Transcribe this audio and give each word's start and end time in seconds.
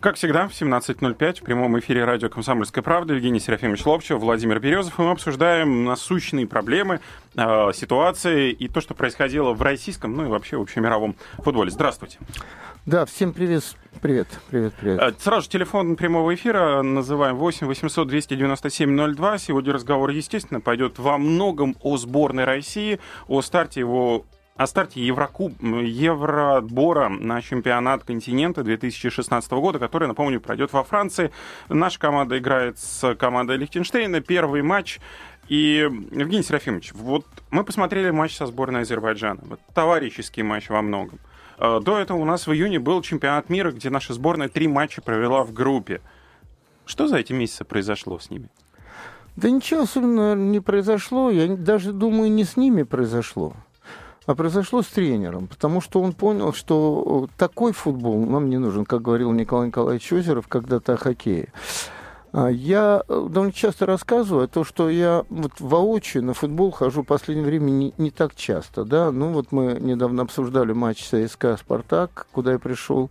Как 0.00 0.14
всегда, 0.14 0.46
в 0.46 0.52
17.05 0.52 1.40
в 1.40 1.42
прямом 1.42 1.76
эфире 1.80 2.04
радио 2.04 2.28
«Комсомольская 2.28 2.84
правда» 2.84 3.14
Евгений 3.14 3.40
Серафимович 3.40 3.84
Ловчев, 3.84 4.20
Владимир 4.20 4.60
Березов. 4.60 4.96
И 4.96 5.02
мы 5.02 5.10
обсуждаем 5.10 5.84
насущные 5.84 6.46
проблемы, 6.46 7.00
э, 7.34 7.72
ситуации 7.74 8.52
и 8.52 8.68
то, 8.68 8.80
что 8.80 8.94
происходило 8.94 9.54
в 9.54 9.60
российском, 9.60 10.16
ну 10.16 10.26
и 10.26 10.28
вообще 10.28 10.56
в 10.56 10.60
общемировом 10.62 11.16
футболе. 11.38 11.72
Здравствуйте. 11.72 12.18
Да, 12.86 13.06
всем 13.06 13.32
привет. 13.32 13.64
Привет, 14.00 14.28
привет, 14.48 14.72
привет. 14.74 15.00
Э, 15.00 15.12
сразу 15.18 15.42
же 15.42 15.48
телефон 15.48 15.96
прямого 15.96 16.32
эфира 16.32 16.80
называем 16.82 17.34
8 17.34 17.66
800 17.66 18.06
297 18.06 19.14
02. 19.16 19.38
Сегодня 19.38 19.72
разговор, 19.72 20.10
естественно, 20.10 20.60
пойдет 20.60 21.00
во 21.00 21.18
многом 21.18 21.76
о 21.82 21.96
сборной 21.96 22.44
России, 22.44 23.00
о 23.26 23.42
старте 23.42 23.80
его 23.80 24.24
о 24.58 24.66
старте 24.66 25.00
Еврокуб, 25.00 25.52
Евробора 25.62 27.08
на 27.08 27.40
чемпионат 27.40 28.02
континента 28.02 28.64
2016 28.64 29.50
года, 29.52 29.78
который, 29.78 30.08
напомню, 30.08 30.40
пройдет 30.40 30.72
во 30.72 30.82
Франции. 30.82 31.30
Наша 31.68 32.00
команда 32.00 32.38
играет 32.38 32.76
с 32.76 33.14
командой 33.14 33.56
Лихтенштейна. 33.56 34.20
Первый 34.20 34.62
матч 34.62 34.98
и, 35.48 35.88
Евгений 36.10 36.42
Серафимович, 36.42 36.92
вот 36.92 37.24
мы 37.50 37.62
посмотрели 37.62 38.10
матч 38.10 38.36
со 38.36 38.46
сборной 38.46 38.80
Азербайджана. 38.80 39.40
Вот 39.44 39.60
товарищеский 39.74 40.42
матч 40.42 40.68
во 40.70 40.82
многом. 40.82 41.20
Э, 41.58 41.78
до 41.80 41.96
этого 41.96 42.18
у 42.18 42.24
нас 42.24 42.48
в 42.48 42.52
июне 42.52 42.80
был 42.80 43.00
чемпионат 43.00 43.50
мира, 43.50 43.70
где 43.70 43.90
наша 43.90 44.12
сборная 44.12 44.48
три 44.48 44.66
матча 44.66 45.00
провела 45.00 45.44
в 45.44 45.52
группе. 45.52 46.00
Что 46.84 47.06
за 47.06 47.18
эти 47.18 47.32
месяцы 47.32 47.64
произошло 47.64 48.18
с 48.18 48.28
ними? 48.28 48.48
Да 49.36 49.48
ничего 49.50 49.82
особенного 49.82 50.34
не 50.34 50.58
произошло. 50.58 51.30
Я 51.30 51.46
даже 51.46 51.92
думаю, 51.92 52.28
не 52.28 52.42
с 52.42 52.56
ними 52.56 52.82
произошло, 52.82 53.54
а 54.28 54.34
произошло 54.34 54.82
с 54.82 54.86
тренером. 54.88 55.46
Потому 55.46 55.80
что 55.80 56.02
он 56.02 56.12
понял, 56.12 56.52
что 56.52 57.28
такой 57.38 57.72
футбол 57.72 58.26
нам 58.26 58.50
не 58.50 58.58
нужен, 58.58 58.84
как 58.84 59.00
говорил 59.00 59.32
Николай 59.32 59.68
Николаевич 59.68 60.12
Озеров 60.12 60.48
когда-то 60.48 60.92
о 60.92 60.96
хоккее. 60.98 61.48
А, 62.32 62.48
я 62.48 63.02
э, 63.08 63.26
довольно 63.30 63.54
часто 63.54 63.86
рассказываю 63.86 64.44
о 64.44 64.48
том, 64.48 64.66
что 64.66 64.90
я 64.90 65.24
вот 65.30 65.52
воочию 65.60 66.22
на 66.24 66.34
футбол 66.34 66.72
хожу 66.72 67.02
в 67.02 67.06
последнее 67.06 67.46
время 67.46 67.70
не, 67.70 67.94
не 67.96 68.10
так 68.10 68.34
часто. 68.34 68.84
Да? 68.84 69.10
Ну 69.10 69.32
вот 69.32 69.50
мы 69.50 69.78
недавно 69.80 70.24
обсуждали 70.24 70.74
матч 70.74 71.04
ЦСКА 71.04 71.56
«Спартак», 71.56 72.26
куда 72.30 72.52
я 72.52 72.58
пришел 72.58 73.08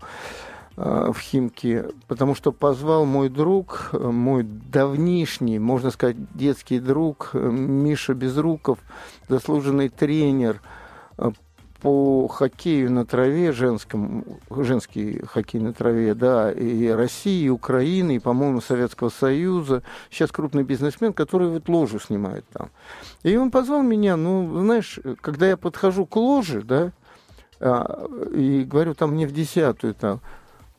э, 0.76 1.12
в 1.12 1.20
Химки, 1.20 1.86
потому 2.08 2.36
что 2.36 2.52
позвал 2.52 3.06
мой 3.06 3.30
друг, 3.30 3.90
э, 3.92 3.98
мой 3.98 4.44
давнишний, 4.44 5.58
можно 5.58 5.90
сказать, 5.90 6.18
детский 6.36 6.80
друг 6.80 7.32
Миша 7.34 8.14
Безруков, 8.14 8.78
заслуженный 9.28 9.90
тренер 9.90 10.62
по 11.82 12.28
хоккею 12.28 12.92
на 12.92 13.06
траве, 13.06 13.52
женском, 13.52 14.26
женский 14.50 15.22
хоккей 15.26 15.60
на 15.60 15.74
траве, 15.74 16.16
да, 16.16 16.52
и 16.52 16.88
России, 16.88 17.46
и 17.46 17.50
Украины, 17.50 18.16
и, 18.16 18.20
по-моему, 18.20 18.62
Советского 18.62 19.10
Союза. 19.10 19.84
Сейчас 20.10 20.32
крупный 20.32 20.64
бизнесмен, 20.64 21.14
который 21.14 21.50
вот 21.50 21.70
ложу 21.70 22.00
снимает 22.00 22.46
там. 22.52 22.70
И 23.24 23.36
он 23.38 23.52
позвал 23.52 23.84
меня, 23.84 24.16
ну, 24.16 24.62
знаешь, 24.62 25.00
когда 25.22 25.48
я 25.48 25.58
подхожу 25.58 26.06
к 26.06 26.16
ложе, 26.16 26.62
да, 26.62 26.92
а, 27.60 28.08
и 28.34 28.64
говорю, 28.64 28.94
там 28.94 29.16
не 29.16 29.26
в 29.26 29.32
десятую, 29.32 29.94
там, 29.94 30.22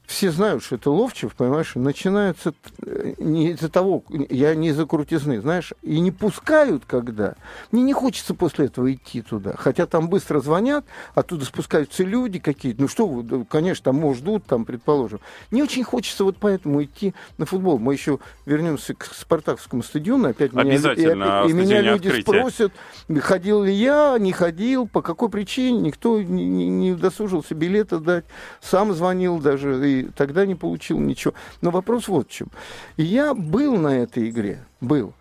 все 0.08 0.30
знают, 0.30 0.64
что 0.64 0.76
это 0.76 0.90
Ловчев, 0.90 1.34
понимаешь, 1.34 1.74
начинаются 1.74 2.54
э, 2.82 3.12
не 3.18 3.50
из-за 3.50 3.68
того, 3.68 4.02
я 4.08 4.54
не 4.54 4.68
из-за 4.68 4.86
крутизны, 4.86 5.38
знаешь, 5.38 5.74
и 5.82 6.00
не 6.00 6.10
пускают, 6.10 6.84
когда. 6.86 7.34
Мне 7.72 7.82
не 7.82 7.92
хочется 7.92 8.32
после 8.32 8.66
этого 8.66 8.90
идти 8.90 9.20
туда. 9.20 9.52
Хотя 9.58 9.84
там 9.84 10.08
быстро 10.08 10.40
звонят, 10.40 10.86
оттуда 11.14 11.44
спускаются 11.44 12.04
люди 12.04 12.38
какие-то. 12.38 12.80
Ну 12.80 12.88
что 12.88 13.06
вы, 13.06 13.44
конечно, 13.44 13.84
там, 13.84 13.96
может, 13.96 14.22
ждут, 14.22 14.46
там, 14.46 14.64
предположим. 14.64 15.20
Не 15.50 15.62
очень 15.62 15.84
хочется 15.84 16.24
вот 16.24 16.38
поэтому 16.40 16.82
идти 16.82 17.12
на 17.36 17.44
футбол. 17.44 17.78
Мы 17.78 17.92
еще 17.92 18.18
вернемся 18.46 18.94
к 18.94 19.04
спартаковскому 19.04 19.82
стадиону. 19.82 20.30
Опять 20.30 20.54
меня, 20.54 20.72
Обязательно. 20.72 21.44
И, 21.46 21.50
и 21.50 21.52
меня 21.52 21.82
люди 21.82 22.08
открытия. 22.08 22.22
спросят, 22.22 22.72
ходил 23.20 23.62
ли 23.62 23.74
я, 23.74 24.16
не 24.18 24.32
ходил, 24.32 24.88
по 24.88 25.02
какой 25.02 25.28
причине. 25.28 25.80
Никто 25.80 26.22
не, 26.22 26.46
не, 26.46 26.70
не 26.70 26.92
удосужился 26.92 27.54
билета 27.54 27.98
дать. 27.98 28.24
Сам 28.62 28.94
звонил 28.94 29.38
даже 29.38 29.86
и 29.86 29.97
тогда 30.04 30.46
не 30.46 30.54
получил 30.54 30.98
ничего. 30.98 31.34
Но 31.60 31.70
вопрос 31.70 32.08
вот 32.08 32.28
в 32.28 32.32
чем. 32.32 32.48
Я 32.96 33.34
был 33.34 33.76
на 33.76 33.98
этой 33.98 34.28
игре, 34.28 34.64
был. 34.80 35.14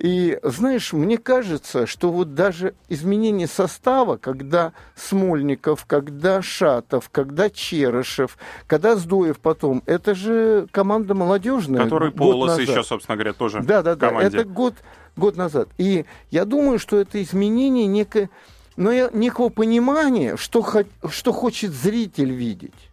И 0.00 0.38
знаешь, 0.42 0.94
мне 0.94 1.18
кажется, 1.18 1.86
что 1.86 2.10
вот 2.10 2.34
даже 2.34 2.74
изменение 2.88 3.46
состава, 3.46 4.16
когда 4.16 4.72
Смольников, 4.96 5.84
когда 5.84 6.40
Шатов, 6.40 7.10
когда 7.10 7.50
Черышев, 7.50 8.38
когда 8.66 8.96
Сдоев 8.96 9.38
потом, 9.40 9.82
это 9.84 10.14
же 10.14 10.66
команда 10.70 11.12
молодежная. 11.14 11.84
Который 11.84 12.12
Полос 12.12 12.58
еще, 12.58 12.82
собственно 12.82 13.16
говоря, 13.16 13.34
тоже 13.34 13.60
да, 13.60 13.82
да, 13.82 13.94
да, 13.94 14.22
это 14.22 14.44
год, 14.44 14.74
год 15.16 15.36
назад. 15.36 15.68
И 15.76 16.06
я 16.30 16.46
думаю, 16.46 16.78
что 16.78 16.98
это 16.98 17.22
изменение 17.22 17.86
некое, 17.86 18.30
но 18.76 19.10
некого 19.10 19.50
понимания, 19.50 20.38
что, 20.38 20.66
что 21.10 21.32
хочет 21.32 21.72
зритель 21.72 22.32
видеть. 22.32 22.89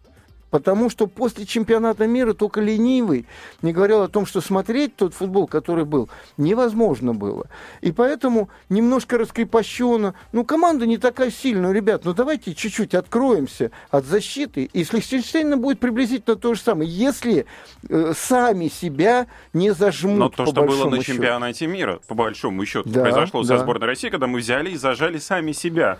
Потому 0.50 0.88
что 0.88 1.06
после 1.06 1.44
чемпионата 1.44 2.06
мира 2.06 2.32
только 2.32 2.60
ленивый 2.60 3.26
не 3.62 3.72
говорил 3.72 4.02
о 4.02 4.08
том, 4.08 4.24
что 4.24 4.40
смотреть 4.40 4.96
тот 4.96 5.14
футбол, 5.14 5.46
который 5.46 5.84
был, 5.84 6.08
невозможно 6.36 7.14
было. 7.14 7.46
И 7.80 7.92
поэтому 7.92 8.48
немножко 8.68 9.18
раскрепощенно. 9.18 10.14
Ну, 10.32 10.44
команда 10.44 10.86
не 10.86 10.96
такая 10.96 11.30
сильная, 11.30 11.72
ребят, 11.72 12.04
ну 12.04 12.14
давайте 12.14 12.54
чуть-чуть 12.54 12.94
откроемся 12.94 13.70
от 13.90 14.06
защиты. 14.06 14.70
И 14.72 14.84
с 14.84 14.92
Лихтенштейном 14.92 15.60
будет 15.60 15.80
приблизительно 15.80 16.36
то 16.36 16.54
же 16.54 16.60
самое, 16.60 16.90
если 16.90 17.44
э, 17.88 18.12
сами 18.16 18.68
себя 18.68 19.26
не 19.52 19.72
зажмут. 19.72 20.18
Но 20.18 20.28
то, 20.30 20.46
что 20.46 20.62
было 20.62 20.88
на 20.88 21.02
чемпионате 21.02 21.66
мира, 21.66 22.00
по 22.08 22.14
большому 22.14 22.64
счету, 22.64 22.88
да, 22.88 23.02
произошло 23.02 23.42
да. 23.42 23.56
со 23.56 23.62
сборной 23.62 23.88
России, 23.88 24.08
когда 24.08 24.26
мы 24.26 24.38
взяли 24.38 24.70
и 24.70 24.76
зажали 24.76 25.18
сами 25.18 25.52
себя 25.52 25.98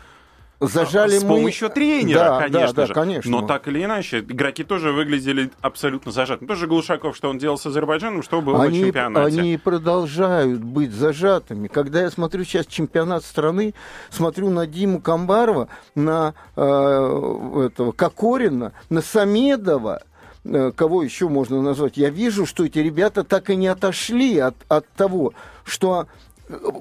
зажали 0.60 1.19
с 1.19 1.22
мы... 1.22 1.36
помощью 1.36 1.70
тренера, 1.70 2.19
да, 2.19 2.38
конечно 2.41 2.72
да, 2.72 2.86
же. 2.86 2.94
Да, 2.94 3.00
конечно. 3.00 3.30
Но 3.30 3.46
так 3.46 3.69
или 3.69 3.84
иначе, 3.84 4.20
игроки 4.20 4.64
тоже 4.64 4.92
выглядели 4.92 5.50
абсолютно 5.60 6.12
зажатыми. 6.12 6.48
Тоже 6.48 6.66
Глушаков, 6.66 7.16
что 7.16 7.30
он 7.30 7.38
делал 7.38 7.58
с 7.58 7.66
Азербайджаном, 7.66 8.22
что 8.22 8.41
было 8.41 8.64
они, 8.64 8.80
на 8.80 8.86
чемпионате. 8.86 9.41
Они 9.41 9.56
продолжают 9.56 10.62
быть 10.62 10.92
зажатыми. 10.92 11.69
Когда 11.69 12.02
я 12.02 12.10
смотрю 12.10 12.44
сейчас 12.44 12.66
чемпионат 12.66 13.24
страны, 13.24 13.74
смотрю 14.10 14.50
на 14.50 14.66
Диму 14.66 15.00
Камбарова, 15.00 15.69
на 15.94 16.34
э, 16.56 16.60
этого 16.60 17.92
Кокорина, 17.92 18.72
на 18.90 19.02
Самедова, 19.02 20.02
э, 20.44 20.72
кого 20.75 21.02
еще 21.02 21.28
можно 21.28 21.62
назвать, 21.62 21.96
я 21.96 22.10
вижу, 22.10 22.46
что 22.46 22.64
эти 22.64 22.78
ребята 22.78 23.25
так 23.25 23.50
и 23.50 23.56
не 23.56 23.69
отошли 23.69 24.38
от, 24.38 24.56
от 24.69 24.88
того, 24.88 25.34
что 25.64 26.06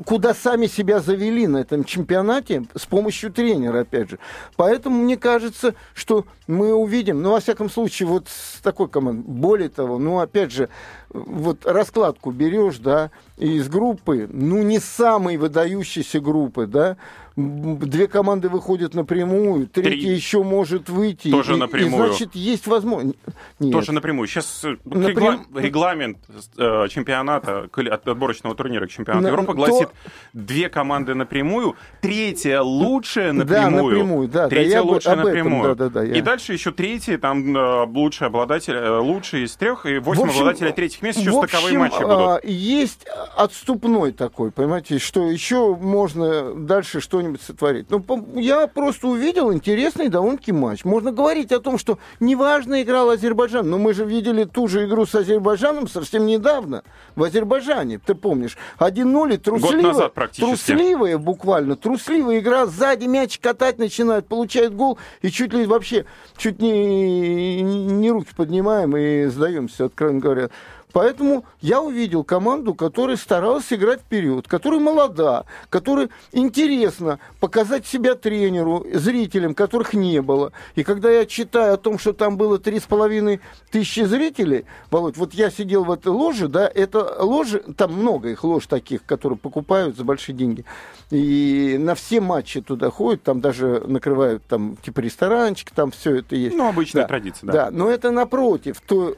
куда 0.05 0.33
сами 0.33 0.67
себя 0.67 0.99
завели 0.99 1.47
на 1.47 1.57
этом 1.57 1.83
чемпионате 1.83 2.65
с 2.75 2.85
помощью 2.85 3.31
тренера, 3.31 3.81
опять 3.81 4.09
же. 4.11 4.19
Поэтому 4.55 5.03
мне 5.03 5.17
кажется, 5.17 5.75
что 5.93 6.25
мы 6.47 6.73
увидим, 6.73 7.21
ну, 7.21 7.31
во 7.31 7.39
всяком 7.39 7.69
случае, 7.69 8.07
вот 8.07 8.27
с 8.29 8.61
такой 8.61 8.87
командой. 8.87 9.25
Более 9.27 9.69
того, 9.69 9.99
ну, 9.99 10.19
опять 10.19 10.51
же, 10.51 10.69
вот 11.09 11.65
раскладку 11.65 12.31
берешь, 12.31 12.77
да, 12.77 13.11
из 13.37 13.69
группы, 13.69 14.27
ну, 14.31 14.61
не 14.63 14.79
самой 14.79 15.37
выдающейся 15.37 16.19
группы, 16.19 16.67
да, 16.67 16.97
две 17.37 18.07
команды 18.07 18.49
выходят 18.49 18.95
напрямую, 18.95 19.67
третья 19.67 19.91
Три. 19.91 20.15
еще 20.15 20.41
может 20.41 20.89
выйти. 20.89 21.29
Тоже 21.29 21.53
и, 21.53 21.57
напрямую. 21.57 22.05
И, 22.05 22.07
значит, 22.07 22.33
есть 22.33 22.65
возможность. 22.65 23.19
Тоже 23.59 23.91
напрямую. 23.91 24.27
Сейчас 24.27 24.61
э, 24.65 24.75
Напрям... 24.85 25.45
регламент 25.55 26.17
э, 26.57 26.87
чемпионата, 26.89 27.69
отборочного 27.71 28.55
турнира 28.55 28.87
к 28.87 28.89
чемпионату 28.89 29.23
На... 29.23 29.27
Европы 29.27 29.53
гласит 29.53 29.89
то... 29.89 30.11
две 30.33 30.67
команды 30.67 31.13
напрямую, 31.13 31.75
третья 32.01 32.61
лучшая 32.61 33.33
напрямую. 33.33 33.71
Да, 33.71 33.83
напрямую, 33.83 34.27
да. 34.29 34.49
Третья 34.49 34.77
да, 34.77 34.81
лучшая 34.81 35.13
этом, 35.13 35.25
напрямую. 35.25 35.75
Да, 35.75 35.75
да, 35.75 35.89
да, 35.89 36.03
я... 36.03 36.15
И 36.15 36.21
дальше 36.21 36.53
еще 36.53 36.71
третий, 36.71 37.17
там 37.17 37.55
э, 37.55 37.85
лучший 37.85 38.25
обладатель, 38.25 38.75
лучший 38.75 39.43
из 39.43 39.55
трех, 39.55 39.85
и 39.85 39.99
восемь 39.99 40.23
общем, 40.23 40.39
обладателей 40.39 40.71
третьих 40.97 41.01
мест, 41.01 41.19
еще 41.19 41.39
общем, 41.39 41.47
стыковые 41.47 41.77
матчи 41.77 42.01
будут. 42.01 42.09
А, 42.09 42.39
есть 42.43 43.05
отступной 43.35 44.11
такой, 44.11 44.51
понимаете, 44.51 44.99
что 44.99 45.23
еще 45.23 45.75
можно 45.75 46.53
дальше 46.53 46.99
что-нибудь 46.99 47.41
сотворить. 47.41 47.87
Ну, 47.89 48.03
я 48.35 48.67
просто 48.67 49.07
увидел 49.07 49.53
интересный 49.53 50.09
довольно-таки 50.09 50.51
матч. 50.51 50.83
Можно 50.83 51.11
говорить 51.11 51.51
о 51.51 51.59
том, 51.59 51.77
что 51.77 51.99
неважно 52.19 52.81
играл 52.81 53.09
Азербайджан, 53.09 53.69
но 53.69 53.77
мы 53.77 53.93
же 53.93 54.05
видели 54.05 54.43
ту 54.43 54.67
же 54.67 54.85
игру 54.85 55.05
с 55.05 55.15
Азербайджаном 55.15 55.87
совсем 55.87 56.25
недавно 56.25 56.83
в 57.15 57.23
Азербайджане, 57.23 57.99
ты 57.99 58.15
помнишь. 58.15 58.57
1-0 58.79 59.33
и 59.33 59.37
трусливая, 59.37 60.11
трусливая 60.35 61.17
буквально, 61.17 61.75
трусливая 61.75 62.39
игра, 62.39 62.65
сзади 62.65 63.05
мяч 63.05 63.39
катать 63.39 63.77
начинает, 63.77 64.27
получает 64.27 64.75
гол, 64.75 64.97
и 65.21 65.29
чуть 65.29 65.53
ли 65.53 65.65
вообще, 65.65 66.05
чуть 66.37 66.59
не, 66.59 67.61
не 67.61 68.11
руки 68.11 68.29
поднимаем 68.35 68.95
и 68.95 69.25
сдаемся, 69.25 69.85
откровенно 69.85 70.19
говоря. 70.19 70.49
Поэтому 70.97 71.45
я 71.61 71.79
увидел 71.79 72.23
команду, 72.23 72.73
которая 72.73 73.17
старалась 73.17 73.71
играть 73.71 73.99
вперед, 73.99 74.47
которая 74.47 74.79
молода, 74.79 75.45
которая 75.69 76.09
интересно 76.31 77.19
показать 77.39 77.85
себя 77.85 78.15
тренеру, 78.15 78.83
зрителям, 78.91 79.53
которых 79.53 79.93
не 79.93 80.23
было. 80.23 80.53
И 80.73 80.83
когда 80.83 81.11
я 81.11 81.27
читаю 81.27 81.75
о 81.75 81.77
том, 81.77 81.99
что 81.99 82.13
там 82.13 82.35
было 82.35 82.57
три 82.57 82.79
с 82.79 82.85
половиной 82.85 83.41
тысячи 83.69 83.99
зрителей, 84.05 84.65
Володь, 84.89 85.17
вот 85.17 85.35
я 85.35 85.51
сидел 85.51 85.83
в 85.83 85.91
этой 85.91 86.07
ложе, 86.07 86.47
да, 86.47 86.67
это 86.67 87.23
ложе, 87.23 87.59
там 87.77 87.93
много 87.93 88.29
их 88.29 88.43
лож 88.43 88.65
таких, 88.65 89.05
которые 89.05 89.37
покупают 89.37 89.97
за 89.97 90.03
большие 90.03 90.35
деньги. 90.35 90.65
И 91.11 91.77
на 91.79 91.93
все 91.93 92.21
матчи 92.21 92.59
туда 92.59 92.89
ходят, 92.89 93.21
там 93.21 93.39
даже 93.39 93.83
накрывают 93.85 94.41
там 94.47 94.77
типа 94.77 95.01
ресторанчик, 95.01 95.69
там 95.69 95.91
все 95.91 96.15
это 96.15 96.35
есть. 96.35 96.57
Ну, 96.57 96.67
обычная 96.67 97.03
да. 97.03 97.07
традиция, 97.07 97.45
да. 97.45 97.53
Да, 97.53 97.69
но 97.69 97.87
это 97.87 98.09
напротив 98.09 98.81
той, 98.81 99.15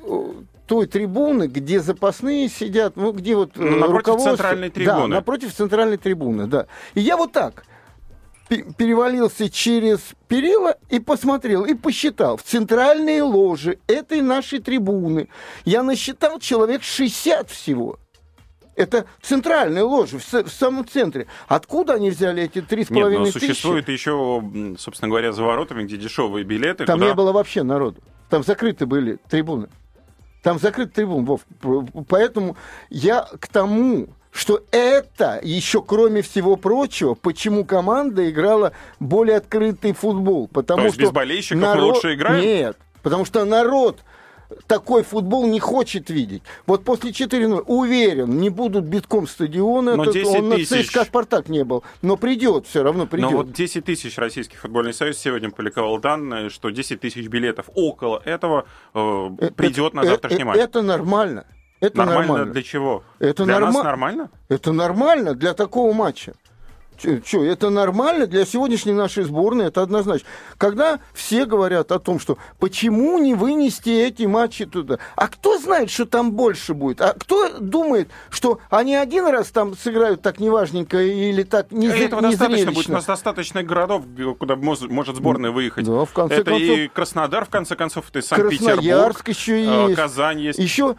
той 0.69 0.86
трибуны, 0.86 1.48
где 1.48 1.80
запасные 1.80 2.48
сидят, 2.48 2.95
ну, 2.95 3.12
где 3.12 3.36
вот 3.36 3.54
ну, 3.56 3.71
напротив 3.71 3.98
руководство... 3.98 4.30
центральной 4.30 4.69
трибуны. 4.69 5.00
Да, 5.00 5.07
напротив 5.07 5.54
центральной 5.54 5.98
трибуны, 5.98 6.45
да. 6.45 6.68
И 6.94 7.01
я 7.01 7.18
вот 7.18 7.31
так 7.31 7.66
перевалился 8.48 9.50
через 9.50 10.00
перила 10.27 10.77
и 10.89 11.00
посмотрел, 11.00 11.66
и 11.66 11.74
посчитал. 11.74 12.38
В 12.38 12.44
центральные 12.44 13.24
ложи 13.24 13.80
этой 13.88 14.21
нашей 14.21 14.60
трибуны 14.60 15.27
я 15.66 15.81
насчитал 15.81 16.39
человек 16.39 16.83
60 16.83 17.50
всего. 17.50 17.98
Это 18.75 19.07
центральные 19.24 19.83
ложи 19.83 20.19
в, 20.19 20.33
в 20.33 20.50
самом 20.50 20.88
центре. 20.88 21.25
Откуда 21.48 21.95
они 21.95 22.12
взяли 22.12 22.44
эти 22.44 22.62
три 22.62 22.83
с 22.83 22.88
половиной 22.89 23.31
тысячи? 23.31 23.48
существует 23.48 23.89
еще, 23.89 24.44
собственно 24.77 25.10
говоря, 25.10 25.31
за 25.31 25.44
воротами, 25.44 25.83
где 25.83 25.98
дешевые 25.98 26.45
билеты. 26.45 26.86
Там 26.86 27.00
куда... 27.00 27.10
не 27.10 27.16
было 27.16 27.31
вообще 27.31 27.63
народу. 27.63 28.01
Там 28.30 28.44
закрыты 28.44 28.86
были 28.86 29.18
трибуны. 29.30 29.69
Там 30.41 30.59
закрыт 30.59 30.94
трибун, 30.94 31.25
Вов. 31.25 31.41
Поэтому 32.07 32.56
я 32.89 33.27
к 33.39 33.47
тому, 33.47 34.07
что 34.31 34.63
это 34.71 35.39
еще, 35.44 35.81
кроме 35.81 36.21
всего 36.21 36.56
прочего, 36.56 37.15
почему 37.15 37.65
команда 37.65 38.30
играла 38.30 38.74
более 39.00 39.38
открытый 39.38 39.94
футбол. 39.94 40.47
Потому 40.47 40.81
То 40.81 40.86
есть 40.86 40.95
что 40.95 41.03
без 41.03 41.12
болельщиков 41.12 41.62
народ... 41.62 41.77
мы 41.77 41.94
лучше 41.94 42.13
играем? 42.13 42.41
Нет, 42.41 42.77
потому 43.01 43.25
что 43.25 43.44
народ 43.44 44.00
такой 44.67 45.03
футбол 45.03 45.47
не 45.47 45.59
хочет 45.59 46.09
видеть. 46.09 46.43
Вот 46.65 46.83
после 46.83 47.11
4-0, 47.11 47.63
уверен, 47.67 48.37
не 48.37 48.49
будут 48.49 48.85
битком 48.85 49.27
стадиона. 49.27 49.95
Но 49.95 50.05
10 50.05 50.27
он 50.27 50.51
тысяч. 50.51 50.69
на 50.69 50.83
ЦСКА 50.83 51.05
«Спартак» 51.05 51.49
не 51.49 51.63
был. 51.63 51.83
Но 52.01 52.17
придет, 52.17 52.67
все 52.67 52.83
равно 52.83 53.05
придет. 53.05 53.31
Но 53.31 53.37
вот 53.37 53.51
10 53.51 53.85
тысяч 53.85 54.17
Российский 54.17 54.57
футбольный 54.57 54.93
союз 54.93 55.17
сегодня 55.17 55.49
публиковал 55.49 55.99
данные, 55.99 56.49
что 56.49 56.69
10 56.69 56.99
тысяч 56.99 57.27
билетов 57.27 57.69
около 57.75 58.21
этого 58.25 58.65
э, 58.93 59.29
э 59.39 59.51
придет 59.51 59.87
это, 59.87 59.95
на 59.95 60.03
завтрашний 60.03 60.37
это, 60.37 60.45
матч. 60.45 60.57
Это 60.57 60.81
нормально. 60.81 61.45
Это 61.79 61.97
нормально, 61.97 62.27
нормально. 62.27 62.53
для 62.53 62.63
чего? 62.63 63.03
Это 63.19 63.45
для 63.45 63.59
норма... 63.59 63.73
нас 63.73 63.83
нормально? 63.83 64.29
Это 64.49 64.73
нормально 64.73 65.33
для 65.33 65.53
такого 65.53 65.93
матча. 65.93 66.33
Что, 66.99 67.43
это 67.43 67.69
нормально 67.69 68.27
для 68.27 68.45
сегодняшней 68.45 68.93
нашей 68.93 69.23
сборной, 69.23 69.67
это 69.67 69.81
однозначно. 69.81 70.27
Когда 70.57 70.99
все 71.13 71.45
говорят 71.45 71.91
о 71.91 71.99
том, 71.99 72.19
что 72.19 72.37
почему 72.59 73.17
не 73.17 73.33
вынести 73.33 73.89
эти 73.89 74.23
матчи 74.23 74.65
туда, 74.65 74.99
а 75.15 75.27
кто 75.27 75.57
знает, 75.57 75.89
что 75.89 76.05
там 76.05 76.33
больше 76.33 76.73
будет? 76.73 77.01
А 77.01 77.13
кто 77.13 77.49
думает, 77.59 78.09
что 78.29 78.59
они 78.69 78.95
один 78.95 79.27
раз 79.27 79.47
там 79.47 79.77
сыграют 79.77 80.21
так 80.21 80.39
неважненько 80.39 81.01
или 81.01 81.43
так 81.43 81.71
не 81.71 81.87
Этого 81.87 82.21
достаточно 82.21 82.71
будет. 82.71 82.89
У 82.89 82.93
нас 82.93 83.05
достаточно 83.05 83.63
городов, 83.63 84.03
куда 84.37 84.55
может 84.55 85.15
сборная 85.15 85.51
выехать. 85.51 85.85
Да, 85.85 86.05
в 86.05 86.11
конце 86.11 86.35
это 86.35 86.51
концов, 86.51 86.69
и 86.69 86.87
Краснодар, 86.87 87.45
в 87.45 87.49
конце 87.49 87.75
концов, 87.75 88.09
это 88.09 88.19
и 88.19 88.21
Санкт-Петербург. 88.21 88.75
Красноярск 88.75 89.29
еще 89.29 89.63
есть. 89.63 89.95
Казань 89.95 90.41
есть. 90.41 90.59
Еще 90.59 90.95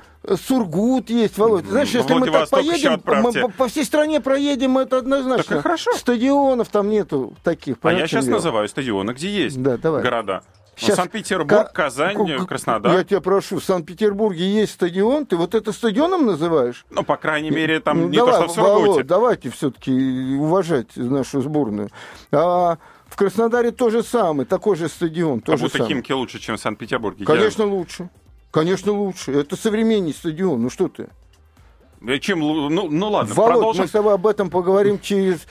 Сургут 0.46 1.08
есть, 1.08 1.38
Володь. 1.38 1.64
Знаешь, 1.66 1.90
если 1.90 2.12
мы 2.12 2.30
так 2.30 2.48
поедем, 2.50 3.02
мы 3.04 3.50
по 3.50 3.68
всей 3.68 3.84
стране 3.84 4.20
проедем, 4.20 4.78
это 4.78 4.98
однозначно. 4.98 5.44
Так 5.44 5.58
и 5.58 5.62
хорошо. 5.90 6.00
Стадионов 6.00 6.68
там 6.68 6.88
нету 6.88 7.34
таких. 7.42 7.76
А 7.82 7.92
я 7.92 8.06
сейчас 8.06 8.24
дело? 8.24 8.36
называю 8.36 8.68
стадионы, 8.68 9.12
где 9.12 9.28
есть 9.28 9.60
да, 9.62 9.76
давай. 9.76 10.02
города. 10.02 10.42
Сейчас 10.76 10.96
Санкт-Петербург, 10.96 11.70
К... 11.70 11.72
Казань, 11.72 12.46
Краснодар. 12.46 12.96
Я 12.96 13.04
тебя 13.04 13.20
прошу, 13.20 13.58
в 13.58 13.64
Санкт-Петербурге 13.64 14.50
есть 14.50 14.72
стадион, 14.72 15.26
ты 15.26 15.36
вот 15.36 15.54
это 15.54 15.72
стадионом 15.72 16.24
называешь? 16.24 16.86
Ну, 16.88 17.02
по 17.02 17.18
крайней 17.18 17.50
мере, 17.50 17.80
там 17.80 18.00
ну, 18.00 18.08
не 18.08 18.16
давай, 18.16 18.40
то, 18.40 18.48
что 18.48 18.48
в 18.48 18.54
Сургуте. 18.54 19.02
Давайте 19.02 19.50
все-таки 19.50 19.92
уважать 20.38 20.96
нашу 20.96 21.42
сборную. 21.42 21.90
А 22.32 22.78
в 23.08 23.16
Краснодаре 23.16 23.72
то 23.72 23.90
же 23.90 24.02
самое, 24.02 24.46
такой 24.46 24.76
же 24.76 24.88
стадион. 24.88 25.40
То 25.40 25.52
а 25.52 25.56
же 25.58 25.64
будто 25.64 25.78
самое. 25.78 25.96
Химки 25.96 26.12
лучше, 26.12 26.38
чем 26.38 26.56
в 26.56 26.60
Санкт-Петербурге. 26.60 27.26
Конечно, 27.26 27.64
я... 27.64 27.68
лучше. 27.68 28.08
Конечно, 28.50 28.92
лучше. 28.92 29.32
Это 29.32 29.56
современный 29.56 30.14
стадион. 30.14 30.62
Ну 30.62 30.70
что 30.70 30.88
ты? 30.88 31.08
Чем, 32.20 32.40
ну, 32.40 32.88
ну 32.88 33.10
ладно, 33.10 33.34
Володь, 33.34 33.52
продолжим. 33.52 33.82
мы 33.82 33.88
с 33.88 33.90
тобой 33.90 34.14
об 34.14 34.26
этом 34.26 34.48
поговорим 34.48 34.98
Через 34.98 35.46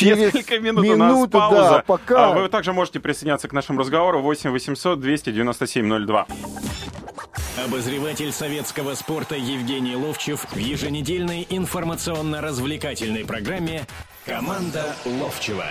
Несколько 0.00 0.58
минут 0.58 0.84
минуту, 0.84 0.94
у 0.94 0.96
нас 0.96 1.28
пауза. 1.30 1.70
Да, 1.70 1.84
пока... 1.86 2.26
А 2.26 2.32
вы 2.32 2.48
также 2.48 2.72
можете 2.72 3.00
присоединяться 3.00 3.48
к 3.48 3.52
нашему 3.52 3.80
разговору 3.80 4.20
8 4.20 4.50
800 4.50 5.00
297 5.00 6.06
02. 6.06 6.26
Обозреватель 7.64 8.32
советского 8.32 8.94
спорта 8.94 9.36
Евгений 9.36 9.96
Ловчев 9.96 10.44
в 10.50 10.56
еженедельной 10.56 11.46
информационно-развлекательной 11.48 13.24
программе 13.24 13.86
«Команда 14.26 14.94
Ловчева». 15.04 15.66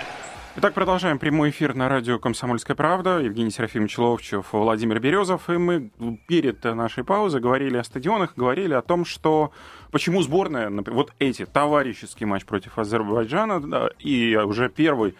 Итак, 0.56 0.72
продолжаем 0.72 1.18
прямой 1.18 1.50
эфир 1.50 1.74
на 1.74 1.88
радио 1.88 2.20
«Комсомольская 2.20 2.76
правда». 2.76 3.18
Евгений 3.18 3.50
Серафимович 3.50 3.98
Ловчев, 3.98 4.52
Владимир 4.52 5.00
Березов. 5.00 5.50
И 5.50 5.54
мы 5.54 5.90
перед 6.28 6.62
нашей 6.62 7.02
паузой 7.02 7.40
говорили 7.40 7.76
о 7.76 7.82
стадионах, 7.82 8.34
говорили 8.36 8.72
о 8.72 8.80
том, 8.80 9.04
что 9.04 9.50
почему 9.90 10.22
сборная, 10.22 10.70
вот 10.70 11.12
эти, 11.18 11.44
товарищеский 11.44 12.24
матч 12.24 12.44
против 12.44 12.78
Азербайджана 12.78 13.60
да, 13.60 13.90
и 13.98 14.36
уже 14.36 14.68
первый 14.68 15.16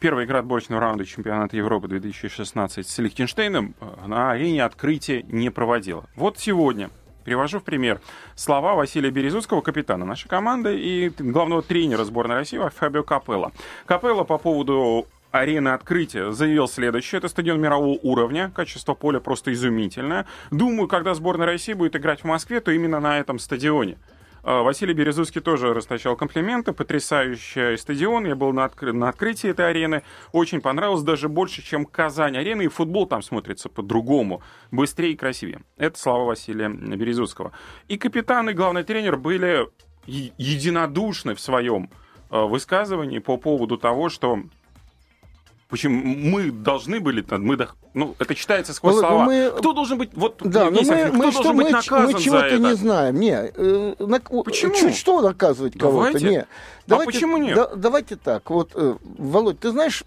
Первая 0.00 0.26
игра 0.26 0.40
отборочного 0.40 0.80
раунда 0.80 1.04
чемпионата 1.04 1.56
Европы 1.56 1.86
2016 1.86 2.88
с 2.88 2.98
Лихтенштейном 2.98 3.76
э, 3.78 4.06
на 4.08 4.32
арене 4.32 4.64
открытия 4.64 5.22
не 5.22 5.48
проводила. 5.48 6.06
Вот 6.16 6.38
сегодня 6.38 6.90
Привожу 7.24 7.60
в 7.60 7.64
пример 7.64 8.00
слова 8.34 8.74
Василия 8.74 9.10
Березутского, 9.10 9.60
капитана 9.60 10.04
нашей 10.04 10.28
команды 10.28 10.78
и 10.78 11.08
главного 11.18 11.62
тренера 11.62 12.04
сборной 12.04 12.36
России 12.36 12.60
Фабио 12.76 13.02
Капелло. 13.02 13.52
Капелло 13.86 14.24
по 14.24 14.38
поводу 14.38 15.06
арены 15.30 15.70
открытия 15.70 16.32
заявил 16.32 16.68
следующее. 16.68 17.18
Это 17.18 17.28
стадион 17.28 17.60
мирового 17.60 17.98
уровня, 18.02 18.52
качество 18.54 18.94
поля 18.94 19.18
просто 19.20 19.52
изумительное. 19.52 20.26
Думаю, 20.50 20.88
когда 20.88 21.14
сборная 21.14 21.46
России 21.46 21.72
будет 21.72 21.96
играть 21.96 22.20
в 22.20 22.24
Москве, 22.24 22.60
то 22.60 22.70
именно 22.70 23.00
на 23.00 23.18
этом 23.18 23.38
стадионе. 23.38 23.96
А, 24.44 24.62
Василий 24.62 24.94
Березуцкий 24.94 25.40
тоже 25.40 25.72
растащал 25.72 26.16
комплименты. 26.16 26.72
Потрясающий 26.72 27.76
стадион. 27.76 28.26
Я 28.26 28.34
был 28.34 28.52
на, 28.52 28.64
откры... 28.64 28.92
на 28.92 29.08
открытии 29.08 29.50
этой 29.50 29.68
арены. 29.68 30.02
Очень 30.32 30.60
понравилось. 30.60 31.02
Даже 31.02 31.28
больше, 31.28 31.62
чем 31.62 31.84
Казань-арена. 31.84 32.62
И 32.62 32.68
футбол 32.68 33.06
там 33.06 33.22
смотрится 33.22 33.68
по-другому. 33.68 34.42
Быстрее 34.70 35.12
и 35.12 35.16
красивее. 35.16 35.62
Это 35.76 35.98
слова 35.98 36.24
Василия 36.24 36.68
Березуцкого. 36.68 37.52
И 37.88 37.96
капитан, 37.96 38.50
и 38.50 38.52
главный 38.52 38.82
тренер 38.82 39.16
были 39.16 39.68
единодушны 40.06 41.34
в 41.34 41.40
своем 41.40 41.90
а, 42.30 42.46
высказывании 42.46 43.20
по 43.20 43.36
поводу 43.36 43.78
того, 43.78 44.08
что 44.08 44.40
Почему 45.72 46.02
мы 46.04 46.50
должны 46.50 47.00
были, 47.00 47.24
мы, 47.30 47.56
ну, 47.94 48.14
это 48.18 48.34
читается 48.34 48.74
сквозь 48.74 48.96
Володь, 48.96 49.08
слова. 49.08 49.24
Мы... 49.24 49.52
Кто 49.56 49.72
должен 49.72 49.96
быть, 49.96 50.10
вот, 50.12 50.36
да, 50.44 50.66
но 50.70 50.82
мы, 50.82 50.84
кто 50.84 51.12
мы, 51.14 51.22
должен 51.22 51.32
что, 51.32 51.54
быть 51.54 51.64
мы, 51.64 51.70
наказан 51.70 52.12
мы 52.12 52.20
чего-то 52.20 52.40
за 52.40 52.46
это? 52.56 52.58
не 52.58 52.74
знаем. 52.74 53.18
Не, 53.18 53.50
э, 53.54 53.94
на, 53.98 54.20
Почему? 54.20 54.74
Чуть 54.74 54.94
что 54.94 55.22
наказывать 55.22 55.78
кого-то? 55.78 56.12
Давайте. 56.12 56.28
Не. 56.28 56.40
А 56.40 56.46
Давайте, 56.86 57.12
почему 57.12 57.38
нет? 57.38 57.56
Да, 57.56 57.70
давайте 57.74 58.16
так. 58.16 58.50
Вот, 58.50 58.72
э, 58.74 58.96
Володь, 59.16 59.60
ты 59.60 59.70
знаешь, 59.70 60.04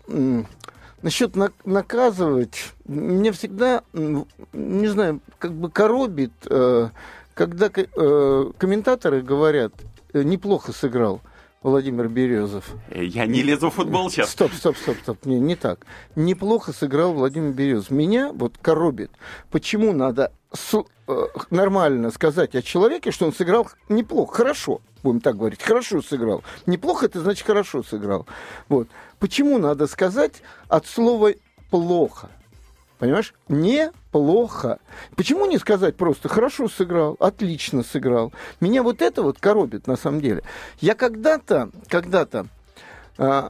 насчет 1.01 1.35
на, 1.35 1.49
наказывать, 1.65 2.71
меня 2.85 3.31
всегда, 3.31 3.81
не 3.91 4.87
знаю, 4.87 5.19
как 5.39 5.51
бы 5.51 5.71
коробит, 5.71 6.33
э, 6.47 6.89
когда 7.33 7.71
э, 7.75 8.51
комментаторы 8.59 9.23
говорят, 9.23 9.73
э, 10.13 10.21
неплохо 10.21 10.73
сыграл. 10.73 11.21
Владимир 11.65 12.07
Березов. 12.09 12.75
Э, 12.91 13.03
Я 13.03 13.25
не 13.25 13.41
лезу 13.41 13.71
в 13.71 13.73
футбол 13.73 14.11
сейчас. 14.11 14.29
Стоп, 14.29 14.53
стоп, 14.53 14.77
стоп, 14.77 14.97
стоп. 15.01 15.25
Не, 15.25 15.39
не 15.39 15.55
так. 15.55 15.87
Неплохо 16.15 16.73
сыграл 16.73 17.13
Владимир 17.13 17.53
Березов. 17.53 17.89
Меня 17.89 18.31
вот 18.31 18.59
коробит. 18.61 19.09
Почему 19.49 19.91
надо 19.91 20.31
с, 20.53 20.75
э, 21.07 21.25
нормально 21.49 22.11
сказать 22.11 22.53
о 22.53 22.61
человеке, 22.61 23.09
что 23.09 23.25
он 23.25 23.33
сыграл 23.33 23.67
неплохо, 23.89 24.35
хорошо, 24.35 24.81
будем 25.01 25.21
так 25.21 25.37
говорить, 25.37 25.63
хорошо 25.63 26.03
сыграл. 26.03 26.43
Неплохо, 26.67 27.07
это 27.07 27.19
значит 27.21 27.47
хорошо 27.47 27.81
сыграл. 27.81 28.27
Вот. 28.69 28.87
Почему 29.17 29.57
надо 29.57 29.87
сказать 29.87 30.43
от 30.67 30.85
слова 30.85 31.31
плохо? 31.71 32.29
Понимаешь? 32.97 33.33
Неплохо. 33.49 34.79
Почему 35.15 35.45
не 35.45 35.57
сказать 35.57 35.97
просто 35.97 36.29
хорошо 36.29 36.69
сыграл, 36.69 37.17
отлично 37.19 37.83
сыграл? 37.83 38.31
Меня 38.61 38.83
вот 38.83 39.01
это 39.01 39.21
вот 39.21 39.39
коробит 39.39 39.87
на 39.87 39.97
самом 39.97 40.21
деле. 40.21 40.43
Я 40.79 40.95
когда-то, 40.95 41.69
когда-то 41.89 42.47
э, 43.17 43.49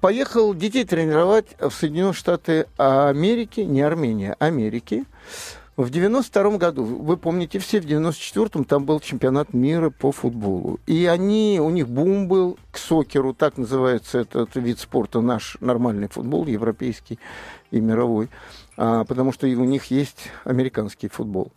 поехал 0.00 0.54
детей 0.54 0.84
тренировать 0.84 1.46
в 1.60 1.70
Соединенные 1.70 2.14
Штаты 2.14 2.66
Америки, 2.76 3.60
не 3.60 3.82
Армения, 3.82 4.34
Америки. 4.40 5.04
В 5.76 5.88
92 5.88 6.58
году, 6.58 6.84
вы 6.84 7.16
помните 7.16 7.58
все, 7.58 7.80
в 7.80 7.86
94-м 7.86 8.64
там 8.64 8.84
был 8.84 9.00
чемпионат 9.00 9.54
мира 9.54 9.88
по 9.88 10.12
футболу. 10.12 10.78
И 10.86 11.06
они, 11.06 11.58
у 11.58 11.70
них 11.70 11.88
бум 11.88 12.28
был 12.28 12.58
к 12.70 12.76
сокеру, 12.76 13.32
так 13.32 13.56
называется 13.56 14.18
этот 14.18 14.56
вид 14.56 14.78
спорта, 14.78 15.22
наш 15.22 15.56
нормальный 15.60 16.08
футбол, 16.08 16.46
европейский 16.46 17.18
и 17.70 17.80
мировой, 17.80 18.28
потому 18.80 19.32
что 19.32 19.46
у 19.46 19.64
них 19.64 19.86
есть 19.86 20.30
американский 20.44 21.08
футбол. 21.08 21.52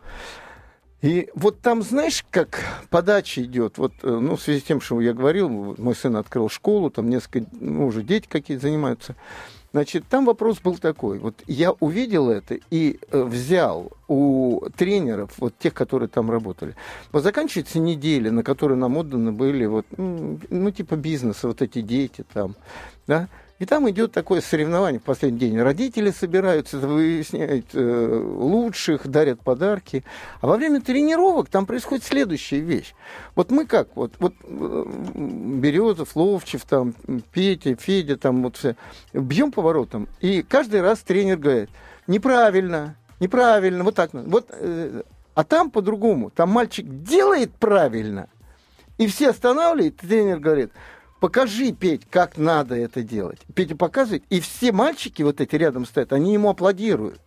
И 1.04 1.30
вот 1.36 1.60
там, 1.60 1.82
знаешь, 1.82 2.24
как 2.32 2.62
подача 2.90 3.44
идет, 3.44 3.78
вот, 3.78 3.92
э, 4.04 4.08
ну, 4.10 4.38
в 4.38 4.42
связи 4.42 4.62
с 4.62 4.64
тем, 4.64 4.80
что 4.80 5.02
я 5.02 5.14
говорил, 5.14 5.50
мой 5.50 5.96
сын 5.96 6.16
открыл 6.16 6.48
школу, 6.48 6.90
там 6.90 7.10
несколько, 7.10 7.46
ну, 7.60 7.88
уже 7.88 8.04
дети 8.04 8.26
какие-то 8.30 8.64
занимаются. 8.64 9.18
Значит, 9.74 10.06
там 10.08 10.24
вопрос 10.24 10.62
был 10.62 10.78
такой. 10.78 11.20
Вот 11.20 11.36
я 11.46 11.72
увидел 11.72 12.30
это 12.30 12.58
и 12.70 13.00
э, 13.12 13.22
взял 13.22 13.92
у 14.08 14.62
тренеров, 14.78 15.32
вот 15.40 15.58
тех, 15.58 15.74
которые 15.74 16.08
там 16.08 16.32
работали. 16.32 16.78
Вот 17.12 17.24
заканчивается 17.24 17.80
неделя, 17.80 18.32
на 18.32 18.42
которой 18.42 18.78
нам 18.78 18.96
отданы 18.96 19.34
были 19.34 19.66
вот, 19.66 19.86
ну, 19.98 20.72
типа 20.72 20.96
бизнеса, 20.96 21.50
вот 21.50 21.62
эти 21.62 21.82
дети 21.82 22.24
там, 22.34 22.56
да, 23.08 23.28
и 23.60 23.66
там 23.66 23.90
идет 23.90 24.12
такое 24.12 24.42
соревнование 24.42 25.00
в 25.00 25.04
последний 25.04 25.40
день. 25.40 25.62
Родители 25.62 26.12
собираются, 26.12 26.80
выясняют 26.80 27.68
э, 27.74 28.24
лучших, 28.36 29.08
дарят 29.08 29.42
подарки. 29.42 30.04
А 30.42 30.48
во 30.48 30.58
время 30.58 30.82
тренировок 30.82 31.50
там 31.50 31.66
происходит 31.66 32.04
следующая 32.04 32.60
вещь. 32.60 32.94
Вот 33.36 33.52
мы 33.52 33.66
как, 33.66 33.96
вот, 33.96 34.14
вот 34.20 34.34
э, 34.44 34.86
Березов, 35.16 36.16
Ловчев, 36.16 36.66
там, 36.66 36.94
Петя, 37.32 37.76
Федя, 37.76 38.18
там 38.18 38.44
вот 38.44 38.58
все, 38.58 38.76
бьем 39.14 39.52
поворотом. 39.52 40.08
И 40.20 40.42
каждый 40.42 40.82
раз 40.82 41.00
тренер 41.00 41.38
говорит, 41.38 41.70
неправильно, 42.08 42.96
неправильно, 43.20 43.84
вот 43.84 43.96
так. 43.96 44.10
Вот, 44.14 44.48
э, 44.50 45.04
а 45.36 45.44
там 45.44 45.70
по-другому. 45.70 46.32
Там 46.32 46.50
мальчик 46.50 46.86
делает 47.04 47.54
правильно, 47.54 48.30
и 48.98 49.08
все 49.08 49.30
останавливают, 49.30 50.04
и 50.04 50.08
тренер 50.08 50.40
говорит, 50.40 50.72
покажи, 51.24 51.72
Петь, 51.72 52.02
как 52.10 52.38
надо 52.38 52.76
это 52.76 53.02
делать. 53.02 53.40
Петя 53.56 53.78
показывает, 53.78 54.26
и 54.30 54.42
все 54.42 54.74
мальчики 54.74 55.22
вот 55.22 55.40
эти 55.40 55.56
рядом 55.56 55.86
стоят, 55.86 56.12
они 56.12 56.34
ему 56.34 56.50
аплодируют. 56.50 57.22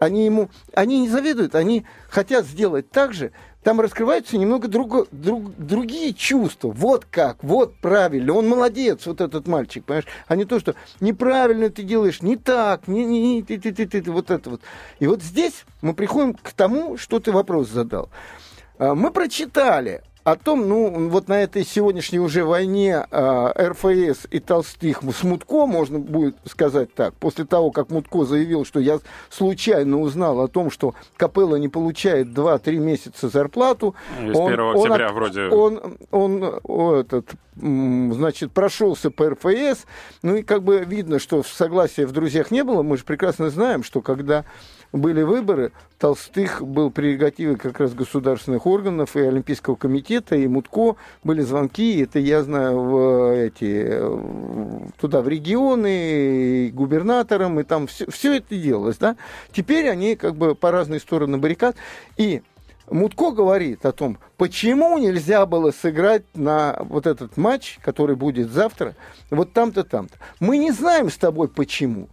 Они 0.00 0.24
ему, 0.24 0.50
они 0.74 0.98
не 0.98 1.08
завидуют, 1.08 1.54
они 1.54 1.86
хотят 2.08 2.44
сделать 2.44 2.90
так 2.90 3.12
же. 3.12 3.30
Там 3.62 3.80
раскрываются 3.80 4.36
немного 4.36 4.66
друг, 4.66 5.06
друг, 5.12 5.54
другие 5.58 6.12
чувства. 6.12 6.72
Вот 6.72 7.04
как, 7.08 7.44
вот 7.44 7.76
правильно, 7.76 8.32
он 8.32 8.48
молодец, 8.48 9.06
вот 9.06 9.20
этот 9.20 9.46
мальчик, 9.46 9.84
понимаешь? 9.84 10.08
А 10.26 10.34
не 10.34 10.44
то, 10.44 10.58
что 10.58 10.74
неправильно 10.98 11.70
ты 11.70 11.84
делаешь, 11.84 12.22
не 12.22 12.34
так, 12.34 12.88
не, 12.88 13.04
не, 13.04 13.36
не 13.36 13.42
ты, 13.44 13.60
ты, 13.60 13.72
ты, 13.72 13.86
ты, 13.86 14.10
вот 14.10 14.32
это 14.32 14.50
вот. 14.50 14.60
И 14.98 15.06
вот 15.06 15.22
здесь 15.22 15.64
мы 15.82 15.94
приходим 15.94 16.34
к 16.34 16.50
тому, 16.50 16.96
что 16.96 17.20
ты 17.20 17.30
вопрос 17.30 17.68
задал. 17.68 18.08
А, 18.78 18.96
мы 18.96 19.12
прочитали 19.12 20.02
о 20.26 20.34
том, 20.34 20.68
ну, 20.68 21.08
вот 21.08 21.28
на 21.28 21.40
этой 21.40 21.64
сегодняшней 21.64 22.18
уже 22.18 22.44
войне 22.44 23.06
э, 23.08 23.52
РФС 23.68 24.26
и 24.28 24.40
Толстых 24.40 25.02
с 25.04 25.22
Мутко, 25.22 25.66
можно 25.66 26.00
будет 26.00 26.34
сказать 26.44 26.92
так, 26.94 27.14
после 27.14 27.44
того, 27.44 27.70
как 27.70 27.90
Мутко 27.90 28.24
заявил, 28.24 28.64
что 28.64 28.80
я 28.80 28.98
случайно 29.30 30.00
узнал 30.00 30.40
о 30.40 30.48
том, 30.48 30.72
что 30.72 30.96
Капелла 31.16 31.54
не 31.54 31.68
получает 31.68 32.26
2-3 32.26 32.76
месяца 32.78 33.28
зарплату. 33.28 33.94
С 34.18 34.36
1 34.36 34.36
он, 34.36 34.76
октября 34.76 35.10
он, 35.10 35.14
вроде. 35.14 35.42
Он, 35.42 35.96
он, 36.10 36.60
он 36.64 36.94
этот, 36.96 37.28
значит, 37.54 38.50
прошелся 38.50 39.12
по 39.12 39.30
РФС, 39.30 39.86
ну 40.22 40.34
и 40.34 40.42
как 40.42 40.64
бы 40.64 40.84
видно, 40.84 41.20
что 41.20 41.44
согласия 41.44 42.04
в 42.04 42.10
друзьях 42.10 42.50
не 42.50 42.64
было. 42.64 42.82
Мы 42.82 42.96
же 42.96 43.04
прекрасно 43.04 43.48
знаем, 43.48 43.84
что 43.84 44.00
когда 44.00 44.44
были 44.96 45.22
выборы, 45.22 45.72
Толстых 45.98 46.62
был 46.62 46.90
прерогативой 46.90 47.56
как 47.56 47.80
раз 47.80 47.94
государственных 47.94 48.66
органов 48.66 49.16
и 49.16 49.20
Олимпийского 49.20 49.76
комитета, 49.76 50.36
и 50.36 50.46
Мутко 50.46 50.96
были 51.24 51.40
звонки, 51.40 52.00
это 52.00 52.18
я 52.18 52.42
знаю, 52.42 52.80
в 52.80 53.34
эти, 53.34 54.00
туда 55.00 55.22
в 55.22 55.28
регионы, 55.28 56.66
и 56.66 56.70
губернаторам, 56.70 57.58
и 57.60 57.62
там 57.62 57.86
все, 57.86 58.10
все 58.10 58.36
это 58.36 58.56
делалось, 58.56 58.98
да. 58.98 59.16
Теперь 59.52 59.88
они 59.88 60.16
как 60.16 60.34
бы 60.36 60.54
по 60.54 60.70
разные 60.70 61.00
стороны 61.00 61.38
баррикад, 61.38 61.76
и 62.16 62.42
Мутко 62.88 63.32
говорит 63.32 63.84
о 63.84 63.92
том, 63.92 64.18
почему 64.36 64.96
нельзя 64.98 65.44
было 65.46 65.72
сыграть 65.72 66.22
на 66.34 66.76
вот 66.80 67.06
этот 67.06 67.36
матч, 67.36 67.78
который 67.82 68.14
будет 68.14 68.50
завтра, 68.50 68.94
вот 69.30 69.52
там-то, 69.52 69.82
там-то. 69.82 70.16
Мы 70.38 70.58
не 70.58 70.70
знаем 70.70 71.10
с 71.10 71.16
тобой 71.16 71.48
почему. 71.48 72.08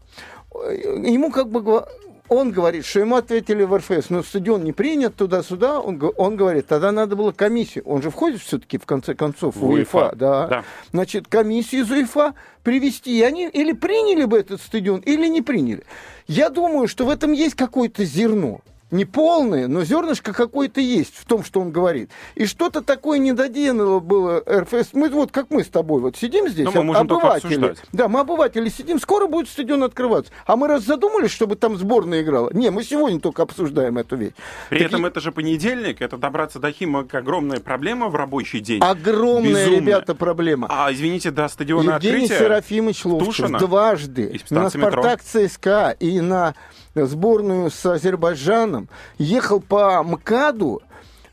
Ему 0.52 1.32
как 1.32 1.50
бы 1.50 1.86
он 2.34 2.52
говорит, 2.52 2.86
что 2.86 3.00
ему 3.00 3.16
ответили 3.16 3.64
в 3.64 3.76
РФС, 3.76 4.10
но 4.10 4.24
стадион 4.24 4.64
не 4.64 4.74
принят 4.74 5.16
туда-сюда. 5.16 5.80
Он, 5.80 6.02
он 6.18 6.36
говорит, 6.36 6.68
тогда 6.68 6.92
надо 6.92 7.16
было 7.16 7.32
комиссию. 7.32 7.84
Он 7.86 8.02
же 8.02 8.10
входит 8.10 8.42
все-таки, 8.42 8.78
в 8.78 8.86
конце 8.86 9.16
концов, 9.16 9.56
в 9.56 9.66
УЕФА. 9.66 10.14
Да. 10.16 10.48
да. 10.48 10.64
Значит, 10.92 11.28
комиссию 11.28 11.82
из 11.84 11.92
УЕФА 11.92 12.34
привести. 12.64 13.18
И 13.18 13.22
они 13.22 13.48
или 13.48 13.72
приняли 13.74 14.26
бы 14.26 14.40
этот 14.40 14.62
стадион, 14.62 15.00
или 15.02 15.28
не 15.28 15.42
приняли. 15.42 15.84
Я 16.28 16.50
думаю, 16.50 16.88
что 16.88 17.06
в 17.06 17.10
этом 17.10 17.32
есть 17.32 17.56
какое-то 17.56 18.06
зерно 18.06 18.62
не 18.94 19.06
полное, 19.06 19.68
но 19.68 19.84
зернышко 19.84 20.34
какое-то 20.34 20.80
есть 20.80 21.16
в 21.16 21.26
том, 21.26 21.44
что 21.44 21.60
он 21.60 21.72
говорит. 21.72 22.10
И 22.36 22.46
что-то 22.46 22.82
такое 22.82 23.18
недоделанного 23.18 24.00
было 24.00 24.44
РФС. 24.48 24.94
Мы 24.94 25.10
вот 25.10 25.32
как 25.32 25.50
мы 25.50 25.64
с 25.64 25.68
тобой 25.68 26.02
вот 26.02 26.16
сидим 26.16 26.48
здесь, 26.48 26.72
но 26.74 26.84
мы 26.84 26.96
обыватели. 26.96 27.76
Да, 27.92 28.08
мы 28.08 28.22
обыватели 28.22 28.70
сидим, 28.70 29.00
скоро 29.00 29.28
будет 29.28 29.50
стадион 29.50 29.84
открываться. 29.84 30.32
А 30.46 30.56
мы 30.56 30.68
раз 30.68 30.84
задумались, 30.84 31.32
чтобы 31.32 31.56
там 31.56 31.78
сборная 31.78 32.22
играла? 32.22 32.50
Не, 32.54 32.70
мы 32.70 32.84
сегодня 32.84 33.20
только 33.20 33.42
обсуждаем 33.42 33.98
эту 33.98 34.16
вещь. 34.16 34.34
При 34.70 34.80
так 34.80 34.88
этом 34.88 35.06
и... 35.06 35.10
это 35.10 35.20
же 35.20 35.32
понедельник, 35.32 36.02
это 36.02 36.18
добраться 36.18 36.60
до 36.60 36.72
Химок 36.72 37.14
огромная 37.14 37.60
проблема 37.60 38.10
в 38.10 38.16
рабочий 38.16 38.60
день. 38.60 38.82
Огромная, 38.82 39.66
Безумная. 39.66 39.80
ребята, 39.80 40.16
проблема. 40.16 40.68
А, 40.70 40.92
извините, 40.92 41.32
до 41.32 41.48
стадиона 41.48 41.94
Евгений 41.96 42.26
открытия... 42.26 42.40
Серафимович 42.40 43.06
Ловчев 43.06 43.50
дважды 43.52 44.40
на 44.50 44.70
«Спартак» 44.70 45.22
ЦСКА 45.24 45.96
и 46.00 46.22
на 46.22 46.54
сборную 46.96 47.72
с 47.72 47.86
Азербайджаном, 47.86 48.88
ехал 49.18 49.60
по 49.60 50.04
МКАДу 50.04 50.82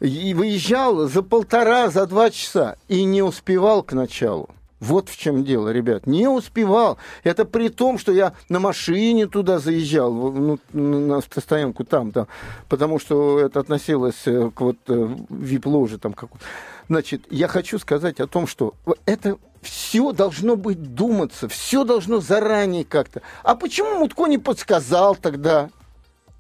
и 0.01 0.35
выезжал 0.35 1.09
за 1.09 1.23
полтора, 1.23 1.91
за 1.91 2.07
два 2.07 2.31
часа 2.31 2.77
и 2.89 3.05
не 3.05 3.23
успевал 3.23 3.83
к 3.83 3.93
началу. 3.93 4.49
Вот 4.81 5.11
в 5.11 5.19
чем 5.19 5.45
дело, 5.45 5.69
ребят. 5.69 6.07
Не 6.07 6.27
успевал. 6.27 6.97
Это 7.23 7.45
при 7.45 7.69
том, 7.69 7.99
что 7.99 8.13
я 8.13 8.33
на 8.49 8.61
машине 8.61 9.27
туда 9.27 9.59
заезжал, 9.59 10.11
ну, 10.33 10.59
на 10.73 11.19
автостоянку 11.19 11.85
там, 11.85 12.13
там, 12.13 12.29
потому 12.69 12.99
что 12.99 13.39
это 13.41 13.61
относилось 13.61 14.23
э, 14.25 14.51
к 14.55 14.61
вот 14.63 14.79
э, 14.89 15.17
вип-ложе 15.29 15.99
там 15.99 16.15
как 16.15 16.31
Значит, 16.89 17.23
я 17.31 17.47
хочу 17.47 17.79
сказать 17.79 18.21
о 18.21 18.27
том, 18.27 18.47
что 18.47 18.75
это 19.05 19.37
все 19.63 20.13
должно 20.13 20.57
быть 20.57 20.95
думаться, 20.95 21.49
все 21.49 21.85
должно 21.85 22.21
заранее 22.21 22.85
как-то. 22.85 23.23
А 23.43 23.55
почему 23.55 23.99
Мутко 23.99 24.27
не 24.27 24.39
подсказал 24.39 25.17
тогда? 25.17 25.71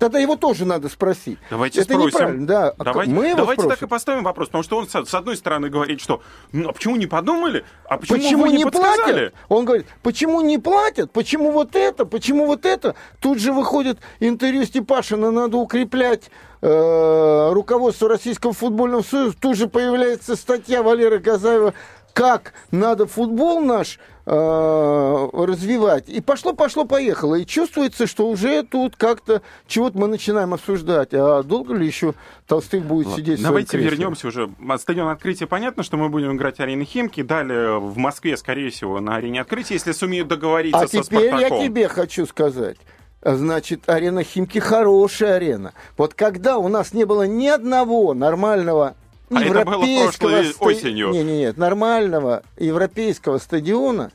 Тогда 0.00 0.18
его 0.18 0.34
тоже 0.34 0.64
надо 0.64 0.88
спросить. 0.88 1.38
Давайте 1.50 1.82
это 1.82 1.92
спросим. 1.92 2.06
неправильно, 2.06 2.46
да. 2.46 2.74
А 2.78 2.84
давайте, 2.84 3.12
Мы 3.12 3.34
давайте 3.34 3.68
так 3.68 3.82
и 3.82 3.86
поставим 3.86 4.24
вопрос, 4.24 4.48
потому 4.48 4.64
что 4.64 4.78
он 4.78 4.88
с 4.88 5.14
одной 5.14 5.36
стороны 5.36 5.68
говорит, 5.68 6.00
что 6.00 6.22
ну 6.52 6.70
а 6.70 6.72
почему 6.72 6.96
не 6.96 7.06
подумали, 7.06 7.66
а 7.84 7.98
почему, 7.98 8.16
почему 8.18 8.46
не, 8.46 8.56
не 8.56 8.64
подсказали? 8.64 9.28
платят? 9.28 9.34
Он 9.50 9.64
говорит, 9.66 9.86
почему 10.02 10.40
не 10.40 10.56
платят, 10.56 11.12
почему 11.12 11.52
вот 11.52 11.76
это, 11.76 12.06
почему 12.06 12.46
вот 12.46 12.64
это. 12.64 12.94
Тут 13.20 13.40
же 13.40 13.52
выходит 13.52 13.98
интервью 14.20 14.64
Степашина, 14.64 15.30
надо 15.30 15.58
укреплять 15.58 16.30
э, 16.62 17.50
руководство 17.52 18.08
Российского 18.08 18.54
футбольного 18.54 19.02
союза. 19.02 19.36
Тут 19.38 19.58
же 19.58 19.68
появляется 19.68 20.34
статья 20.34 20.82
Валеры 20.82 21.18
Газаева 21.18 21.74
как 22.20 22.52
надо 22.70 23.06
футбол 23.06 23.62
наш 23.62 23.98
э, 24.26 25.28
развивать. 25.32 26.06
И 26.10 26.20
пошло, 26.20 26.52
пошло, 26.52 26.84
поехало. 26.84 27.36
И 27.36 27.46
чувствуется, 27.46 28.06
что 28.06 28.28
уже 28.28 28.62
тут 28.62 28.94
как-то 28.96 29.40
чего-то 29.66 29.96
мы 29.96 30.06
начинаем 30.06 30.52
обсуждать. 30.52 31.14
А 31.14 31.42
долго 31.42 31.72
ли 31.72 31.86
еще 31.86 32.12
Толстых 32.46 32.84
будет 32.84 33.06
Ладно, 33.06 33.22
сидеть 33.22 33.42
Давайте 33.42 33.78
вернемся 33.78 34.28
уже. 34.28 34.50
Стадион 34.76 35.08
открытия 35.08 35.46
понятно, 35.46 35.82
что 35.82 35.96
мы 35.96 36.10
будем 36.10 36.36
играть 36.36 36.60
арены 36.60 36.84
Химки. 36.84 37.22
Далее 37.22 37.80
в 37.80 37.96
Москве, 37.96 38.36
скорее 38.36 38.68
всего, 38.68 39.00
на 39.00 39.16
арене 39.16 39.40
открытия, 39.40 39.74
если 39.74 39.92
сумеют 39.92 40.28
договориться 40.28 40.78
а 40.78 40.88
со 40.88 41.02
теперь 41.02 41.28
Спартаком. 41.28 41.58
я 41.58 41.66
тебе 41.66 41.88
хочу 41.88 42.26
сказать. 42.26 42.76
Значит, 43.22 43.88
арена 43.88 44.24
Химки 44.24 44.58
хорошая 44.58 45.36
арена. 45.36 45.72
Вот 45.96 46.12
когда 46.12 46.58
у 46.58 46.68
нас 46.68 46.92
не 46.92 47.06
было 47.06 47.26
ни 47.26 47.46
одного 47.46 48.12
нормального 48.12 48.94
а 49.30 49.42
это 49.42 49.64
было 49.64 50.10
прошлой 50.18 50.54
осенью. 50.58 51.10
Не, 51.10 51.22
не, 51.22 51.38
нет, 51.38 51.56
нормального 51.56 52.42
европейского 52.58 53.38
стадиона 53.38 54.10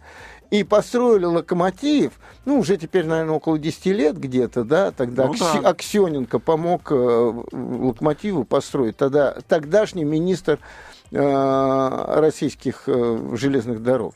и 0.51 0.63
построили 0.63 1.25
локомотив, 1.25 2.13
ну, 2.45 2.59
уже 2.59 2.77
теперь, 2.77 3.05
наверное, 3.05 3.35
около 3.35 3.57
10 3.57 3.85
лет 3.87 4.17
где-то, 4.17 4.63
да, 4.63 4.91
тогда 4.91 5.25
ну, 5.25 5.31
Акси... 5.31 5.61
да. 5.61 5.69
Аксененко 5.69 6.39
помог 6.39 6.91
э, 6.91 7.33
локомотиву 7.51 8.43
построить, 8.45 8.97
тогда 8.97 9.35
тогдашний 9.47 10.03
министр 10.03 10.59
э, 11.11 12.19
российских 12.19 12.83
э, 12.87 13.29
железных 13.33 13.81
дорог. 13.81 14.13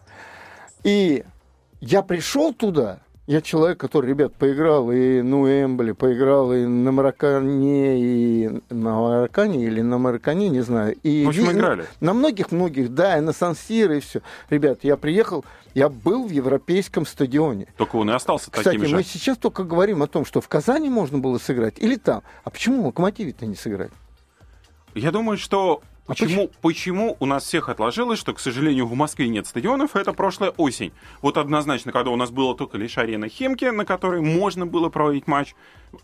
И 0.83 1.23
я 1.81 2.03
пришел 2.03 2.53
туда, 2.53 2.99
Я 3.29 3.41
человек, 3.41 3.77
который, 3.79 4.07
ребят, 4.09 4.33
поиграл 4.33 4.91
и 4.91 5.21
ну 5.21 5.47
Эмбли, 5.47 5.91
поиграл 5.91 6.51
и 6.51 6.65
на 6.65 6.91
Маракане, 6.91 7.99
и 7.99 8.49
на 8.71 8.95
Маракане, 8.99 9.65
или 9.65 9.81
на 9.81 9.99
Маракане, 9.99 10.49
не 10.49 10.61
знаю. 10.61 10.95
И 11.03 11.25
В 11.25 11.29
общем, 11.29 11.43
ви- 11.43 11.51
играли. 11.51 11.85
На 11.99 12.13
многих-многих, 12.15 12.89
да, 12.89 13.19
и 13.19 13.21
на 13.21 13.31
Сан-Сиро, 13.31 13.97
и 13.97 13.99
все. 13.99 14.21
Ребят, 14.49 14.79
я 14.81 14.97
приехал, 14.97 15.45
я 15.75 15.89
был 15.89 16.25
в 16.27 16.31
европейском 16.31 17.05
стадионе. 17.05 17.67
Только 17.77 17.97
он 17.97 18.09
и 18.09 18.13
остался 18.13 18.49
Кстати, 18.49 18.65
таким 18.77 18.85
же. 18.87 18.95
мы 18.95 19.03
сейчас 19.03 19.37
только 19.37 19.63
говорим 19.63 20.01
о 20.01 20.07
том, 20.07 20.25
что 20.25 20.41
в 20.41 20.47
Казани 20.47 20.89
можно 20.89 21.19
было 21.19 21.37
сыграть 21.37 21.75
или 21.77 21.97
там. 21.97 22.23
А 22.43 22.49
почему 22.49 22.81
в 22.81 22.85
Локомотиве-то 22.87 23.45
не 23.45 23.53
сыграть? 23.53 23.91
Я 24.95 25.11
думаю, 25.11 25.37
что 25.37 25.83
А 26.09 26.13
почему, 26.13 26.49
почему 26.63 27.17
у 27.19 27.27
нас 27.27 27.43
всех 27.43 27.69
отложилось, 27.69 28.17
что, 28.17 28.33
к 28.33 28.39
сожалению, 28.39 28.87
в 28.87 28.95
Москве 28.95 29.29
нет 29.29 29.45
стадионов, 29.45 29.95
это 29.95 30.11
прошлая 30.11 30.49
осень. 30.57 30.91
Вот 31.21 31.37
однозначно, 31.37 31.91
когда 31.91 32.09
у 32.09 32.15
нас 32.15 32.31
было 32.31 32.55
только 32.55 32.79
лишь 32.79 32.97
арена 32.97 33.29
Химки, 33.29 33.65
на 33.65 33.85
которой 33.85 34.19
можно 34.19 34.65
было 34.65 34.89
проводить 34.89 35.27
матч, 35.27 35.53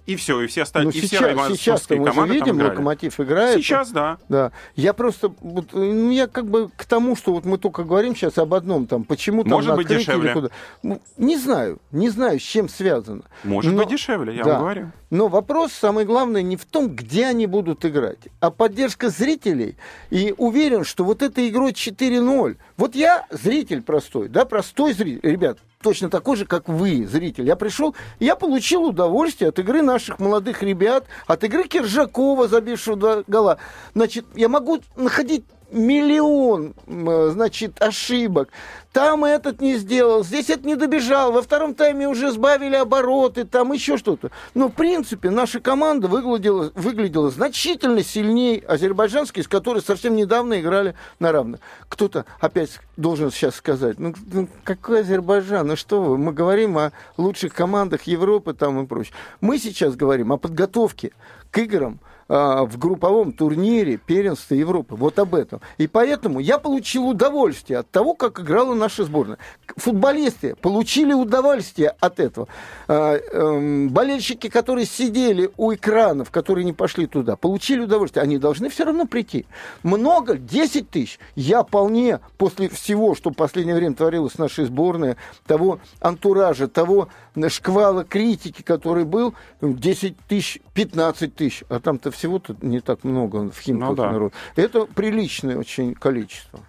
и 0.06 0.16
все, 0.16 0.42
и 0.42 0.48
все 0.48 0.64
остальные, 0.64 0.94
и 0.94 1.00
все 1.00 1.08
сейчас, 1.08 1.22
сейчас 1.22 1.36
московские 1.50 2.00
мы 2.00 2.06
команды 2.08 2.34
видим. 2.36 2.62
Локомотив 2.62 3.20
играет. 3.20 3.56
Сейчас, 3.58 3.92
да. 3.92 4.18
Да. 4.30 4.52
Я 4.76 4.94
просто, 4.94 5.34
вот, 5.42 5.68
ну, 5.74 6.12
я 6.12 6.28
как 6.28 6.46
бы 6.50 6.70
к 6.76 6.86
тому, 6.86 7.16
что 7.16 7.34
вот 7.34 7.46
мы 7.46 7.58
только 7.58 7.84
говорим 7.84 8.16
сейчас 8.16 8.38
об 8.38 8.54
одном, 8.54 8.86
там, 8.88 9.04
почему 9.04 9.44
там 9.44 9.54
Может 9.54 9.76
быть, 9.76 9.88
дешевле. 9.88 10.34
куда. 10.34 10.50
Ну, 10.84 11.02
не 11.18 11.38
знаю, 11.38 11.80
не 11.92 12.10
знаю, 12.10 12.40
с 12.40 12.44
чем 12.44 12.70
связано. 12.70 13.24
Может 13.44 13.74
Но- 13.74 13.80
быть 13.80 13.90
дешевле, 13.90 14.36
я 14.36 14.44
да. 14.44 14.50
вам 14.54 14.60
говорю. 14.62 14.92
Но 15.12 15.28
вопрос, 15.28 15.72
самый 15.72 16.04
главный, 16.04 16.44
не 16.44 16.58
в 16.58 16.66
том, 16.66 16.90
где 16.90 17.28
они 17.28 17.46
будут 17.48 17.86
играть, 17.86 18.18
а 18.40 18.52
поддержка 18.52 19.10
зрителей. 19.10 19.78
И 20.10 20.34
уверен, 20.38 20.84
что 20.84 21.04
вот 21.04 21.22
этой 21.22 21.48
игрой 21.48 21.72
4-0. 21.72 22.58
Вот 22.78 22.94
я 22.94 23.26
зритель 23.30 23.82
простой, 23.82 24.28
да, 24.28 24.44
простой 24.44 24.94
зритель. 24.94 25.22
Ребят, 25.30 25.60
точно 25.82 26.10
такой 26.10 26.36
же, 26.36 26.46
как 26.46 26.68
вы, 26.68 27.06
зритель. 27.06 27.46
Я 27.46 27.56
пришел, 27.56 27.96
я 28.20 28.36
получил 28.36 28.84
удовольствие 28.84 29.50
от 29.50 29.60
игры 29.60 29.82
наших 29.82 30.20
молодых 30.20 30.62
ребят, 30.62 31.06
от 31.26 31.44
игры 31.46 31.64
Киржакова, 31.64 32.50
забившего 32.50 33.24
гола. 33.28 33.60
Значит, 33.94 34.26
я 34.36 34.50
могу 34.50 34.82
находить 34.98 35.46
миллион, 35.72 36.74
значит, 36.88 37.82
ошибок. 37.82 38.50
Там 38.92 39.26
этот 39.26 39.60
не 39.60 39.76
сделал, 39.76 40.24
здесь 40.24 40.50
это 40.50 40.66
не 40.66 40.76
добежал, 40.76 41.34
во 41.34 41.42
втором 41.42 41.76
тайме 41.76 42.08
уже 42.08 42.32
сбавили 42.32 42.76
обороты, 42.76 43.44
там 43.44 43.74
еще 43.74 43.98
что-то. 43.98 44.32
Но, 44.54 44.70
в 44.70 44.72
принципе, 44.72 45.30
наша 45.30 45.60
команда 45.60 46.08
выглядела, 46.08 46.72
выглядела 46.76 47.30
значительно 47.30 48.04
сильнее 48.04 48.64
азербайджанской, 48.66 49.44
с 49.44 49.50
которой 49.50 49.82
совсем 49.82 50.16
недавно 50.16 50.62
играли 50.62 50.96
на 51.20 51.34
равных. 51.34 51.60
Кто-то 51.90 52.24
опять 52.40 52.80
должен 52.96 53.32
сейчас 53.32 53.56
сказать, 53.56 54.00
ну, 54.00 54.14
ну, 54.32 54.48
какой 54.64 55.02
Азербайджан, 55.02 55.68
ну 55.68 55.76
что 55.76 56.02
вы, 56.02 56.18
мы 56.18 56.32
говорим 56.32 56.78
о 56.78 56.92
лучших 57.18 57.54
командах 57.54 58.04
Европы 58.04 58.54
там 58.54 58.82
и 58.82 58.88
прочее. 58.88 59.14
Мы 59.42 59.58
сейчас 59.58 59.98
говорим 59.98 60.32
о 60.32 60.38
подготовке 60.38 61.12
к 61.52 61.58
играм, 61.58 62.00
в 62.28 62.78
групповом 62.78 63.32
турнире 63.34 63.98
первенства 63.98 64.56
Европы. 64.56 64.96
Вот 64.96 65.20
об 65.20 65.36
этом. 65.36 65.62
И 65.78 65.88
поэтому 65.88 66.40
я 66.40 66.58
получил 66.58 67.08
удовольствие 67.08 67.80
от 67.80 67.92
того, 67.92 68.16
как 68.16 68.40
играла 68.40 68.74
наша 68.74 69.04
сборная. 69.04 69.38
Футболисты 69.78 70.56
получили 70.56 71.14
удовольствие 71.14 71.90
от 72.00 72.20
этого. 72.20 72.48
А, 72.88 73.16
эм, 73.18 73.90
Болельщики, 73.90 74.50
которые 74.50 74.86
сидели 74.86 75.52
у 75.58 75.74
экранов, 75.74 76.32
которые 76.32 76.66
не 76.66 76.74
пошли 76.74 77.06
туда, 77.06 77.36
получили 77.36 77.82
удовольствие. 77.82 78.24
Они 78.24 78.38
должны 78.38 78.70
все 78.70 78.86
равно 78.86 79.06
прийти. 79.06 79.46
Много, 79.84 80.38
10 80.38 80.90
тысяч. 80.90 81.20
Я 81.36 81.64
вполне 81.64 82.20
после 82.38 82.70
всего, 82.70 83.16
что 83.16 83.30
в 83.30 83.34
последнее 83.34 83.76
время 83.76 83.96
творилось 83.96 84.34
с 84.34 84.38
нашей 84.38 84.66
сборной, 84.66 85.16
того 85.46 85.80
антуража, 86.00 86.68
того 86.68 87.10
шквала 87.50 88.04
критики, 88.04 88.62
который 88.62 89.04
был, 89.06 89.36
10 89.62 90.18
тысяч, 90.28 90.60
15 90.74 91.36
тысяч, 91.36 91.64
а 91.70 91.80
там-то 91.80 92.12
всего-то 92.16 92.56
не 92.62 92.80
так 92.80 93.04
много 93.04 93.52
в 93.52 93.60
Химках 93.60 93.90
Ну 93.90 93.96
да. 93.96 94.12
народ. 94.12 94.34
Это 94.56 94.86
приличное 94.86 95.58
очень 95.58 95.94
количество. 95.94 96.60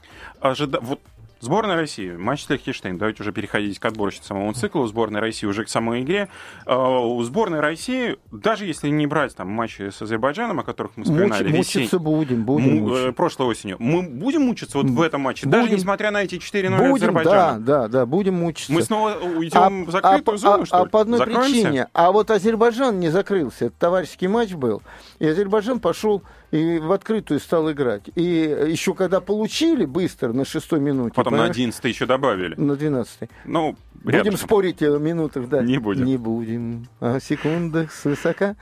Ожида... 0.41 0.81
Вот 0.81 1.01
Сборная 1.39 1.77
России, 1.77 2.13
матч 2.13 2.45
с 2.45 2.49
Лихтенштейн. 2.49 2.97
Давайте 2.97 3.23
уже 3.23 3.31
переходить 3.31 3.79
к 3.79 3.85
отборочному 3.85 4.51
циклу. 4.55 4.81
У 4.83 4.87
сборной 4.87 5.21
России 5.21 5.47
уже 5.47 5.65
к 5.65 5.69
самой 5.69 6.01
игре. 6.03 6.29
А, 6.65 6.99
У 7.01 7.23
сборной 7.25 7.61
России, 7.61 8.17
даже 8.33 8.65
если 8.65 8.89
не 8.89 9.07
брать 9.07 9.37
там 9.37 9.49
матчи 9.51 9.91
с 9.91 10.01
Азербайджаном, 10.01 10.61
о 10.61 10.63
которых 10.63 10.93
мы 10.97 11.05
вспоминали, 11.05 11.45
Муч- 11.49 11.59
весень- 11.59 11.59
мучиться 11.81 11.99
будем, 11.99 12.45
будем 12.45 12.65
Му- 12.77 12.81
мучиться. 12.89 13.09
э, 13.09 13.13
прошлой 13.13 13.47
осенью. 13.49 13.77
Мы 13.79 14.03
будем 14.03 14.43
мучиться 14.47 14.79
вот 14.79 14.87
в 14.87 15.03
этом 15.03 15.21
матче, 15.21 15.47
даже 15.47 15.65
Будем. 15.65 15.77
несмотря 15.77 16.11
на 16.11 16.23
эти 16.23 16.39
4-0 16.39 16.79
Будем, 16.79 17.13
да, 17.13 17.21
Азербайджана. 17.21 17.61
да, 17.61 17.89
да, 17.89 18.07
будем 18.07 18.35
мучиться. 18.37 18.73
Мы 18.73 18.81
снова 18.83 19.17
уйдем 19.17 19.85
в 19.85 19.91
закрытую 19.91 20.23
по- 20.25 20.37
зону, 20.39 20.63
а- 20.63 20.67
что 20.67 20.81
а 20.81 20.85
ли? 20.85 20.91
по 20.91 21.01
одной 21.03 21.19
Закроемся? 21.19 21.51
причине. 21.53 21.87
А 21.93 22.13
вот 22.13 22.31
Азербайджан 22.31 22.99
не 22.99 23.11
закрылся. 23.11 23.67
Это 23.67 23.75
товарищеский 23.79 24.27
матч 24.29 24.55
был. 24.55 24.83
И 25.19 25.27
Азербайджан 25.27 25.81
пошел 25.81 26.23
и 26.51 26.79
в 26.79 26.93
открытую 26.93 27.41
стал 27.41 27.71
играть. 27.73 28.03
И 28.15 28.23
еще 28.23 28.95
когда 28.95 29.21
получили 29.21 29.85
быстро 29.85 30.33
на 30.33 30.45
шестой 30.45 30.81
минуте. 30.81 31.15
Потом 31.15 31.37
на 31.37 31.45
11 31.45 31.85
еще 31.85 32.07
добавили. 32.07 32.55
на 32.57 32.77
12 32.77 33.29
Ну, 33.45 33.77
Будем 33.95 34.19
рядышком. 34.19 34.47
спорить 34.49 34.83
о 34.83 34.99
минутах, 34.99 35.49
да. 35.49 35.63
Не 35.63 35.79
будем. 35.79 36.05
Не 36.05 36.17
будем. 36.17 36.87
О 37.01 37.19
секундах 37.19 37.93
свысока. 37.93 38.55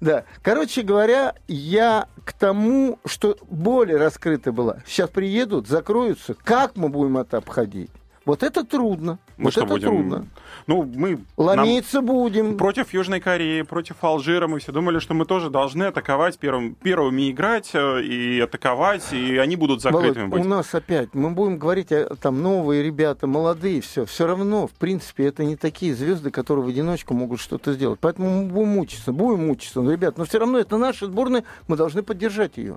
Да. 0.00 0.24
Короче 0.42 0.82
говоря, 0.82 1.34
я 1.48 2.08
к 2.24 2.32
тому, 2.34 2.98
что 3.06 3.36
более 3.48 3.96
раскрыта 3.96 4.52
была. 4.52 4.78
Сейчас 4.86 5.08
приедут, 5.08 5.66
закроются. 5.68 6.34
Как 6.34 6.76
мы 6.76 6.88
будем 6.90 7.16
это 7.16 7.38
обходить? 7.38 7.90
Вот 8.24 8.42
это 8.42 8.64
трудно. 8.64 9.18
Мы 9.36 9.44
вот 9.44 9.52
что 9.52 9.62
это 9.62 9.70
будем? 9.70 9.88
трудно. 9.88 10.26
Ну, 10.66 10.84
мы... 10.84 11.10
нам- 11.10 11.26
Ломиться 11.36 12.00
будем. 12.02 12.56
Против 12.56 12.92
Южной 12.92 13.20
Кореи, 13.20 13.62
против 13.62 13.96
Алжира 14.02 14.46
мы 14.46 14.60
все 14.60 14.70
думали, 14.70 15.00
что 15.00 15.14
мы 15.14 15.24
тоже 15.24 15.50
должны 15.50 15.84
атаковать, 15.84 16.38
первым, 16.38 16.74
первыми 16.76 17.30
играть 17.30 17.70
э, 17.74 18.02
и 18.02 18.40
атаковать, 18.40 19.12
и 19.12 19.38
они 19.38 19.56
будут 19.56 19.82
закрытыми 19.82 20.26
Володь, 20.26 20.30
быть. 20.30 20.44
у 20.44 20.48
нас 20.48 20.72
опять, 20.74 21.14
мы 21.14 21.30
будем 21.30 21.58
говорить, 21.58 21.90
о, 21.90 22.14
там 22.14 22.42
новые 22.42 22.82
ребята, 22.82 23.26
молодые, 23.26 23.80
все. 23.80 24.04
Все 24.04 24.26
равно, 24.26 24.68
в 24.68 24.72
принципе, 24.72 25.26
это 25.26 25.44
не 25.44 25.56
такие 25.56 25.94
звезды, 25.94 26.30
которые 26.30 26.64
в 26.64 26.68
одиночку 26.68 27.14
могут 27.14 27.40
что-то 27.40 27.72
сделать. 27.72 27.98
Поэтому 28.00 28.42
мы 28.42 28.48
будем 28.48 28.68
мучиться, 28.68 29.12
будем 29.12 29.46
мучиться. 29.48 29.80
Но, 29.80 29.90
ребят, 29.90 30.16
но 30.16 30.24
все 30.24 30.38
равно 30.38 30.58
это 30.58 30.76
наша 30.76 31.06
сборная, 31.06 31.44
мы 31.66 31.76
должны 31.76 32.02
поддержать 32.02 32.56
ее. 32.56 32.76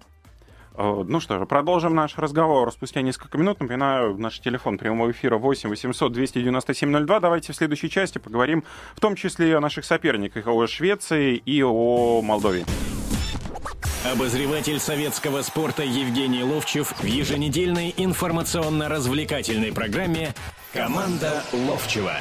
Э, 0.77 1.03
Ну 1.07 1.19
что 1.19 1.39
же, 1.39 1.45
продолжим 1.45 1.95
наш 1.95 2.17
разговор 2.17 2.71
спустя 2.71 3.01
несколько 3.01 3.37
минут. 3.37 3.59
Напоминаю, 3.59 4.17
наш 4.17 4.39
телефон 4.39 4.77
прямого 4.77 5.11
эфира 5.11 5.37
8 5.37 5.69
800 5.69 6.11
297 6.11 7.05
02. 7.05 7.19
Давайте 7.19 7.53
в 7.53 7.55
следующей 7.55 7.89
части 7.89 8.17
поговорим 8.17 8.63
в 8.95 8.99
том 8.99 9.15
числе 9.15 9.49
и 9.49 9.53
о 9.53 9.59
наших 9.59 9.85
соперниках, 9.85 10.47
о 10.47 10.67
Швеции 10.67 11.35
и 11.37 11.63
о 11.63 12.21
Молдове. 12.21 12.65
Обозреватель 14.11 14.79
советского 14.79 15.41
спорта 15.41 15.83
Евгений 15.83 16.43
Ловчев 16.43 16.93
в 16.99 17.05
еженедельной 17.05 17.93
информационно-развлекательной 17.97 19.71
программе 19.73 20.35
«Команда 20.73 21.43
Ловчева». 21.51 22.13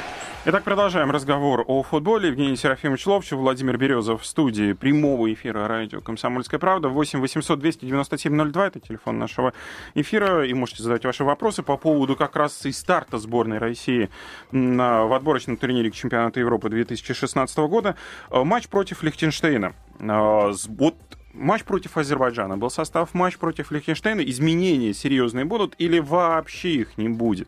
Итак, 0.47 0.63
продолжаем 0.63 1.09
разговор 1.09 1.63
о 1.65 1.81
футболе. 1.81 2.27
Евгений 2.29 2.55
Серафимович 2.55 3.07
Ловчев, 3.07 3.39
Владимир 3.39 3.77
Березов 3.77 4.21
в 4.21 4.27
студии 4.27 4.73
прямого 4.73 5.33
эфира 5.33 5.67
радио 5.67 6.01
«Комсомольская 6.01 6.59
правда». 6.59 6.87
8 6.87 7.19
800 7.19 7.57
297 7.57 8.51
02– 8.51 8.67
это 8.67 8.79
телефон 8.79 9.17
нашего 9.17 9.53
эфира. 9.95 10.45
И 10.45 10.53
можете 10.53 10.83
задать 10.83 11.03
ваши 11.03 11.23
вопросы 11.23 11.63
по 11.63 11.77
поводу 11.77 12.15
как 12.15 12.35
раз 12.35 12.63
и 12.67 12.71
старта 12.71 13.17
сборной 13.17 13.57
России 13.57 14.11
в 14.51 15.15
отборочном 15.15 15.57
турнире 15.57 15.89
к 15.89 15.95
чемпионату 15.95 16.39
Европы 16.39 16.69
2016 16.69 17.57
года. 17.57 17.95
Э, 18.29 18.43
Матч 18.43 18.67
против 18.67 19.01
Лихтенштейна. 19.01 19.73
Э, 19.99 20.51
Вот 20.67 20.95
матч 21.33 21.63
против 21.63 21.97
Азербайджана 21.97 22.55
был 22.55 22.69
состав, 22.69 23.15
матч 23.15 23.39
против 23.39 23.71
Лихтенштейна. 23.71 24.21
Изменения 24.21 24.93
серьезные 24.93 25.45
будут 25.45 25.73
или 25.79 25.97
вообще 25.97 26.69
их 26.69 26.99
не 26.99 27.09
будет? 27.09 27.47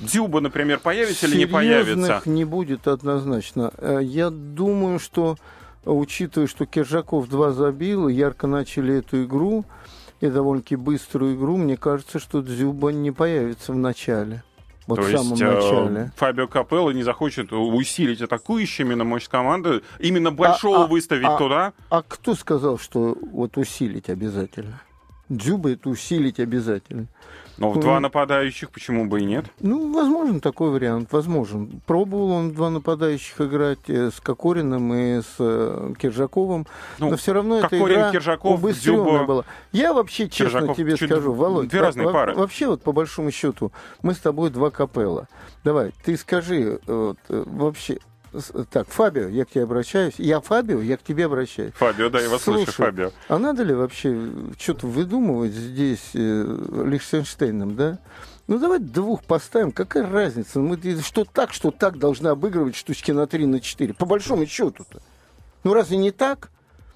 Дзюба, 0.00 0.40
например, 0.40 0.78
появится 0.78 1.26
или 1.26 1.38
не 1.38 1.46
появится? 1.46 1.92
Серьезных 1.94 2.26
не 2.26 2.44
будет 2.44 2.86
однозначно. 2.86 3.72
Э, 3.78 4.00
Я 4.02 4.30
думаю, 4.30 4.98
что, 4.98 5.36
учитывая, 5.84 6.46
что 6.46 6.66
Киржаков 6.66 7.28
два 7.28 7.52
забил, 7.52 8.08
ярко 8.08 8.46
начали 8.46 8.96
эту 8.98 9.24
игру, 9.24 9.64
и 10.20 10.28
довольно-таки 10.28 10.76
быструю 10.76 11.36
игру, 11.36 11.56
мне 11.56 11.76
кажется, 11.76 12.18
что 12.18 12.42
Дзюба 12.42 12.90
не 12.90 13.10
появится 13.10 13.72
в 13.72 13.76
начале. 13.76 14.42
Вот 14.86 14.96
То 14.96 15.02
в 15.02 15.10
самом 15.10 15.30
есть 15.32 15.42
э, 15.42 15.54
начале. 15.54 16.12
Фабио 16.16 16.48
Капелло 16.48 16.90
не 16.92 17.02
захочет 17.02 17.52
усилить 17.52 18.22
атакующими 18.22 18.94
на 18.94 19.04
мощь 19.04 19.28
команды, 19.28 19.82
именно 19.98 20.30
большого 20.30 20.84
а- 20.84 20.86
выставить 20.86 21.26
а- 21.26 21.36
туда. 21.36 21.72
А 21.90 22.02
кто 22.02 22.34
сказал, 22.34 22.78
что 22.78 23.16
вот 23.32 23.58
усилить 23.58 24.08
обязательно? 24.08 24.80
Дзюба 25.28 25.72
это 25.72 25.90
усилить 25.90 26.40
обязательно. 26.40 27.06
Но 27.58 27.70
в 27.70 27.80
два 27.80 28.00
нападающих 28.00 28.70
почему 28.70 29.06
бы 29.06 29.20
и 29.20 29.24
нет? 29.24 29.46
Ну, 29.60 29.92
возможен 29.92 30.40
такой 30.40 30.70
вариант, 30.70 31.12
возможен. 31.12 31.80
Пробовал 31.86 32.30
он 32.30 32.52
два 32.52 32.70
нападающих 32.70 33.40
играть 33.40 33.80
э, 33.88 34.10
с 34.10 34.20
Кокориным 34.20 34.94
и 34.94 35.20
с 35.20 35.36
э, 35.38 35.92
Киржаковым, 35.98 36.66
ну, 36.98 37.10
но 37.10 37.16
все 37.16 37.32
равно 37.32 37.60
Кокорин, 37.60 37.82
эта 37.82 37.92
игра 37.94 38.12
Киржаков, 38.12 38.60
Дзюба, 38.62 39.24
была. 39.24 39.44
Я 39.72 39.92
вообще, 39.92 40.28
честно 40.28 40.60
Киржаков, 40.60 40.76
тебе 40.76 40.96
чуть 40.96 41.10
скажу, 41.10 41.32
Володь, 41.32 41.68
две 41.68 41.80
разные 41.80 42.06
во- 42.06 42.12
пары. 42.12 42.34
вообще 42.34 42.68
вот 42.68 42.82
по 42.82 42.92
большому 42.92 43.30
счету 43.30 43.72
мы 44.02 44.14
с 44.14 44.18
тобой 44.18 44.50
два 44.50 44.70
капелла. 44.70 45.28
Давай, 45.64 45.92
ты 46.04 46.16
скажи 46.16 46.80
вот, 46.86 47.18
э, 47.28 47.42
вообще... 47.46 47.98
Так, 48.70 48.88
Фабио, 48.88 49.28
я 49.28 49.44
к 49.44 49.50
тебе 49.50 49.64
обращаюсь. 49.64 50.14
Я 50.18 50.40
Фабио, 50.40 50.80
я 50.80 50.96
к 50.96 51.02
тебе 51.02 51.26
обращаюсь. 51.26 51.72
Фабио, 51.74 52.10
да, 52.10 52.20
я 52.20 52.28
вас 52.28 52.42
слышу, 52.42 52.64
Слушай, 52.64 52.76
Фабио. 52.76 53.12
А 53.28 53.38
надо 53.38 53.62
ли 53.62 53.74
вообще 53.74 54.30
что-то 54.58 54.86
выдумывать 54.86 55.52
здесь 55.52 56.10
э, 56.14 56.84
Лихтенштейном, 56.84 57.74
да? 57.74 57.98
Ну, 58.46 58.58
давай 58.58 58.78
двух 58.78 59.24
поставим, 59.24 59.72
какая 59.72 60.10
разница? 60.10 60.58
Мы 60.58 60.78
что 61.02 61.24
так, 61.24 61.52
что 61.52 61.70
так 61.70 61.98
должны 61.98 62.28
обыгрывать 62.28 62.76
штучки 62.76 63.12
на 63.12 63.26
3, 63.26 63.46
на 63.46 63.60
4. 63.60 63.94
По 63.94 64.06
большому 64.06 64.46
счету-то. 64.46 65.00
Ну, 65.64 65.74
разве 65.74 65.98
не 65.98 66.10
так? 66.10 66.50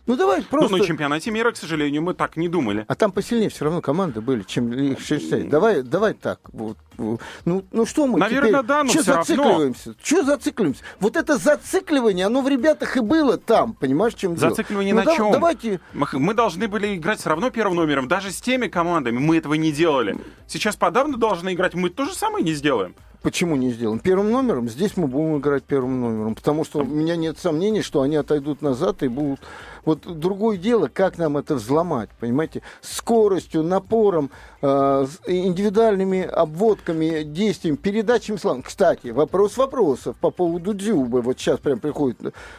Ну, 0.04 0.16
давай 0.16 0.40
Ну, 0.40 0.46
просто... 0.50 0.76
на 0.76 0.84
чемпионате 0.84 1.30
мира, 1.30 1.52
к 1.52 1.56
сожалению, 1.56 2.02
мы 2.02 2.14
так 2.14 2.36
не 2.36 2.48
думали. 2.48 2.84
А 2.88 2.94
там 2.96 3.12
посильнее 3.12 3.48
все 3.50 3.64
равно 3.64 3.80
команды 3.80 4.20
были, 4.20 4.42
чем 4.42 4.72
Лихтенштейн. 4.72 5.48
Давай, 5.48 5.82
давай 5.82 6.14
так. 6.14 6.40
Вот. 6.52 6.76
Ну, 6.98 7.64
ну 7.70 7.86
что 7.86 8.06
мы 8.08 8.18
Наверное, 8.18 8.50
теперь... 8.50 8.62
да, 8.66 8.82
но 8.82 8.90
Чё 8.92 9.02
всё 9.02 9.12
равно. 9.12 9.24
зацикливаемся? 9.24 9.94
Что 10.02 10.24
зацикливаемся? 10.24 10.82
Вот 10.98 11.16
это 11.16 11.38
зацикливание, 11.38 12.26
оно 12.26 12.42
в 12.42 12.48
ребятах 12.48 12.96
и 12.96 13.00
было 13.00 13.38
там, 13.38 13.74
понимаешь, 13.74 14.14
чем 14.14 14.34
дело? 14.34 14.50
Зацикливание 14.50 14.92
Ну, 14.92 15.00
на 15.00 15.06
да- 15.06 15.16
чем? 15.16 15.32
Давайте... 15.32 15.80
Мы, 15.92 16.06
мы 16.14 16.34
должны 16.34 16.66
были 16.66 16.96
играть 16.96 17.20
все 17.20 17.28
равно 17.30 17.50
первым 17.50 17.76
номером, 17.76 18.08
даже 18.08 18.32
с 18.32 18.40
теми 18.40 18.66
командами. 18.66 19.18
Мы 19.18 19.36
этого 19.38 19.54
не 19.54 19.70
делали. 19.70 20.16
Сейчас 20.48 20.74
подавно 20.76 21.16
должны 21.16 21.54
играть, 21.54 21.74
мы 21.74 21.90
то 21.90 22.04
же 22.06 22.14
самое 22.14 22.44
не 22.44 22.54
сделаем. 22.54 22.94
Почему 23.22 23.54
не 23.56 23.70
сделаем? 23.70 24.00
Первым 24.00 24.30
номером? 24.32 24.68
Здесь 24.68 24.96
мы 24.96 25.06
будем 25.06 25.38
играть 25.38 25.62
первым 25.62 26.00
номером. 26.00 26.34
Потому 26.34 26.64
что 26.64 26.80
у 26.80 26.84
меня 26.84 27.14
нет 27.16 27.38
сомнений, 27.38 27.82
что 27.82 28.02
они 28.02 28.16
отойдут 28.16 28.62
назад 28.62 29.02
и 29.02 29.08
будут... 29.08 29.40
Вот 29.84 30.00
другое 30.06 30.58
дело, 30.58 30.88
как 30.92 31.18
нам 31.18 31.36
это 31.36 31.56
взломать, 31.56 32.08
понимаете? 32.20 32.62
Скоростью, 32.82 33.64
напором, 33.64 34.30
э, 34.60 35.06
индивидуальными 35.26 36.22
обводками, 36.22 37.24
действиями, 37.24 37.74
передачами 37.74 38.36
слав. 38.36 38.62
Кстати, 38.64 39.08
вопрос 39.08 39.56
вопросов 39.56 40.16
по 40.20 40.30
поводу 40.30 40.72
Дзюбы. 40.72 41.20
Вот 41.20 41.38
сейчас 41.38 41.58
прям 41.58 41.80
приходит 41.80 42.18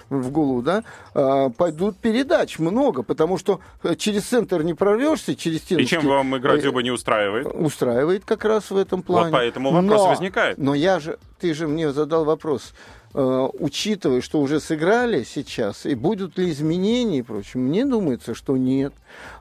в 0.10 0.32
голову, 0.32 0.62
да? 0.62 0.84
Э, 1.16 1.50
пойдут 1.56 1.96
передач 1.98 2.60
много, 2.60 3.04
потому 3.04 3.38
что 3.38 3.62
э, 3.84 3.96
через 3.96 4.24
центр 4.24 4.62
не 4.62 4.74
прорвешься, 4.74 5.34
через 5.34 5.60
стену. 5.62 5.82
И 5.82 5.86
чем 5.86 6.06
вам 6.06 6.36
игра 6.38 6.58
Дюба 6.58 6.84
не 6.84 6.92
устраивает? 6.92 7.48
устраивает 7.48 8.26
как 8.26 8.44
раз 8.44 8.70
в 8.70 8.76
этом 8.76 9.02
плане. 9.02 9.32
поэтому 9.32 9.72
вопрос 9.72 10.02
Но- 10.02 10.10
возникает. 10.10 10.53
Но 10.58 10.74
я 10.74 11.00
же, 11.00 11.20
ты 11.40 11.54
же 11.54 11.68
мне 11.68 11.92
задал 11.92 12.26
вопрос, 12.26 12.74
учитывая, 13.14 14.22
что 14.22 14.42
уже 14.42 14.60
сыграли 14.60 15.24
сейчас, 15.24 15.86
и 15.86 15.96
будут 15.96 16.38
ли 16.38 16.50
изменения 16.50 17.20
и 17.20 17.22
прочее, 17.22 17.62
мне 17.62 17.86
думается, 17.86 18.34
что 18.34 18.58
нет. 18.58 18.94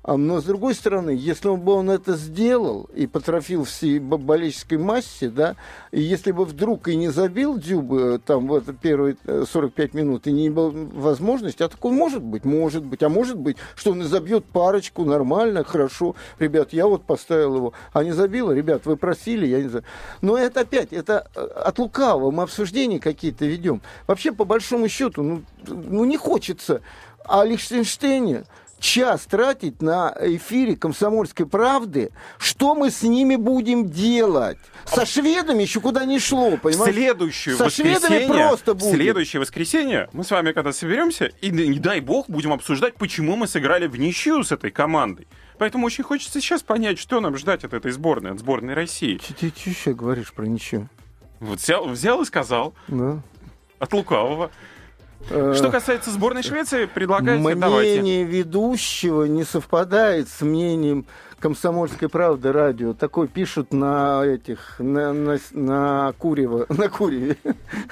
А, 0.02 0.16
но 0.16 0.40
с 0.40 0.44
другой 0.44 0.74
стороны, 0.74 1.10
если 1.10 1.54
бы 1.54 1.72
он 1.72 1.90
это 1.90 2.16
сделал 2.16 2.88
и 2.94 3.06
потрофил 3.06 3.64
всей 3.64 3.98
бо- 3.98 4.18
болельческой 4.18 4.78
массе, 4.78 5.30
да, 5.30 5.56
и 5.92 6.00
если 6.00 6.32
бы 6.32 6.44
вдруг 6.44 6.88
и 6.88 6.96
не 6.96 7.08
забил 7.08 7.56
Дюбы 7.56 8.00
э, 8.14 8.18
там 8.18 8.48
в 8.48 8.54
это 8.54 8.72
первые 8.72 9.16
э, 9.24 9.44
45 9.48 9.94
минут, 9.94 10.26
и 10.26 10.32
не 10.32 10.50
было 10.50 10.70
возможности, 10.70 11.62
а 11.62 11.68
такое 11.68 11.92
может 11.92 12.22
быть, 12.22 12.44
может 12.44 12.84
быть, 12.84 13.02
а 13.02 13.08
может 13.08 13.38
быть, 13.38 13.56
что 13.76 13.92
он 13.92 14.02
и 14.02 14.04
забьет 14.04 14.44
парочку 14.44 15.04
нормально, 15.04 15.64
хорошо, 15.64 16.16
ребят, 16.38 16.72
я 16.72 16.86
вот 16.86 17.04
поставил 17.04 17.56
его, 17.56 17.72
а 17.92 18.02
не 18.02 18.12
забила, 18.12 18.52
ребят, 18.52 18.86
вы 18.86 18.96
просили, 18.96 19.46
я 19.46 19.62
не 19.62 19.68
знаю. 19.68 19.84
Но 20.20 20.36
это 20.36 20.60
опять, 20.60 20.92
это 20.92 21.28
э, 21.34 21.40
от 21.40 21.78
лукавого, 21.78 22.30
мы 22.30 22.42
обсуждения 22.42 22.98
какие-то 22.98 23.44
ведем. 23.44 23.61
Вообще, 24.06 24.32
по 24.32 24.44
большому 24.44 24.88
счету, 24.88 25.22
ну, 25.22 25.42
ну 25.66 26.04
не 26.04 26.16
хочется 26.16 26.82
о 27.24 27.44
Лихтенштейне 27.44 28.44
час 28.82 29.22
тратить 29.22 29.80
на 29.80 30.14
эфире 30.20 30.76
«Комсомольской 30.76 31.46
правды», 31.46 32.10
что 32.38 32.74
мы 32.74 32.90
с 32.90 33.02
ними 33.02 33.36
будем 33.36 33.88
делать? 33.88 34.58
Со 34.84 35.06
шведами 35.06 35.62
еще 35.62 35.80
куда 35.80 36.04
не 36.04 36.18
шло, 36.18 36.56
понимаешь? 36.56 36.92
следующее 36.92 37.54
Со 37.54 37.70
шведами 37.70 38.26
просто 38.26 38.74
будет. 38.74 38.94
следующее 38.94 39.40
воскресенье 39.40 40.10
мы 40.12 40.24
с 40.24 40.30
вами 40.30 40.52
когда 40.52 40.72
соберемся, 40.72 41.26
и 41.40 41.50
не 41.50 41.78
дай 41.78 42.00
бог 42.00 42.28
будем 42.28 42.52
обсуждать, 42.52 42.96
почему 42.96 43.36
мы 43.36 43.46
сыграли 43.46 43.86
в 43.86 43.96
ничью 43.96 44.42
с 44.42 44.52
этой 44.52 44.70
командой. 44.70 45.26
Поэтому 45.58 45.86
очень 45.86 46.02
хочется 46.02 46.40
сейчас 46.40 46.62
понять, 46.62 46.98
что 46.98 47.20
нам 47.20 47.36
ждать 47.36 47.62
от 47.62 47.72
этой 47.72 47.92
сборной, 47.92 48.32
от 48.32 48.40
сборной 48.40 48.74
России. 48.74 49.20
Ты 49.38 49.52
еще 49.64 49.94
говоришь 49.94 50.32
про 50.32 50.44
ничего? 50.44 50.88
Вот 51.38 51.60
взял, 51.60 51.88
взял 51.88 52.22
и 52.22 52.24
сказал 52.24 52.74
Да. 52.88 53.22
От 53.82 53.92
лукавого. 53.92 54.50
Э, 55.28 55.54
Что 55.56 55.70
касается 55.70 56.10
сборной 56.10 56.42
Швеции, 56.44 56.86
предлагайте, 56.86 57.54
давайте. 57.56 58.00
Мнение 58.00 58.24
ведущего 58.24 59.24
не 59.24 59.44
совпадает 59.44 60.28
с 60.28 60.40
мнением 60.40 61.04
комсомольской 61.42 62.08
правды 62.08 62.52
радио. 62.52 62.94
Такой 62.94 63.26
пишут 63.26 63.72
на 63.72 64.24
этих, 64.24 64.76
на, 64.78 65.12
на, 65.12 65.38
на 65.50 66.14
Курево, 66.16 66.66
на 66.70 66.88
Куреве. 66.88 67.36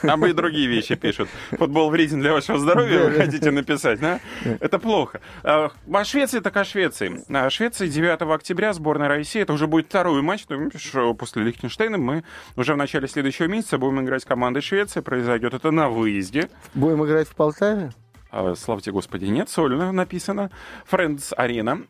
А 0.02 0.16
мы 0.16 0.30
и 0.30 0.32
другие 0.32 0.68
вещи 0.68 0.94
пишут. 0.94 1.28
Футбол 1.50 1.90
вреден 1.90 2.20
для 2.20 2.32
вашего 2.32 2.58
здоровья, 2.60 3.06
вы 3.06 3.10
хотите 3.10 3.50
написать, 3.50 3.98
да? 3.98 4.20
Это 4.60 4.78
плохо. 4.78 5.20
А 5.42 5.70
а 5.92 6.04
Швеция 6.04 6.40
так 6.40 6.56
о 6.56 6.64
Швеции. 6.64 7.24
А 7.28 7.50
Швеция 7.50 7.88
9 7.88 8.22
октября, 8.22 8.72
сборная 8.72 9.08
России. 9.08 9.42
Это 9.42 9.52
уже 9.52 9.66
будет 9.66 9.86
второй 9.86 10.22
матч. 10.22 10.46
Ну, 10.48 11.14
после 11.14 11.42
Лихтенштейна 11.42 11.98
мы 11.98 12.22
уже 12.54 12.74
в 12.74 12.76
начале 12.76 13.08
следующего 13.08 13.46
месяца 13.46 13.78
будем 13.78 14.00
играть 14.02 14.22
с 14.22 14.24
командой 14.24 14.60
Швеции. 14.60 15.00
Произойдет 15.00 15.54
это 15.54 15.72
на 15.72 15.88
выезде. 15.88 16.48
Будем 16.74 17.04
играть 17.04 17.26
в 17.26 17.34
Полтаве? 17.34 17.90
А, 18.30 18.54
Славьте 18.54 18.92
Господи, 18.92 19.24
нет, 19.24 19.50
сольно 19.50 19.90
написано. 19.90 20.52
Friends 20.88 21.34
Арена. 21.34 21.80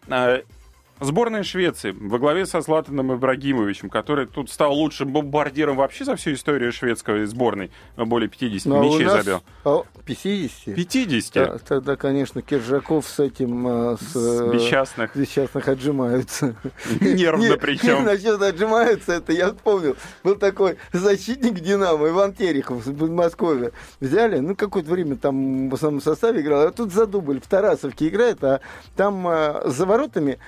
Сборная 1.01 1.43
Швеции 1.43 1.93
во 1.99 2.19
главе 2.19 2.45
со 2.47 2.61
Златаном 2.61 3.15
Ибрагимовичем, 3.15 3.89
который 3.89 4.27
тут 4.27 4.51
стал 4.51 4.75
лучшим 4.75 5.13
бомбардиром 5.13 5.77
вообще 5.77 6.05
за 6.05 6.17
всю 6.17 6.35
историю 6.35 6.73
шведской 6.73 7.25
сборной. 7.27 7.71
Более 7.97 8.29
50 8.29 8.67
Ну, 8.67 8.81
а 8.81 8.85
мячей 8.85 9.07
нас- 9.07 9.25
забил. 9.25 9.43
а, 9.65 9.83
50? 10.05 10.75
50 10.75 11.35
Да, 11.35 11.59
тогда, 11.59 11.97
конечно, 11.97 12.43
Киржаков 12.43 13.07
с 13.07 13.19
этим... 13.21 13.67
а, 13.67 13.97
С, 13.97 14.13
с 14.13 14.41
э, 14.43 14.55
несчастных. 14.55 15.15
Несчастных 15.17 15.69
отжимаются. 15.69 16.55
Нервно 17.01 17.51
Не- 17.51 17.57
причем. 17.57 18.05
Насчет 18.05 18.41
отжимаются, 18.43 19.13
это 19.15 19.33
я 19.33 19.53
вспомнил. 19.55 19.97
Был 20.23 20.35
такой 20.35 20.77
защитник 20.93 21.61
Динамо, 21.61 22.09
Иван 22.09 22.33
Терехов 22.35 22.87
из 22.87 22.95
Подмосковья. 22.99 23.73
Взяли, 24.01 24.39
ну, 24.41 24.55
какое-то 24.55 24.91
время 24.91 25.17
там 25.17 25.71
в 25.71 25.75
основном 25.75 26.01
составе 26.03 26.41
играл, 26.43 26.67
а 26.67 26.73
тут 26.73 26.93
за 26.93 27.07
дубль 27.07 27.41
в 27.41 27.47
Тарасовке 27.47 28.09
играет, 28.09 28.43
а 28.45 28.61
там 28.97 29.27
а, 29.27 29.63
за 29.65 29.87
воротами 29.87 30.39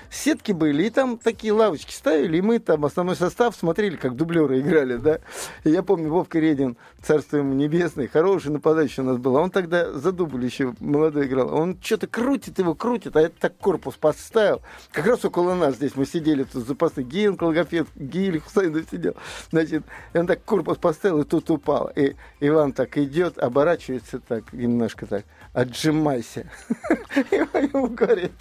сетки 0.43 0.53
были, 0.53 0.85
и 0.85 0.91
там 0.91 1.19
такие 1.19 1.53
лавочки 1.53 1.93
ставили, 1.93 2.39
и 2.39 2.41
мы 2.41 2.59
там 2.59 2.85
основной 2.85 3.17
состав 3.17 3.55
смотрели, 3.55 3.97
как 3.97 4.17
дублеры 4.17 4.61
играли, 4.61 4.97
да. 4.97 5.21
И 5.65 5.71
я 5.71 5.83
помню, 5.83 6.11
Вовка 6.11 6.39
Редин, 6.39 6.77
царство 7.03 7.39
ему 7.39 7.55
небесное, 7.55 8.09
хороший 8.09 8.51
нападающий 8.51 9.03
у 9.03 9.07
нас 9.07 9.19
был, 9.19 9.37
а 9.37 9.41
он 9.41 9.51
тогда 9.51 9.93
за 9.93 10.13
дубль 10.13 10.45
еще 10.45 10.75
молодой 10.81 11.27
играл. 11.27 11.55
Он 11.55 11.79
что-то 11.81 12.07
крутит 12.07 12.59
его, 12.59 12.75
крутит, 12.75 13.17
а 13.17 13.23
я 13.23 13.29
так 13.29 13.57
корпус 13.59 13.95
подставил. 13.95 14.63
Как 14.91 15.07
раз 15.07 15.25
около 15.25 15.55
нас 15.55 15.77
здесь 15.77 15.93
мы 15.95 16.07
сидели, 16.07 16.45
тут 16.45 16.67
запасный 16.67 17.05
Геен 17.05 17.37
Колгофет, 17.37 17.87
Гиль 17.95 18.41
Хусайнов 18.41 18.87
сидел. 18.91 19.15
Значит, 19.51 19.85
и 20.13 20.19
он 20.19 20.27
так 20.27 20.45
корпус 20.45 20.79
поставил, 20.79 21.21
и 21.21 21.25
тут 21.25 21.51
упал. 21.51 21.91
И 21.95 22.15
Иван 22.41 22.73
так 22.73 22.99
идет, 22.99 23.39
оборачивается 23.39 24.19
так, 24.19 24.53
немножко 24.53 25.07
так, 25.07 25.25
отжимайся. 25.53 26.47
И 27.31 27.37
ему 27.37 27.89
говорит, 27.89 28.33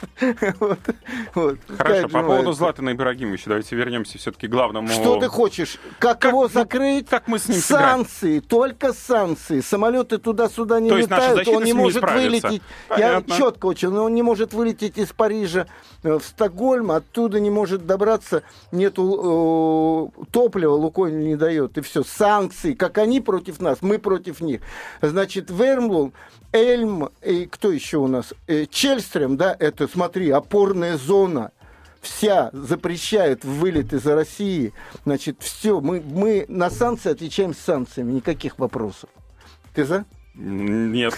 вот, 0.60 0.80
вот. 1.36 1.60
По 2.08 2.22
поводу. 2.24 2.54
Златана 2.54 2.92
Ибрагимовича, 2.92 3.46
давайте 3.48 3.76
вернемся 3.76 4.18
все-таки 4.18 4.48
к 4.48 4.50
главному. 4.50 4.88
Что 4.88 5.20
ты 5.20 5.28
хочешь? 5.28 5.78
Как, 6.00 6.20
Как- 6.20 6.32
его 6.32 6.48
закрыть? 6.48 7.08
как 7.10 7.28
мы 7.28 7.40
с 7.40 7.48
ним? 7.48 7.60
Санкции, 7.60 8.40
только 8.40 8.94
санкции. 8.94 9.62
Самолеты 9.62 10.18
туда-сюда 10.18 10.80
не 10.80 10.90
То 10.90 10.98
летают, 10.98 11.48
он 11.48 11.64
не 11.64 11.74
может 11.74 12.04
вылететь. 12.04 12.62
Понятно. 12.88 13.32
Я 13.32 13.38
четко 13.38 13.66
очень, 13.68 13.90
но 13.90 14.06
он 14.06 14.14
не 14.14 14.22
может 14.22 14.54
вылететь 14.54 14.98
из 14.98 15.10
Парижа 15.10 15.68
э, 16.04 16.18
в 16.18 16.24
Стокгольм, 16.24 16.92
оттуда 16.92 17.40
не 17.40 17.50
может 17.50 17.86
добраться, 17.86 18.44
нету 18.72 20.12
э, 20.24 20.26
топлива, 20.32 20.74
Лукойль 20.74 21.18
не 21.18 21.36
дает, 21.36 21.78
и 21.78 21.82
все. 21.82 22.04
Санкции, 22.04 22.74
как 22.74 22.98
они 22.98 23.22
против 23.22 23.60
нас, 23.60 23.80
мы 23.82 24.00
против 24.00 24.42
них. 24.42 24.62
Значит, 25.02 25.50
Вермлун, 25.50 26.14
Эльм, 26.54 27.10
и 27.22 27.46
кто 27.46 27.72
еще 27.72 27.98
у 27.98 28.08
нас? 28.08 28.34
Э, 28.48 28.66
Чельстрем, 28.66 29.38
да, 29.38 29.56
это, 29.58 29.88
смотри, 29.88 30.30
опорная 30.32 30.98
зона 30.98 31.52
вся 32.02 32.50
запрещает 32.54 33.46
вылет 33.46 33.94
из 33.94 34.06
России, 34.06 34.74
значит, 35.06 35.38
все, 35.40 35.80
мы, 35.80 36.02
мы 36.02 36.46
на 36.48 36.70
санкции 36.70 37.12
отвечаем 37.12 37.54
санкциями, 37.54 38.12
никаких 38.12 38.60
вопросов. 38.60 39.10
Ты 39.74 39.86
за? 39.86 40.06
Нет. 40.34 41.14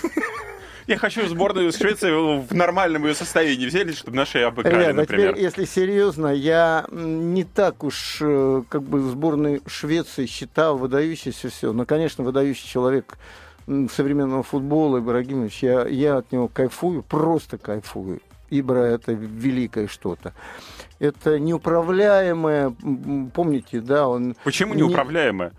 Я 0.85 0.97
хочу 0.97 1.25
сборную 1.27 1.71
Швеции 1.71 2.11
в 2.11 2.53
нормальном 2.53 3.05
ее 3.05 3.15
состоянии 3.15 3.65
взяли, 3.65 3.93
чтобы 3.93 4.17
наши 4.17 4.39
обыграли, 4.39 4.75
Ребят, 4.75 4.89
а 4.89 4.93
например. 4.93 5.31
теперь, 5.31 5.43
если 5.43 5.65
серьезно, 5.65 6.27
я 6.27 6.85
не 6.91 7.45
так 7.45 7.85
уж 7.85 8.17
э, 8.19 8.63
как 8.67 8.83
бы 8.83 8.99
сборную 8.99 9.61
Швеции 9.65 10.25
считал 10.25 10.77
выдающейся 10.77 11.49
все. 11.49 11.71
Но, 11.71 11.85
конечно, 11.85 12.25
выдающий 12.25 12.67
человек 12.67 13.17
современного 13.65 14.43
футбола 14.43 14.99
Ибрагимович, 14.99 15.63
я, 15.63 15.87
я 15.87 16.17
от 16.17 16.31
него 16.33 16.49
кайфую, 16.49 17.01
просто 17.01 17.57
кайфую. 17.57 18.19
Ибра 18.49 18.79
это 18.79 19.13
великое 19.13 19.87
что-то. 19.87 20.33
Это 20.99 21.39
неуправляемое, 21.39 22.73
помните, 23.33 23.81
да, 23.81 24.07
он... 24.07 24.35
Почему 24.43 24.73
неуправляемое? 24.73 25.49
Не... 25.49 25.55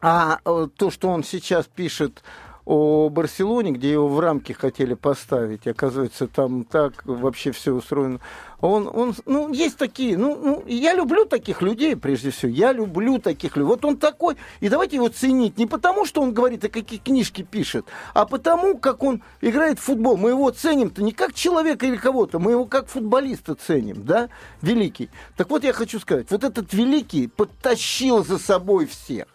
А 0.00 0.38
э, 0.44 0.68
то, 0.76 0.90
что 0.90 1.08
он 1.08 1.24
сейчас 1.24 1.66
пишет 1.66 2.22
о 2.66 3.08
Барселоне, 3.10 3.70
где 3.70 3.92
его 3.92 4.08
в 4.08 4.18
рамки 4.18 4.52
хотели 4.52 4.94
поставить. 4.94 5.68
Оказывается, 5.68 6.26
там 6.26 6.64
так 6.64 7.04
вообще 7.04 7.52
все 7.52 7.72
устроено. 7.72 8.20
Он, 8.60 8.90
он, 8.92 9.14
ну, 9.24 9.52
есть 9.52 9.76
такие, 9.76 10.18
ну, 10.18 10.36
ну, 10.36 10.64
я 10.66 10.94
люблю 10.94 11.26
таких 11.26 11.62
людей, 11.62 11.94
прежде 11.94 12.30
всего. 12.30 12.50
Я 12.50 12.72
люблю 12.72 13.18
таких 13.18 13.56
людей. 13.56 13.68
Вот 13.68 13.84
он 13.84 13.96
такой, 13.96 14.36
и 14.58 14.68
давайте 14.68 14.96
его 14.96 15.08
ценить 15.08 15.58
не 15.58 15.66
потому, 15.66 16.04
что 16.06 16.20
он 16.20 16.32
говорит, 16.32 16.64
а 16.64 16.68
какие 16.68 16.98
книжки 16.98 17.42
пишет, 17.42 17.86
а 18.14 18.26
потому, 18.26 18.76
как 18.76 19.04
он 19.04 19.22
играет 19.40 19.78
в 19.78 19.82
футбол. 19.82 20.16
Мы 20.16 20.30
его 20.30 20.50
ценим-то 20.50 21.04
не 21.04 21.12
как 21.12 21.34
человека 21.34 21.86
или 21.86 21.96
кого-то, 21.96 22.40
мы 22.40 22.50
его 22.50 22.64
как 22.64 22.88
футболиста 22.88 23.54
ценим, 23.54 24.04
да, 24.04 24.28
великий. 24.60 25.08
Так 25.36 25.50
вот, 25.50 25.62
я 25.62 25.72
хочу 25.72 26.00
сказать, 26.00 26.30
вот 26.30 26.42
этот 26.42 26.72
великий 26.72 27.28
подтащил 27.28 28.24
за 28.24 28.38
собой 28.38 28.86
всех. 28.86 29.26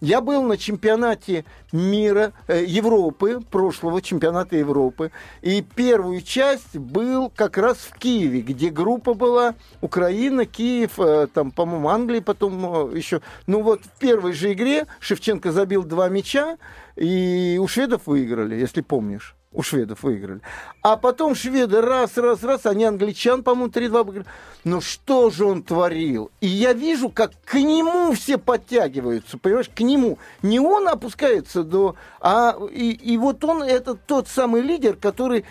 Я 0.00 0.20
был 0.20 0.42
на 0.42 0.58
чемпионате 0.58 1.44
мира, 1.74 2.32
э, 2.46 2.64
Европы, 2.64 3.40
прошлого 3.50 4.00
чемпионата 4.00 4.56
Европы, 4.56 5.10
и 5.42 5.60
первую 5.60 6.22
часть 6.22 6.76
был 6.76 7.30
как 7.34 7.58
раз 7.58 7.78
в 7.78 7.98
Киеве, 7.98 8.40
где 8.40 8.70
группа 8.70 9.12
была 9.14 9.54
Украина, 9.80 10.46
Киев, 10.46 10.98
э, 10.98 11.26
там, 11.34 11.50
по-моему, 11.50 11.88
Англия 11.88 12.22
потом 12.22 12.92
э, 12.92 12.96
еще. 12.96 13.20
Ну 13.46 13.62
вот 13.62 13.82
в 13.82 13.98
первой 13.98 14.32
же 14.32 14.52
игре 14.52 14.86
Шевченко 15.00 15.50
забил 15.50 15.82
два 15.82 16.08
мяча, 16.08 16.58
и 16.96 17.58
у 17.60 17.66
шведов 17.66 18.02
выиграли, 18.06 18.54
если 18.54 18.80
помнишь 18.80 19.34
у 19.54 19.62
шведов 19.62 20.02
выиграли. 20.02 20.40
А 20.82 20.96
потом 20.96 21.34
шведы 21.34 21.80
раз, 21.80 22.18
раз, 22.18 22.42
раз, 22.42 22.66
они 22.66 22.84
англичан, 22.84 23.42
по-моему, 23.42 23.70
3-2 23.70 24.04
выиграли. 24.04 24.26
Ну 24.64 24.80
что 24.80 25.30
же 25.30 25.44
он 25.46 25.62
творил? 25.62 26.30
И 26.40 26.46
я 26.46 26.72
вижу, 26.72 27.08
как 27.08 27.32
к 27.44 27.54
нему 27.54 28.12
все 28.12 28.36
подтягиваются, 28.36 29.38
понимаешь, 29.38 29.70
к 29.74 29.80
нему. 29.80 30.18
Не 30.42 30.58
он 30.58 30.88
опускается 30.88 31.62
до... 31.64 31.96
А 32.20 32.56
и, 32.70 32.92
и 32.92 33.16
вот 33.16 33.44
он, 33.44 33.62
это 33.62 33.94
тот 33.94 34.28
самый 34.28 34.62
лидер, 34.62 34.96
который 34.96 35.44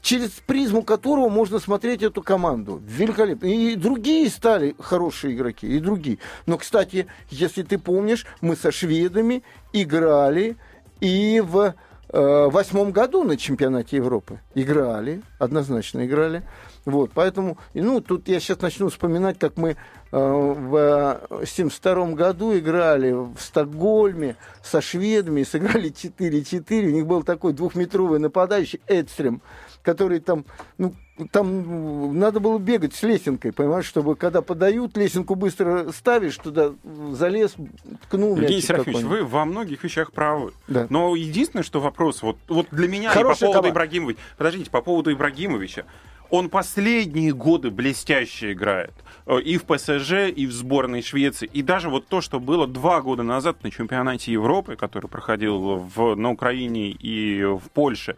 через 0.00 0.30
призму 0.30 0.82
которого 0.82 1.28
можно 1.28 1.58
смотреть 1.58 2.02
эту 2.02 2.22
команду. 2.22 2.80
Великолепно. 2.86 3.46
И 3.46 3.74
другие 3.74 4.28
стали 4.30 4.74
хорошие 4.78 5.34
игроки, 5.34 5.66
и 5.66 5.78
другие. 5.80 6.18
Но, 6.46 6.56
кстати, 6.56 7.06
если 7.30 7.62
ты 7.62 7.78
помнишь, 7.78 8.26
мы 8.40 8.56
со 8.56 8.72
шведами 8.72 9.42
играли 9.72 10.56
и 11.00 11.40
в 11.44 11.74
Э, 12.10 12.48
восьмом 12.50 12.90
году 12.90 13.22
на 13.22 13.36
чемпионате 13.36 13.96
Европы 13.96 14.40
играли, 14.54 15.22
однозначно 15.38 16.06
играли. 16.06 16.42
Вот, 16.84 17.10
поэтому, 17.14 17.58
ну, 17.74 18.00
тут 18.00 18.28
я 18.28 18.40
сейчас 18.40 18.60
начну 18.60 18.88
вспоминать, 18.88 19.38
как 19.38 19.56
мы 19.56 19.70
э, 19.70 19.76
в 20.10 21.20
72 21.44 22.12
году 22.12 22.56
играли 22.56 23.12
в 23.12 23.36
Стокгольме 23.38 24.36
со 24.62 24.80
шведами, 24.80 25.42
сыграли 25.44 25.90
4-4, 25.90 26.86
у 26.86 26.90
них 26.90 27.06
был 27.06 27.22
такой 27.22 27.52
двухметровый 27.52 28.18
нападающий 28.18 28.80
Эдстрем, 28.86 29.42
который 29.82 30.20
там, 30.20 30.44
ну, 30.76 30.94
там 31.30 32.18
надо 32.18 32.40
было 32.40 32.58
бегать 32.58 32.94
с 32.94 33.02
лесенкой, 33.02 33.52
понимаешь, 33.52 33.86
чтобы 33.86 34.16
когда 34.16 34.42
подают, 34.42 34.96
лесенку 34.96 35.34
быстро 35.34 35.90
ставишь, 35.92 36.36
туда 36.36 36.72
залез, 37.12 37.56
ткнул 38.04 38.36
Евгений 38.36 38.60
Серафимович, 38.60 39.04
вы 39.04 39.24
во 39.24 39.44
многих 39.44 39.82
вещах 39.82 40.12
правы. 40.12 40.52
Да. 40.68 40.86
Но 40.90 41.14
единственное, 41.16 41.62
что 41.62 41.80
вопрос, 41.80 42.22
вот, 42.22 42.36
вот 42.48 42.66
для 42.70 42.88
меня 42.88 43.10
Хорошая 43.10 43.50
и 43.50 43.52
по 43.52 43.58
поводу 43.58 43.72
Ибрагимовича, 43.72 44.20
подождите, 44.36 44.70
по 44.70 44.82
поводу 44.82 45.12
Ибрагимовича, 45.12 45.84
он 46.30 46.50
последние 46.50 47.32
годы 47.32 47.70
блестяще 47.70 48.52
играет. 48.52 48.94
Э, 49.26 49.40
и 49.40 49.58
в 49.58 49.64
ПСЖ, 49.64 50.30
и 50.34 50.46
в 50.46 50.52
сборной 50.52 51.02
Швеции. 51.02 51.48
И 51.52 51.62
даже 51.62 51.90
вот 51.90 52.06
то, 52.06 52.20
что 52.20 52.40
было 52.40 52.66
два 52.66 53.02
года 53.02 53.22
назад 53.22 53.62
на 53.62 53.70
чемпионате 53.70 54.32
Европы, 54.32 54.76
который 54.76 55.08
проходил 55.08 55.76
в, 55.76 56.14
на 56.14 56.30
Украине 56.30 56.90
и 56.90 57.44
в 57.44 57.70
Польше, 57.72 58.16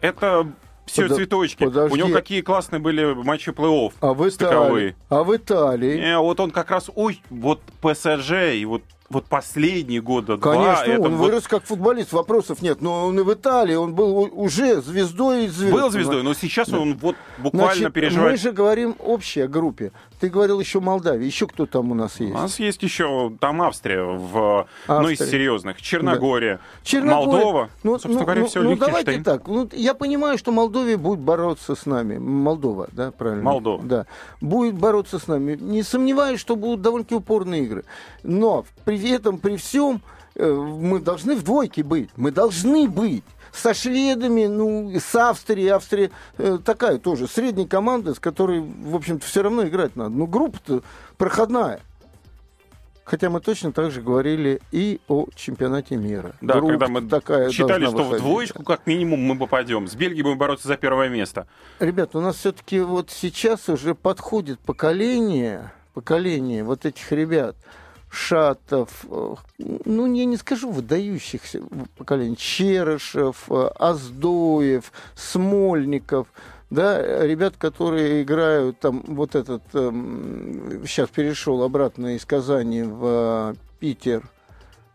это 0.00 0.50
все 0.86 1.08
Под... 1.08 1.16
цветочки. 1.16 1.64
Подожди. 1.64 1.92
У 1.92 1.96
него 1.96 2.16
какие 2.16 2.40
классные 2.40 2.80
были 2.80 3.12
матчи 3.12 3.50
плей-офф. 3.50 3.92
А 4.00 4.14
в 4.14 4.26
Италии? 4.26 4.96
А 5.08 5.22
в 5.22 5.36
Италии? 5.36 5.96
Не, 5.98 6.18
вот 6.18 6.40
он 6.40 6.50
как 6.50 6.70
раз, 6.70 6.90
ой, 6.94 7.20
вот 7.28 7.60
ПСЖ 7.82 8.54
и 8.54 8.64
вот 8.64 8.82
вот 9.08 9.26
последние 9.26 10.00
года 10.00 10.36
Конечно, 10.36 10.96
два... 10.96 11.06
он 11.06 11.16
вот... 11.16 11.26
вырос 11.26 11.46
как 11.46 11.64
футболист, 11.64 12.12
вопросов 12.12 12.62
нет. 12.62 12.80
Но 12.80 13.06
он 13.06 13.18
и 13.18 13.22
в 13.22 13.32
Италии, 13.32 13.74
он 13.74 13.94
был 13.94 14.28
уже 14.32 14.80
звездой 14.80 15.48
звезд. 15.48 15.72
Был 15.72 15.90
звездой, 15.90 16.22
но 16.22 16.34
сейчас 16.34 16.68
да. 16.68 16.78
он 16.78 16.96
вот 16.96 17.16
буквально 17.38 17.74
Значит, 17.74 17.92
переживает... 17.92 18.32
Мы 18.32 18.36
же 18.38 18.52
говорим 18.52 18.96
общей 18.98 19.46
группе. 19.46 19.92
Ты 20.20 20.28
говорил 20.30 20.58
еще 20.60 20.80
Молдавия. 20.80 21.26
Еще 21.26 21.46
кто 21.46 21.66
там 21.66 21.92
у 21.92 21.94
нас 21.94 22.20
есть? 22.20 22.32
У 22.32 22.38
нас 22.38 22.58
есть 22.58 22.82
еще 22.82 23.32
там 23.38 23.60
Австрия, 23.62 24.02
в, 24.02 24.66
Австрия. 24.86 25.00
ну, 25.00 25.08
из 25.10 25.18
серьезных. 25.18 25.82
Черногория, 25.82 26.56
да. 26.56 26.60
Черногория. 26.82 27.44
Молдова. 27.44 27.70
Ну, 27.82 27.92
Собственно 27.92 28.18
ну, 28.18 28.24
говоря, 28.24 28.40
ну, 28.40 28.46
все 28.46 28.62
ну, 28.62 28.76
давайте 28.76 29.22
так. 29.22 29.46
Ну, 29.46 29.68
я 29.72 29.94
понимаю, 29.94 30.38
что 30.38 30.52
Молдовия 30.52 30.96
будет 30.96 31.20
бороться 31.20 31.74
с 31.74 31.84
нами. 31.86 32.16
Молдова, 32.18 32.88
да, 32.92 33.10
правильно? 33.10 33.44
Молдова. 33.44 33.82
Да. 33.82 34.06
Будет 34.40 34.74
бороться 34.74 35.18
с 35.18 35.28
нами. 35.28 35.56
Не 35.60 35.82
сомневаюсь, 35.82 36.40
что 36.40 36.56
будут 36.56 36.80
довольно-таки 36.80 37.14
упорные 37.14 37.64
игры. 37.64 37.84
Но 38.22 38.64
при 38.84 38.95
этом, 39.04 39.38
при 39.38 39.56
всем, 39.56 40.00
э, 40.34 40.50
мы 40.50 41.00
должны 41.00 41.36
в 41.36 41.42
двойке 41.42 41.82
быть. 41.82 42.10
Мы 42.16 42.30
должны 42.30 42.88
быть 42.88 43.24
со 43.52 43.74
шведами, 43.74 44.46
ну, 44.46 44.92
с 44.98 45.14
Австрией. 45.14 45.68
Австрия 45.68 46.10
э, 46.38 46.58
такая 46.64 46.98
тоже 46.98 47.26
средняя 47.26 47.66
команда, 47.66 48.14
с 48.14 48.18
которой, 48.18 48.60
в 48.60 48.94
общем-то, 48.94 49.26
все 49.26 49.42
равно 49.42 49.66
играть 49.66 49.96
надо. 49.96 50.10
Но 50.10 50.26
группа-то 50.26 50.82
проходная. 51.16 51.80
Хотя 53.06 53.30
мы 53.30 53.40
точно 53.40 53.70
так 53.70 53.92
же 53.92 54.02
говорили 54.02 54.60
и 54.72 55.00
о 55.06 55.26
чемпионате 55.36 55.96
мира. 55.96 56.34
Да, 56.40 56.54
Групп 56.54 56.70
когда 56.70 56.88
мы 56.88 57.02
такая 57.02 57.50
считали, 57.50 57.84
что 57.84 57.98
выходить. 57.98 58.20
в 58.20 58.26
двоечку 58.26 58.64
как 58.64 58.84
минимум 58.84 59.20
мы 59.20 59.38
попадем. 59.38 59.86
С 59.86 59.94
Бельгией 59.94 60.24
будем 60.24 60.38
бороться 60.38 60.66
за 60.66 60.76
первое 60.76 61.08
место. 61.08 61.46
Ребят, 61.78 62.16
у 62.16 62.20
нас 62.20 62.34
все-таки 62.34 62.80
вот 62.80 63.10
сейчас 63.12 63.68
уже 63.68 63.94
подходит 63.94 64.58
поколение, 64.58 65.70
поколение 65.94 66.64
вот 66.64 66.84
этих 66.84 67.12
ребят, 67.12 67.54
Шатов, 68.10 69.04
э, 69.10 69.34
ну, 69.58 70.12
я 70.14 70.24
не 70.24 70.36
скажу 70.36 70.70
выдающихся 70.70 71.60
поколений, 71.96 72.36
Черышев, 72.36 73.50
э, 73.50 73.70
Аздоев, 73.78 74.92
Смольников, 75.14 76.28
да, 76.70 77.24
ребят, 77.24 77.54
которые 77.58 78.22
играют 78.22 78.80
там 78.80 79.02
вот 79.06 79.34
этот, 79.34 79.62
эм, 79.74 80.82
сейчас 80.86 81.08
перешел 81.10 81.62
обратно 81.62 82.16
из 82.16 82.24
Казани 82.24 82.82
в 82.82 83.02
э, 83.04 83.54
Питер, 83.78 84.28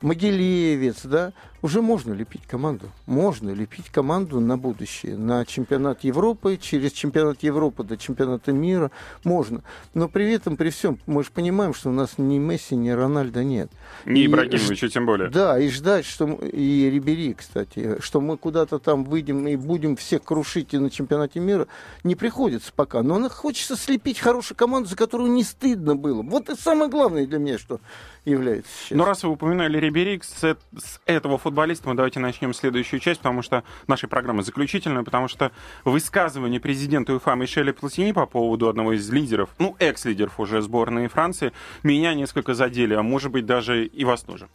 Могилевец, 0.02 1.04
да, 1.04 1.34
уже 1.62 1.82
можно 1.82 2.14
лепить 2.14 2.46
команду. 2.48 2.90
Можно 3.06 3.52
лепить 3.52 3.90
команду 3.90 4.40
на 4.40 4.58
будущее. 4.58 5.16
На 5.18 5.46
чемпионат 5.46 6.04
Европы, 6.04 6.58
через 6.62 6.92
чемпионат 6.92 7.44
Европы 7.44 7.84
до 7.84 7.98
чемпионата 7.98 8.52
мира 8.52 8.92
можно. 9.24 9.64
Но 9.94 10.08
при 10.08 10.32
этом, 10.32 10.58
при 10.58 10.70
всем, 10.70 11.00
мы 11.06 11.24
же 11.24 11.32
понимаем, 11.32 11.74
что 11.74 11.90
у 11.90 11.94
нас 11.94 12.18
ни 12.18 12.38
Месси, 12.38 12.76
ни 12.76 12.90
Рональда 12.90 13.44
нет. 13.44 13.72
Ни 14.06 14.26
Ибрагимовича 14.26 14.90
тем 14.90 15.06
более. 15.06 15.30
Да, 15.30 15.60
и 15.60 15.70
ждать, 15.70 16.06
что... 16.06 16.26
И 16.26 16.90
Рибери, 16.90 17.34
кстати, 17.34 18.00
что 18.00 18.22
мы 18.22 18.38
куда-то 18.38 18.80
там 18.80 19.04
выйдем 19.04 19.48
и 19.48 19.56
будем 19.56 19.96
всех 19.96 20.24
крушить 20.24 20.74
и 20.74 20.78
на 20.78 20.90
чемпионате 20.90 21.40
мира, 21.40 21.68
не 22.04 22.16
приходится 22.16 22.72
пока. 22.76 23.04
Но 23.04 23.30
хочется 23.30 23.76
слепить 23.76 24.20
хорошую 24.20 24.58
команду, 24.58 24.90
за 24.90 24.96
которую 24.96 25.32
не 25.32 25.44
стыдно 25.44 25.96
было. 25.96 26.22
Вот 26.22 26.50
это 26.50 26.62
самое 26.62 26.90
главное 26.90 27.26
для 27.28 27.40
меня, 27.40 27.58
что 27.58 27.80
является 28.26 28.72
сейчас. 28.84 28.98
Но 28.98 29.06
раз 29.06 29.24
вы 29.24 29.30
упоминали 29.30 29.80
Рибери, 29.80 30.22
с, 30.24 30.42
с 30.42 31.02
этого 31.06 31.38
футболиста 31.52 31.90
мы 31.90 31.96
давайте 31.96 32.22
начнем 32.22 32.54
следующую 32.54 33.02
часть, 33.02 33.20
потому 33.20 33.42
что 33.42 33.66
нашей 33.88 34.08
программы 34.08 34.42
заключительная, 34.42 35.04
потому 35.04 35.28
что 35.28 35.52
высказывание 35.84 36.62
президента 36.62 37.12
УЕФА 37.12 37.36
Мишеля 37.36 37.74
Платини 37.74 38.14
по 38.14 38.26
поводу 38.26 38.70
одного 38.70 38.94
из 38.94 39.10
лидеров, 39.10 39.50
ну, 39.60 39.76
экс-лидеров 39.78 40.40
уже 40.40 40.62
сборной 40.62 41.10
Франции, 41.10 41.52
меня 41.84 42.14
несколько 42.14 42.54
задели, 42.54 42.94
а 42.94 43.04
может 43.04 43.32
быть 43.32 43.46
даже 43.46 43.86
и 43.86 44.06
вас 44.06 44.22
тоже. 44.22 44.48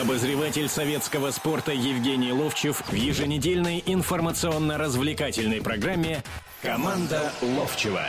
Обозреватель 0.00 0.68
советского 0.68 1.32
спорта 1.32 1.72
Евгений 1.72 2.32
Ловчев 2.32 2.82
в 2.86 2.94
еженедельной 2.94 3.82
информационно-развлекательной 3.84 5.60
программе 5.60 6.22
«Команда 6.62 7.32
Ловчева». 7.42 8.02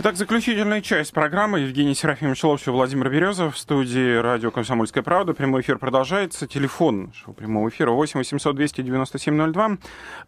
Итак, 0.00 0.14
заключительная 0.14 0.80
часть 0.80 1.12
программы. 1.12 1.58
Евгений 1.58 1.92
Серафимович 1.92 2.44
Ловчев, 2.44 2.68
Владимир 2.68 3.10
Березов 3.10 3.56
в 3.56 3.58
студии 3.58 4.14
радио 4.14 4.52
«Комсомольская 4.52 5.02
правда». 5.02 5.34
Прямой 5.34 5.62
эфир 5.62 5.76
продолжается. 5.76 6.46
Телефон 6.46 7.12
прямого 7.36 7.68
эфира 7.68 7.90
8 7.90 8.20
800 8.20 8.54
297 8.54 9.52
02. 9.52 9.78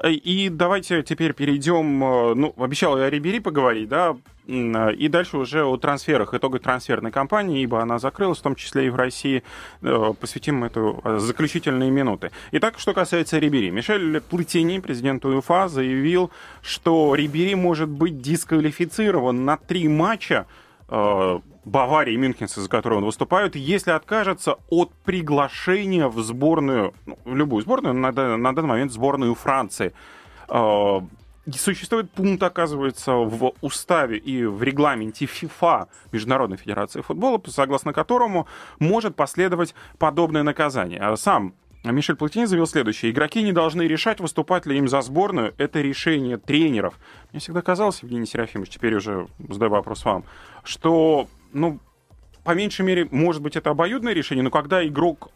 И 0.09 0.49
давайте 0.49 1.05
теперь 1.05 1.35
перейдем... 1.35 2.03
Э, 2.03 2.35
ну, 2.35 2.53
обещал 2.57 2.99
я 2.99 3.05
о 3.05 3.11
Рибери 3.11 3.39
поговорить, 3.39 3.89
да, 3.89 4.17
и 4.47 5.09
дальше 5.09 5.37
уже 5.37 5.65
о 5.65 5.77
трансферах, 5.77 6.35
итогах 6.35 6.63
трансферной 6.63 7.11
кампании, 7.11 7.63
ибо 7.63 7.81
она 7.83 7.99
закрылась, 7.99 8.39
в 8.39 8.43
том 8.43 8.55
числе 8.55 8.87
и 8.87 8.91
в 8.91 8.97
России. 8.97 9.43
Э, 9.83 10.13
посвятим 10.19 10.65
эту 10.65 11.01
э, 11.05 11.19
заключительные 11.19 11.91
минуты. 11.91 12.31
Итак, 12.53 12.79
что 12.79 12.93
касается 12.93 13.39
Рибери. 13.39 13.71
Мишель 13.71 14.21
Платини, 14.21 14.81
президент 14.81 15.25
УЕФА, 15.25 15.69
заявил, 15.69 16.31
что 16.63 17.15
Рибери 17.15 17.55
может 17.55 17.89
быть 17.89 18.21
дисквалифицирован 18.21 19.45
на 19.45 19.57
три 19.57 19.89
матча 19.89 20.47
э, 20.89 21.39
Баварии 21.65 22.15
и 22.15 22.17
Мюнхенса, 22.17 22.63
за 22.63 22.69
которые 22.69 22.99
он 22.99 23.05
выступает, 23.05 23.55
если 23.55 23.91
откажется 23.91 24.57
от 24.71 24.93
приглашения 25.05 26.09
в 26.09 26.19
сборную, 26.23 26.95
ну, 27.07 27.19
в 27.25 27.37
любую 27.37 27.63
сборную, 27.63 27.95
на, 27.95 28.11
на 28.11 28.55
данный 28.55 28.69
момент 28.69 28.93
сборную 28.93 29.35
Франции 29.35 29.93
существует 31.59 32.11
пункт, 32.11 32.43
оказывается, 32.43 33.13
в 33.13 33.55
уставе 33.61 34.19
и 34.19 34.45
в 34.45 34.63
регламенте 34.63 35.27
ФИФА, 35.27 35.89
Международной 36.13 36.57
Федерации 36.57 37.01
футбола, 37.01 37.41
согласно 37.47 37.93
которому 37.93 38.47
может 38.79 39.17
последовать 39.17 39.75
подобное 39.99 40.43
наказание. 40.43 41.01
А 41.01 41.17
сам 41.17 41.55
Мишель 41.83 42.17
Платини 42.17 42.45
заявил 42.45 42.67
следующее. 42.67 43.11
Игроки 43.11 43.43
не 43.43 43.53
должны 43.53 43.83
решать, 43.83 44.21
выступать 44.21 44.67
ли 44.67 44.77
им 44.77 44.87
за 44.87 45.01
сборную. 45.01 45.55
Это 45.57 45.81
решение 45.81 46.37
тренеров. 46.37 46.99
Мне 47.33 47.41
всегда 47.41 47.63
казалось, 47.63 48.03
Евгений 48.03 48.27
Серафимович, 48.27 48.71
теперь 48.71 48.95
уже 48.95 49.27
задаю 49.49 49.71
вопрос 49.71 50.05
вам, 50.05 50.25
что 50.63 51.27
ну, 51.53 51.81
по 52.45 52.55
меньшей 52.55 52.85
мере, 52.85 53.09
может 53.11 53.43
быть, 53.43 53.57
это 53.57 53.71
обоюдное 53.71 54.13
решение, 54.13 54.43
но 54.43 54.51
когда 54.51 54.87
игрок 54.87 55.31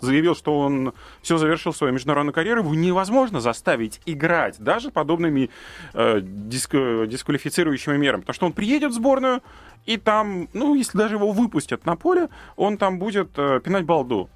заявил, 0.00 0.34
что 0.34 0.58
он 0.58 0.92
все 1.22 1.38
завершил 1.38 1.72
свою 1.72 1.92
международную 1.92 2.32
карьеру, 2.32 2.62
его 2.62 2.74
невозможно 2.74 3.40
заставить 3.40 4.00
играть 4.06 4.58
даже 4.58 4.90
подобными 4.90 5.50
э, 5.94 6.20
диск, 6.22 6.72
дисквалифицирующими 6.72 7.96
мерами. 7.96 8.20
Потому 8.20 8.34
что 8.34 8.46
он 8.46 8.52
приедет 8.52 8.92
в 8.92 8.94
сборную, 8.94 9.42
и 9.86 9.96
там, 9.96 10.48
ну, 10.52 10.74
если 10.74 10.96
даже 10.96 11.16
его 11.16 11.32
выпустят 11.32 11.86
на 11.86 11.96
поле, 11.96 12.28
он 12.56 12.76
там 12.76 12.98
будет 12.98 13.30
э, 13.36 13.60
пинать 13.60 13.84
балду 13.84 14.28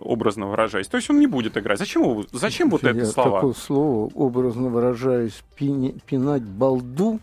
образно 0.00 0.46
выражаясь. 0.46 0.86
То 0.86 0.96
есть 0.96 1.08
он 1.10 1.18
не 1.18 1.26
будет 1.26 1.56
играть. 1.56 1.78
Зачем, 1.78 2.02
его, 2.02 2.24
зачем 2.32 2.70
вот 2.70 2.84
это 2.84 3.06
слово? 3.06 3.38
Такое 3.38 3.54
слово, 3.54 4.10
образно 4.14 4.68
выражаясь, 4.68 5.42
пинать 5.56 6.42
балду, 6.42 7.20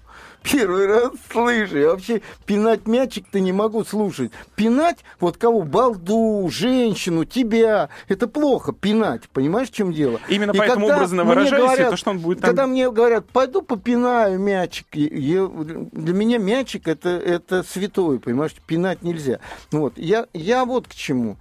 Первый 0.52 0.86
раз 0.86 1.12
слышу. 1.32 1.78
Я 1.78 1.90
вообще 1.90 2.22
пинать 2.46 2.88
мячик-то 2.88 3.40
не 3.40 3.52
могу 3.52 3.84
слушать. 3.84 4.32
Пинать, 4.56 5.00
вот 5.20 5.38
кого? 5.38 5.64
Балду, 5.64 6.48
женщину, 6.52 7.26
тебя. 7.26 7.90
Это 8.08 8.28
плохо, 8.28 8.72
пинать. 8.72 9.24
Понимаешь, 9.34 9.70
в 9.70 9.74
чем 9.74 9.92
дело? 9.92 10.20
Именно 10.30 10.52
и 10.52 10.58
поэтому 10.58 10.86
образно 10.88 11.24
выражаясь, 11.24 11.90
то, 11.90 11.98
что 11.98 12.12
он 12.12 12.20
будет 12.20 12.42
там... 12.42 12.50
Когда 12.50 12.68
мне 12.68 12.92
говорят, 12.92 13.28
пойду 13.28 13.62
попинаю 13.62 14.40
мячик, 14.40 14.88
я, 14.94 15.48
для 15.48 16.14
меня 16.14 16.38
мячик 16.38 16.88
это, 16.88 17.10
это 17.10 17.64
святое, 17.64 18.20
понимаешь? 18.20 18.54
Пинать 18.68 19.02
нельзя. 19.02 19.40
Вот. 19.72 19.98
Я, 19.98 20.28
я 20.34 20.66
вот 20.66 20.88
к 20.88 20.94
чему. 20.94 21.38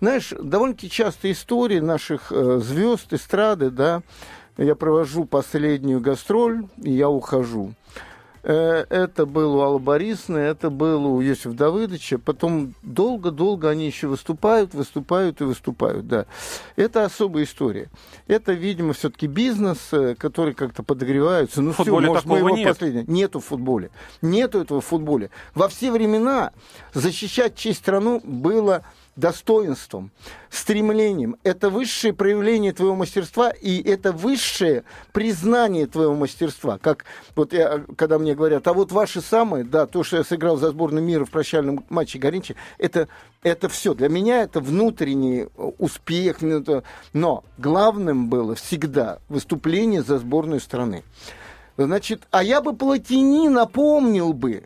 Знаешь, 0.00 0.32
довольно-таки 0.36 0.90
часто 0.90 1.30
истории 1.30 1.78
наших 1.78 2.32
э, 2.32 2.60
звезд, 2.62 3.12
эстрады, 3.12 3.70
да, 3.70 4.02
я 4.56 4.74
провожу 4.74 5.24
последнюю 5.24 6.00
гастроль, 6.00 6.64
и 6.82 6.90
я 6.90 7.08
ухожу. 7.08 7.74
Э, 8.42 8.86
это 8.88 9.26
был 9.26 9.56
у 9.56 9.60
Аллы 9.60 9.78
Борисовны, 9.78 10.38
это 10.38 10.70
было 10.70 11.06
у 11.06 11.20
Йосифа 11.20 11.50
Давыдовича. 11.50 12.18
Потом 12.18 12.74
долго-долго 12.82 13.68
они 13.68 13.86
еще 13.86 14.06
выступают, 14.06 14.74
выступают 14.74 15.40
и 15.40 15.44
выступают, 15.44 16.08
да. 16.08 16.26
Это 16.76 17.04
особая 17.04 17.44
история. 17.44 17.90
Это, 18.26 18.52
видимо, 18.52 18.92
все-таки 18.92 19.26
бизнес, 19.26 19.78
э, 19.92 20.14
который 20.14 20.54
как-то 20.54 20.82
подогревается. 20.82 21.60
Ну, 21.60 21.72
все, 21.72 21.84
может, 21.84 22.22
такого 22.22 22.38
его 22.38 22.50
нет. 22.50 22.68
последнее. 22.68 23.04
Нету 23.06 23.40
в 23.40 23.44
футболе. 23.44 23.90
Нету 24.22 24.60
этого 24.60 24.80
в 24.80 24.86
футболе. 24.86 25.30
Во 25.54 25.68
все 25.68 25.90
времена 25.90 26.52
защищать 26.94 27.56
честь 27.56 27.80
страну 27.80 28.20
было 28.24 28.84
достоинством, 29.16 30.10
стремлением. 30.50 31.36
Это 31.42 31.70
высшее 31.70 32.12
проявление 32.12 32.72
твоего 32.72 32.94
мастерства, 32.94 33.50
и 33.50 33.80
это 33.82 34.12
высшее 34.12 34.84
признание 35.12 35.86
твоего 35.86 36.14
мастерства. 36.14 36.78
Как 36.78 37.04
вот 37.36 37.52
я, 37.52 37.84
когда 37.96 38.18
мне 38.18 38.34
говорят, 38.34 38.66
а 38.66 38.72
вот 38.72 38.92
ваши 38.92 39.20
самые, 39.20 39.64
да, 39.64 39.86
то, 39.86 40.02
что 40.02 40.16
я 40.18 40.24
сыграл 40.24 40.56
за 40.56 40.70
сборную 40.70 41.04
мира 41.04 41.24
в 41.24 41.30
прощальном 41.30 41.84
матче 41.88 42.18
Горинчи, 42.18 42.56
это, 42.78 43.08
это 43.42 43.68
все. 43.68 43.94
Для 43.94 44.08
меня 44.08 44.42
это 44.42 44.60
внутренний 44.60 45.46
успех. 45.78 46.38
Но 47.12 47.44
главным 47.58 48.28
было 48.28 48.54
всегда 48.54 49.18
выступление 49.28 50.02
за 50.02 50.18
сборную 50.18 50.60
страны. 50.60 51.02
Значит, 51.76 52.22
а 52.30 52.42
я 52.42 52.60
бы 52.60 52.74
Платини 52.74 53.48
напомнил 53.48 54.32
бы, 54.32 54.64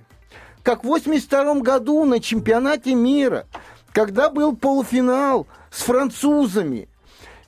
как 0.63 0.83
в 0.83 0.87
82 0.87 1.61
году 1.61 2.05
на 2.05 2.21
чемпионате 2.21 2.95
мира– 2.95 3.47
когда 3.95 4.29
был 4.29 4.55
полуфинал 4.57 5.47
с 5.71 5.83
французами, 5.83 6.89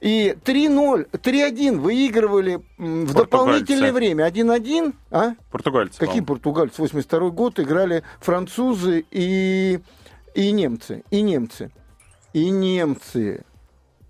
и 0.01 0.37
3-0, 0.45 1.11
3-1 1.11 1.79
выигрывали 1.79 2.63
в 2.79 3.13
дополнительное 3.13 3.93
время. 3.93 4.29
1-1, 4.29 4.95
а? 5.11 5.33
Португальцы. 5.51 5.99
Какие 5.99 6.21
португальцы? 6.21 6.81
82 6.81 7.31
год 7.31 7.59
играли 7.59 8.05
французы 8.21 9.05
и, 9.11 9.81
и 10.35 10.53
немцы. 10.53 11.03
И 11.11 11.23
немцы. 11.23 11.73
И 12.33 12.51
немцы. 12.51 13.45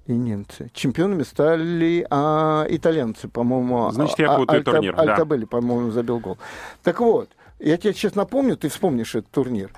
И 0.06 0.12
немцы. 0.12 0.70
Чемпионами 0.74 1.22
стали 1.22 2.06
а, 2.10 2.66
итальянцы, 2.68 3.28
по-моему. 3.28 3.90
Значит, 3.92 4.18
я 4.18 4.36
путаю 4.36 4.58
Альта, 4.58 4.72
турнир. 4.72 5.00
Альтабелли, 5.00 5.42
да. 5.42 5.46
по-моему, 5.46 5.90
забил 5.92 6.18
гол. 6.18 6.36
Так 6.82 7.00
вот, 7.00 7.30
я 7.58 7.78
тебе 7.78 7.94
сейчас 7.94 8.14
напомню, 8.14 8.56
ты 8.56 8.68
вспомнишь 8.68 9.14
этот 9.14 9.30
турнир. 9.30 9.70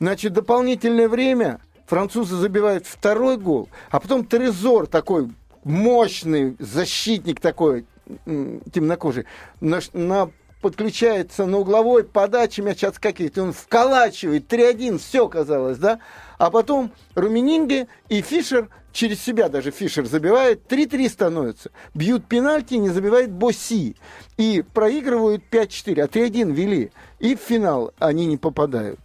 Значит, 0.00 0.32
дополнительное 0.32 1.08
время 1.08 1.60
французы 1.86 2.36
забивают 2.36 2.86
второй 2.86 3.36
гол, 3.36 3.68
а 3.90 4.00
потом 4.00 4.24
Трезор 4.24 4.86
такой 4.86 5.30
мощный 5.64 6.56
защитник 6.58 7.40
такой 7.40 7.86
темнокожий 8.24 9.24
на, 9.60 9.80
на 9.92 10.30
подключается 10.60 11.46
на 11.46 11.58
угловой 11.58 12.04
подаче, 12.04 12.62
мяч 12.62 12.82
отскакивает, 12.82 13.38
он 13.38 13.52
вколачивает 13.52 14.52
3-1, 14.52 14.98
все 14.98 15.28
казалось, 15.28 15.78
да? 15.78 16.00
А 16.38 16.50
потом 16.50 16.90
Румининге 17.14 17.88
и 18.08 18.20
Фишер, 18.20 18.68
через 18.92 19.22
себя 19.22 19.48
даже 19.48 19.70
Фишер 19.70 20.06
забивает, 20.06 20.70
3-3 20.70 21.08
становится. 21.08 21.70
Бьют 21.94 22.26
пенальти, 22.26 22.74
не 22.74 22.88
забивает 22.88 23.30
Боси. 23.30 23.96
И 24.36 24.64
проигрывают 24.74 25.44
5-4, 25.50 26.00
а 26.00 26.06
3-1 26.06 26.52
вели. 26.52 26.90
И 27.20 27.36
в 27.36 27.40
финал 27.40 27.92
они 27.98 28.26
не 28.26 28.36
попадают. 28.36 28.98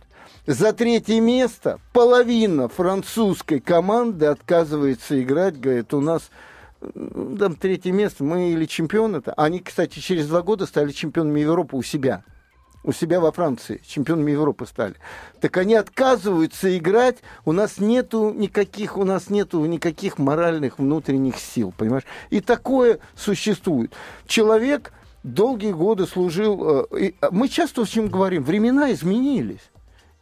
За 0.48 0.74
третье 0.74 1.22
место 1.22 1.80
половина 1.94 2.68
французской 2.68 3.60
команды 3.60 4.26
отказывается 4.26 5.22
играть, 5.22 5.60
говорит, 5.60 5.94
у 5.94 6.02
нас 6.02 6.32
там 6.82 7.56
третье 7.56 7.92
место, 7.92 8.24
мы 8.24 8.50
или 8.50 8.66
чемпионы-то. 8.66 9.34
Они, 9.34 9.60
кстати, 9.60 10.00
через 10.00 10.28
два 10.28 10.42
года 10.42 10.66
стали 10.66 10.92
чемпионами 10.92 11.42
Европы 11.42 11.78
у 11.78 11.84
себя. 11.84 12.24
У 12.84 12.92
себя 12.92 13.20
во 13.20 13.32
Франции, 13.32 13.82
чемпионами 13.86 14.32
Европы 14.32 14.66
стали. 14.66 14.96
Так 15.40 15.58
они 15.58 15.76
отказываются 15.76 16.76
играть, 16.76 17.18
у 17.46 17.52
нас 17.52 17.78
нету 17.78 18.34
никаких, 18.34 18.98
у 18.98 19.04
нас 19.04 19.30
нету 19.30 19.64
никаких 19.66 20.18
моральных 20.18 20.80
внутренних 20.80 21.38
сил, 21.38 21.72
понимаешь? 21.78 22.06
И 22.32 22.42
такое 22.42 22.98
существует. 23.16 23.94
Человек 24.26 24.92
долгие 25.22 25.74
годы 25.74 26.08
служил... 26.08 26.88
Э, 26.90 27.12
мы 27.30 27.48
часто 27.48 27.84
о 27.84 27.86
чем 27.86 28.08
говорим, 28.08 28.44
времена 28.44 28.92
изменились 28.92 29.70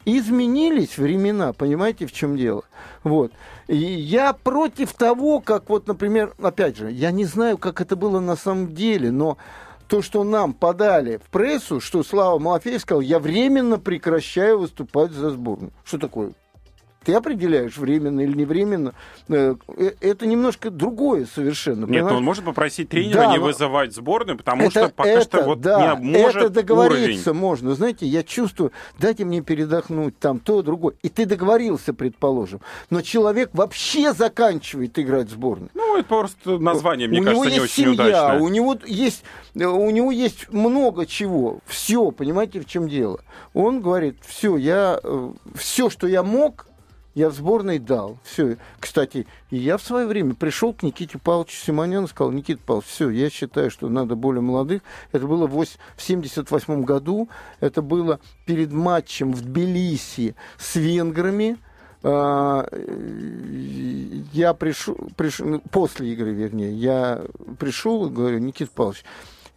изменились 0.06 0.98
времена, 0.98 1.54
понимаете, 1.54 2.06
в 2.06 2.12
чем 2.12 2.38
дело? 2.38 2.64
Вот. 3.04 3.32
И 3.68 3.76
я 3.76 4.34
против 4.34 4.94
того, 4.94 5.40
как 5.42 5.70
вот, 5.70 5.88
например, 5.88 6.34
опять 6.42 6.78
же, 6.78 6.92
я 6.92 7.12
не 7.12 7.26
знаю, 7.26 7.58
как 7.58 7.82
это 7.82 7.96
было 7.96 8.20
на 8.20 8.36
самом 8.36 8.74
деле, 8.74 9.12
но 9.12 9.38
то, 9.88 10.02
что 10.02 10.24
нам 10.24 10.54
подали 10.54 11.18
в 11.18 11.30
прессу, 11.30 11.80
что 11.80 12.04
Слава 12.04 12.40
Малафеев 12.40 12.82
сказал, 12.82 13.02
я 13.02 13.20
временно 13.20 13.80
прекращаю 13.80 14.60
выступать 14.60 15.12
за 15.12 15.32
сборную. 15.32 15.72
Что 15.84 15.98
такое? 15.98 16.34
Ты 17.04 17.14
определяешь, 17.14 17.78
временно 17.78 18.20
или 18.20 18.36
невременно. 18.38 18.94
Э, 19.30 19.56
э, 19.78 19.92
это 20.02 20.26
немножко 20.28 20.70
другое 20.70 21.26
совершенно. 21.34 21.86
Нет, 21.86 21.88
понимаешь? 21.88 22.18
он 22.18 22.24
может 22.24 22.44
попросить 22.44 22.90
тренера 22.90 23.20
Да, 23.20 23.26
не 23.28 23.38
но- 23.38 23.46
вызывать 23.46 23.94
сборную, 23.96 24.38
потому 24.38 24.64
это, 24.64 24.72
что 24.72 24.90
пока 24.90 25.10
это, 25.10 25.22
что 25.22 25.44
вот 25.44 25.62
да, 25.62 25.96
не 25.96 26.12
может 26.12 26.44
это 26.44 26.50
договориться 26.50 27.32
уровень. 27.32 27.40
можно. 27.42 27.76
Знаете, 27.76 28.06
я 28.06 28.22
чувствую, 28.24 28.74
дайте 29.00 29.24
мне 29.24 29.42
передохнуть, 29.42 30.20
там 30.20 30.40
то, 30.40 30.62
другое. 30.62 30.96
И 31.02 31.08
ты 31.10 31.26
договорился, 31.26 31.94
предположим. 31.94 32.60
Но 32.90 33.02
человек 33.02 33.50
вообще 33.54 34.14
заканчивает 34.14 35.00
играть 35.00 35.28
в 35.28 35.32
сборную. 35.32 35.70
Ну, 35.74 35.98
это 35.98 36.08
просто 36.08 36.60
название, 36.60 37.08
мне 37.08 37.22
у 37.22 37.24
кажется, 37.24 37.46
него 37.46 37.50
не 37.50 37.62
есть 37.62 37.80
очень 37.80 37.96
семья, 37.96 38.08
удачное. 38.26 38.40
у 38.42 38.48
него 38.50 38.78
есть, 38.86 39.24
у 39.56 39.90
него 39.90 40.12
есть 40.12 40.52
много 40.52 41.06
чего. 41.06 41.60
Все, 41.66 42.12
понимаете, 42.12 42.60
в 42.60 42.66
чем 42.66 42.90
дело? 42.90 43.22
Он 43.54 43.80
говорит, 43.82 44.18
все, 44.26 44.58
я, 44.58 45.00
все, 45.56 45.90
что 45.90 46.08
я 46.08 46.24
мог, 46.24 46.68
я 47.20 47.30
в 47.30 47.34
сборной 47.34 47.80
дал. 47.80 48.18
Все. 48.24 48.56
Кстати, 48.80 49.28
я 49.52 49.78
в 49.78 49.82
свое 49.82 50.08
время 50.08 50.36
пришел 50.36 50.74
к 50.74 50.84
Никите 50.84 51.18
Павловичу 51.20 51.58
Симоняну 51.58 52.08
сказал, 52.08 52.32
Никита 52.32 52.62
Павлович, 52.66 52.88
все, 52.88 53.10
я 53.10 53.30
считаю, 53.30 53.70
что 53.70 53.90
надо 53.90 54.16
более 54.16 54.42
молодых. 54.42 54.82
Это 55.12 55.28
было 55.28 55.46
в 55.46 55.52
1978 55.52 56.84
году. 56.84 57.28
Это 57.60 57.82
было 57.82 58.22
перед 58.46 58.72
матчем 58.72 59.34
в 59.34 59.42
Тбилиси 59.42 60.36
с 60.58 60.78
венграми. 60.78 61.58
А, 62.04 62.66
э, 62.72 64.22
Я 64.32 64.54
пришел, 64.54 64.96
пришел, 65.18 65.46
ну, 65.46 65.60
после 65.72 66.14
игры, 66.14 66.32
вернее, 66.32 66.72
я 66.72 67.22
пришел 67.60 68.08
и 68.08 68.10
говорю, 68.10 68.40
Никита 68.40 68.72
Павлович, 68.74 69.04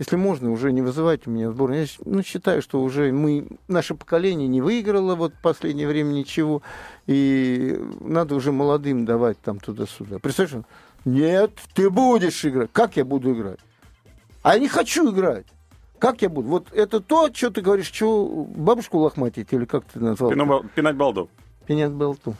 если 0.02 0.16
можно, 0.16 0.50
уже 0.50 0.72
не 0.72 0.82
вызывайте 0.82 1.30
меня 1.30 1.48
в 1.48 1.52
сборную. 1.52 1.82
Я 1.82 1.86
ну, 2.04 2.22
считаю, 2.24 2.60
что 2.60 2.82
уже 2.82 3.12
мы, 3.12 3.46
наше 3.68 3.94
поколение 3.94 4.48
не 4.48 4.60
выиграло 4.60 5.14
вот 5.14 5.32
в 5.32 5.40
последнее 5.40 5.86
время 5.86 6.12
ничего, 6.12 6.60
и 7.06 7.80
надо 8.00 8.34
уже 8.34 8.50
молодым 8.50 9.04
давать 9.04 9.38
там 9.38 9.60
туда-сюда. 9.60 10.18
Представляешь, 10.18 10.66
нет, 11.04 11.52
ты 11.74 11.88
будешь 11.88 12.44
играть. 12.44 12.70
Как 12.72 12.96
я 12.96 13.04
буду 13.04 13.32
играть? 13.32 13.60
А 14.42 14.54
я 14.54 14.60
не 14.60 14.68
хочу 14.68 15.08
играть. 15.12 15.46
Как 16.00 16.20
я 16.20 16.28
буду? 16.28 16.48
Вот 16.48 16.72
это 16.72 16.98
то, 17.00 17.32
что 17.32 17.50
ты 17.50 17.60
говоришь, 17.60 17.92
что 17.92 18.26
бабушку 18.26 18.98
лохматить, 18.98 19.52
или 19.52 19.66
как 19.66 19.84
ты 19.84 20.00
назвал? 20.00 20.30
Пинать 20.74 20.96
балду. 20.96 21.30
Пенят 21.66 21.92
болту. 21.92 22.34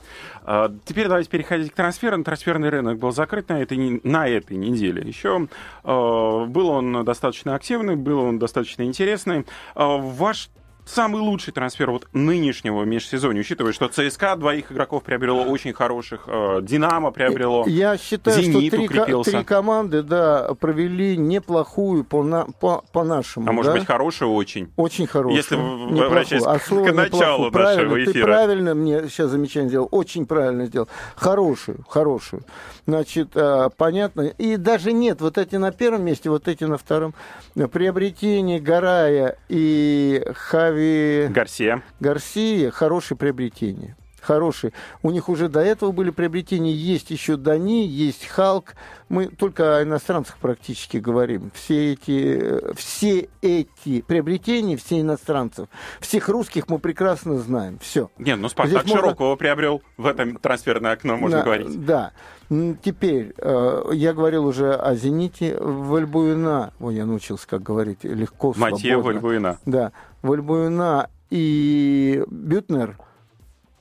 А, 0.45 0.73
Теперь 0.85 1.09
давайте 1.09 1.31
переходить 1.31 1.73
к 1.73 1.75
трансферам. 1.75 2.25
Трансферный 2.25 2.69
рынок 2.69 2.99
был 2.99 3.13
закрыт 3.13 3.49
на 3.49 3.63
этой, 3.63 4.01
на 4.05 4.29
этой 4.29 4.57
неделе. 4.57 5.03
Еще 5.07 5.49
э, 5.85 6.45
был 6.47 6.69
он 6.69 7.05
достаточно 7.05 7.55
активный, 7.55 7.97
был 7.97 8.21
он 8.21 8.39
достаточно 8.39 8.83
интересный. 8.83 9.41
Э, 9.75 9.97
ваш 9.99 10.51
самый 10.85 11.21
лучший 11.23 11.53
трансфер 11.53 11.91
вот 11.91 12.09
нынешнего 12.13 12.83
межсезонья, 12.85 13.41
учитывая, 13.41 13.73
что 13.73 13.89
ЦСКА 13.89 14.37
двоих 14.37 14.73
игроков 14.73 15.03
приобрело 15.05 15.43
очень 15.45 15.73
хороших, 15.73 16.25
э, 16.27 16.59
Динамо 16.63 17.11
приобрело. 17.13 17.65
Я 17.67 17.97
считаю, 17.97 18.43
«Зенит» 18.43 18.69
что 18.69 18.77
три, 18.77 18.87
укрепился. 18.87 19.31
три 19.31 19.45
команды, 19.45 20.03
да, 20.03 20.55
провели 20.59 21.17
неплохую 21.17 22.05
по, 22.05 22.23
на- 22.23 22.47
по, 22.47 22.85
по 22.93 23.05
нашему. 23.05 23.49
А 23.49 23.53
может 23.53 23.73
да? 23.73 23.79
быть, 23.79 23.87
хороший 23.87 24.27
очень. 24.27 24.73
Очень 24.77 25.07
хорошую. 25.07 25.37
Если 25.37 25.55
возвращаясь 25.57 26.43
А 26.45 26.59
к 26.59 26.63
слово 26.65 26.93
началу 26.93 27.47
неплохую. 27.47 27.51
нашего 27.51 27.51
правильно, 27.51 28.05
эфира. 28.05 28.13
Ты 28.13 28.23
правильно 28.25 28.75
мне 28.75 29.09
сейчас 29.09 29.31
замечание 29.31 29.69
сделал. 29.69 29.89
Очень 29.91 30.27
правильно 30.27 30.67
сделал. 30.67 30.89
Хорошую, 31.15 31.85
хорошую. 31.89 32.43
Значит, 32.87 33.29
а, 33.37 33.71
понятно. 33.71 34.23
И 34.23 34.57
даже 34.57 34.93
нет, 34.93 35.21
вот 35.21 35.39
эти 35.39 35.57
на 35.57 35.71
первом 35.71 36.05
месте, 36.05 36.29
вот 36.29 36.49
эти 36.49 36.65
на 36.65 36.77
втором. 36.77 37.15
Приобретение 37.55 38.59
Гарая 38.61 39.39
и 39.49 40.23
Хави... 40.35 40.72
Гарсия. 41.31 41.83
Гарсия 42.01 42.71
хорошее 42.71 43.19
приобретение. 43.19 43.97
Хорошие. 44.23 44.73
У 45.03 45.11
них 45.11 45.29
уже 45.29 45.49
до 45.49 45.61
этого 45.61 45.91
были 45.91 46.11
приобретения. 46.11 46.73
Есть 46.73 47.11
еще 47.11 47.37
Дани, 47.37 47.85
есть 47.87 48.25
Халк. 48.27 48.75
Мы 49.09 49.27
только 49.27 49.79
о 49.79 49.83
иностранцах 49.83 50.39
практически 50.39 50.99
говорим. 50.99 51.51
Все 51.55 51.93
эти, 51.93 52.75
все 52.77 53.29
эти 53.43 54.01
приобретения, 54.01 54.77
все 54.77 55.01
иностранцев, 55.01 55.69
всех 56.01 56.29
русских 56.29 56.69
мы 56.69 56.79
прекрасно 56.79 57.37
знаем. 57.39 57.79
Все. 57.81 58.11
Нет, 58.17 58.39
ну 58.39 58.49
Спартак 58.49 58.83
Здесь 58.83 58.93
можно- 58.95 59.09
Широкого 59.09 59.35
приобрел 59.37 59.83
в 59.97 60.07
этом 60.07 60.37
трансферное 60.37 60.93
окно, 60.93 61.17
можно 61.17 61.39
Да, 61.39 61.45
говорить. 61.45 61.85
Да. 61.85 62.13
Теперь, 62.83 63.33
э, 63.39 63.83
я 63.93 64.13
говорил 64.13 64.47
уже 64.47 64.75
о 64.75 64.95
«Зените». 64.95 65.57
Вальбуина, 65.59 66.73
ой, 66.81 66.95
я 66.95 67.07
научился, 67.07 67.47
как 67.49 67.63
говорить, 67.63 68.05
легко, 68.05 68.55
Матье 68.57 68.93
свободно. 68.93 69.13
Вальбуина. 69.21 69.59
Да, 69.67 69.93
Вальбуина 70.23 71.09
и 71.31 72.23
Бютнер, 72.29 72.99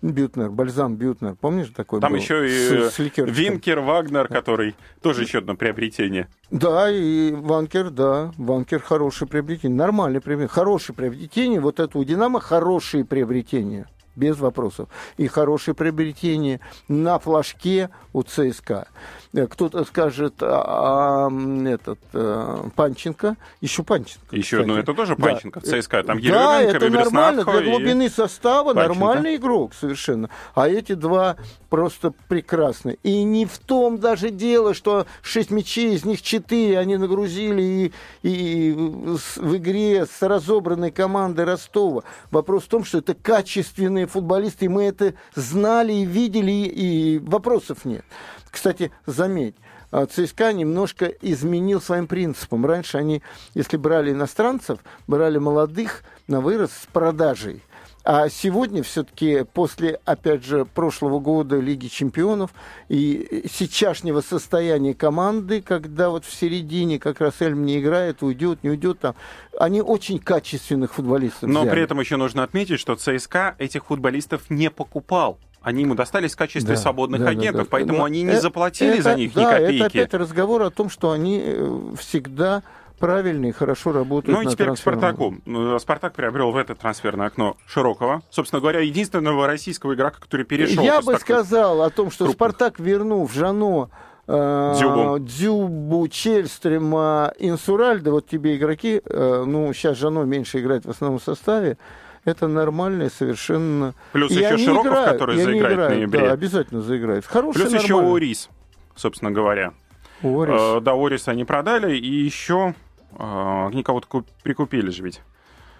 Бютнер, 0.02 0.49
бальзам 0.49 0.95
Бютнер, 0.95 1.36
помнишь 1.39 1.70
такой 1.76 2.02
Там 2.02 2.14
был? 2.14 2.20
еще 2.20 2.47
и 2.47 2.49
С- 2.89 2.95
с 2.95 2.99
ликерчиком. 2.99 3.34
Винкер, 3.34 3.80
Вагнер, 3.82 4.28
который 4.28 4.76
тоже 5.02 5.22
еще 5.24 5.39
одно 5.39 5.56
приобретение. 5.56 6.28
Да, 6.49 6.89
и 6.89 7.32
Ванкер, 7.32 7.91
да, 7.91 8.32
Ванкер 8.38 8.82
хорошее 8.82 9.30
приобретение, 9.30 9.78
нормальное 9.78 10.20
приобретение, 10.22 10.49
хорошее 10.54 10.95
приобретение, 10.95 11.60
вот 11.60 11.80
это 11.80 11.97
у 11.99 12.04
Динамо 12.04 12.39
хорошие 12.39 13.06
приобретения, 13.06 13.88
без 14.16 14.39
вопросов. 14.39 14.89
И 15.18 15.28
хорошее 15.28 15.76
приобретение 15.76 16.60
на 16.88 17.20
флажке 17.20 17.89
у 18.12 18.24
ЦСКА. 18.24 18.88
Э, 19.34 19.47
Кто-то 19.47 19.86
скажет, 19.86 20.36
а, 20.41 21.29
а, 21.29 21.69
этот, 21.69 21.99
э, 22.13 22.63
Панченко, 22.75 23.38
еще 23.61 23.82
Панченко. 23.84 24.36
Еще, 24.36 24.57
кстати. 24.57 24.67
ну 24.67 24.77
это 24.77 24.93
тоже 24.93 25.15
Да. 25.15 25.23
Панченко 25.23 25.61
в 25.61 25.63
ЦСКА. 25.63 26.03
Там 26.03 26.19
Да, 26.21 26.59
Еременко, 26.59 26.77
это 26.86 26.89
нормально 26.89 27.43
для 27.45 27.61
и- 27.61 27.69
глубины 27.69 28.09
состава, 28.09 28.73
Панченко. 28.73 28.88
нормальный 28.99 29.36
игрок 29.38 29.73
совершенно. 29.73 30.29
А 30.53 30.67
эти 30.67 30.93
два 30.95 31.38
просто 31.69 32.13
прекрасны. 32.27 32.97
И 33.03 33.23
не 33.23 33.45
в 33.45 33.57
том 33.59 33.99
даже 33.99 34.32
дело, 34.32 34.73
что 34.73 35.05
шесть 35.21 35.49
мячей, 35.51 35.95
из 35.95 36.03
них 36.03 36.21
четыре 36.21 36.77
они 36.77 36.97
нагрузили 36.97 37.61
и, 37.61 37.93
и 38.23 38.73
в 38.73 39.55
игре 39.55 40.05
с 40.07 40.21
разобранной 40.21 40.91
командой 40.91 41.45
Ростова. 41.45 42.03
Вопрос 42.32 42.63
в 42.63 42.67
том, 42.67 42.84
что 42.84 42.97
это 42.97 43.13
качественные 43.13 44.07
футболисты, 44.07 44.65
и 44.65 44.67
мы 44.67 44.84
это 44.84 45.13
знали 45.36 45.93
и 45.93 46.05
видели, 46.05 46.51
и, 46.51 47.15
и 47.15 47.19
вопросов 47.19 47.86
нет. 47.86 48.03
Кстати, 48.52 48.91
заметь, 49.06 49.56
а, 49.91 50.06
ЦСКА 50.06 50.54
немножко 50.54 51.06
изменил 51.22 51.82
своим 51.82 52.08
принципам. 52.08 52.66
Раньше 52.66 52.97
они, 52.97 53.22
если 53.54 53.78
брали 53.78 54.12
иностранцев, 54.12 54.80
брали 55.08 55.38
молодых 55.38 56.04
на 56.28 56.41
вырос 56.41 56.72
с 56.72 56.86
продажей. 56.88 57.64
А 58.04 58.30
сегодня 58.30 58.82
все-таки 58.82 59.45
после, 59.54 59.99
опять 60.06 60.43
же, 60.43 60.66
прошлого 60.66 61.20
года 61.20 61.60
Лиги 61.60 61.88
Чемпионов 61.88 62.52
и 62.89 63.45
сейчасшнего 63.52 64.22
состояния 64.22 64.95
команды, 64.95 65.62
когда 65.62 66.10
вот 66.10 66.26
в 66.26 66.34
середине 66.34 66.97
как 66.97 67.22
раз 67.22 67.36
Эльм 67.41 67.64
не 67.64 67.80
играет, 67.80 68.24
уйдет, 68.24 68.64
не 68.64 68.72
уйдет, 68.72 68.99
там, 68.99 69.16
они 69.60 69.82
очень 69.82 70.18
качественных 70.18 70.95
футболистов 70.95 71.47
Но 71.47 71.62
взяли. 71.62 71.76
при 71.76 71.84
этом 71.84 71.99
еще 71.99 72.18
нужно 72.18 72.41
отметить, 72.43 72.80
что 72.80 72.95
ЦСКА 72.95 73.56
этих 73.60 73.86
футболистов 73.86 74.49
не 74.49 74.72
покупал. 74.72 75.38
Они 75.62 75.84
ему 75.84 75.93
достались 75.95 76.34
в 76.34 76.38
качестве 76.38 76.76
Да, 76.76 76.82
свободных 76.82 77.20
да, 77.20 77.26
да, 77.28 77.32
агентов, 77.32 77.64
да. 77.64 77.68
поэтому 77.70 77.99
Но 77.99 78.05
они 78.05 78.24
не 78.24 78.32
э- 78.32 78.39
заплатили 78.41 78.99
за 78.99 79.12
это- 79.12 79.20
них 79.20 79.34
да, 79.34 79.41
ни 79.41 79.45
это 79.47 79.64
копейки. 79.66 79.84
опять 79.97 80.14
разговор 80.16 80.62
о 80.64 80.70
том, 80.72 80.89
что 80.89 81.12
они 81.12 81.41
э, 81.43 81.82
всегда 81.99 82.64
правильно 82.99 83.47
и 83.47 83.51
хорошо 83.51 83.91
работают 83.91 84.38
Ну 84.38 84.47
и 84.47 84.51
теперь 84.51 84.72
к 84.72 84.78
Спартаку. 84.78 85.36
Ну, 85.45 85.78
Спартак 85.80 86.14
приобрел 86.14 86.51
в 86.51 86.57
это 86.57 86.76
трансферное 86.76 87.28
окно 87.28 87.57
Широкого. 87.68 88.22
Собственно 88.30 88.59
говоря, 88.59 88.80
единственного 88.80 89.47
российского 89.47 89.93
игрока, 89.95 90.20
который 90.20 90.45
перешел. 90.45 90.84
Я 90.84 91.01
бы 91.01 91.16
сказал 91.18 91.82
о 91.82 91.89
том, 91.89 92.12
что 92.12 92.26
крупных. 92.26 92.36
Спартак, 92.36 92.80
вернув 92.80 93.34
Жано, 93.34 93.89
э, 94.28 94.74
Дзюбу. 94.78 95.20
Дзюбу, 95.20 96.07
Чельстрема, 96.09 97.34
Инсуральда, 97.39 98.12
вот 98.12 98.28
тебе 98.28 98.55
игроки, 98.55 99.01
э, 99.03 99.43
ну, 99.47 99.74
сейчас 99.74 99.97
Жано 99.97 100.24
меньше 100.24 100.59
играет 100.59 100.86
в 100.86 100.89
основном 100.89 101.20
составе, 101.20 101.78
это 102.26 102.47
нормальные 102.47 103.09
совершенно... 103.09 103.93
Плюс 104.11 104.32
И 104.32 104.36
еще 104.36 104.57
Широков, 104.57 104.88
играют, 104.88 105.11
который 105.13 105.36
заиграет 105.38 105.72
в 105.72 105.74
играют, 105.76 105.95
ноябре. 105.97 106.19
Да, 106.28 106.32
обязательно 106.32 106.82
заиграет. 106.82 107.26
Хороший, 107.26 107.61
Плюс 107.61 107.74
еще 107.74 107.95
нормальный. 107.95 108.15
Орис, 108.17 108.49
собственно 108.95 109.32
говоря. 109.32 109.74
Орис. 110.22 110.55
Э, 110.61 110.80
да, 110.82 110.93
Ориса 110.93 111.32
они 111.32 111.45
продали, 111.45 111.95
и 111.97 112.05
еще 112.24 112.76
э, 113.17 113.67
они 113.72 113.84
кого-то 113.84 114.07
ку- 114.07 114.26
прикупили 114.43 114.89
же 114.91 115.03
ведь. 115.03 115.22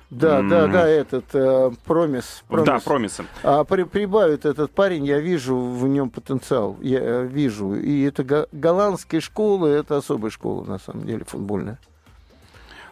Да, 0.10 0.42
да, 0.42 0.66
м. 0.66 0.72
да, 0.74 0.88
этот 0.90 1.24
э, 1.34 1.72
Промис. 1.86 2.44
Да, 2.50 2.80
Промисы. 2.80 3.24
А 3.44 3.64
при- 3.64 3.84
прибавит 3.84 4.46
этот 4.46 4.72
парень, 4.72 5.06
я 5.06 5.20
вижу 5.20 5.56
в 5.58 5.88
нем 5.88 6.10
потенциал, 6.10 6.76
я 6.82 7.00
э, 7.02 7.26
вижу. 7.28 7.76
И 7.76 8.02
это 8.04 8.24
го- 8.26 8.48
голландская 8.52 9.22
школа, 9.22 9.68
это 9.68 9.96
особая 9.96 10.30
школа, 10.32 10.66
на 10.66 10.80
самом 10.80 11.06
деле, 11.06 11.24
футбольная. 11.24 11.80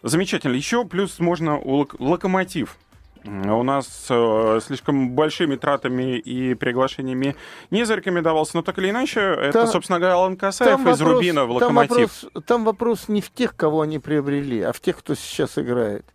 Замечательно. 0.02 0.54
Еще 0.56 0.86
плюс 0.86 1.20
можно 1.20 1.60
Лок- 1.60 1.96
Локомотив 2.00 2.78
у 3.26 3.64
нас 3.64 4.08
э, 4.10 4.60
слишком 4.66 5.12
большими 5.12 5.56
тратами 5.56 6.18
и 6.18 6.54
приглашениями 6.54 7.36
не 7.72 7.86
зарекомендовался. 7.86 8.56
Но 8.58 8.62
так 8.62 8.78
или 8.80 8.90
иначе, 8.90 9.20
это, 9.20 9.52
Там- 9.64 9.68
собственно 9.68 10.00
говоря, 10.00 10.16
Алан 10.16 10.38
Касаев 10.38 10.86
из 10.88 11.02
Рубина 11.02 11.46
в 11.46 11.60
там 11.60 11.76
Локомотив. 11.78 12.24
вопрос, 12.24 12.46
там 12.46 12.64
вопрос 12.66 13.08
не 13.10 13.22
в 13.22 13.32
тех, 13.32 13.56
кого 13.56 13.82
они 13.82 14.00
приобрели, 14.00 14.62
а 14.62 14.72
в 14.74 14.80
тех, 14.80 14.98
кто 14.98 15.16
сейчас 15.16 15.58
играет. 15.58 16.06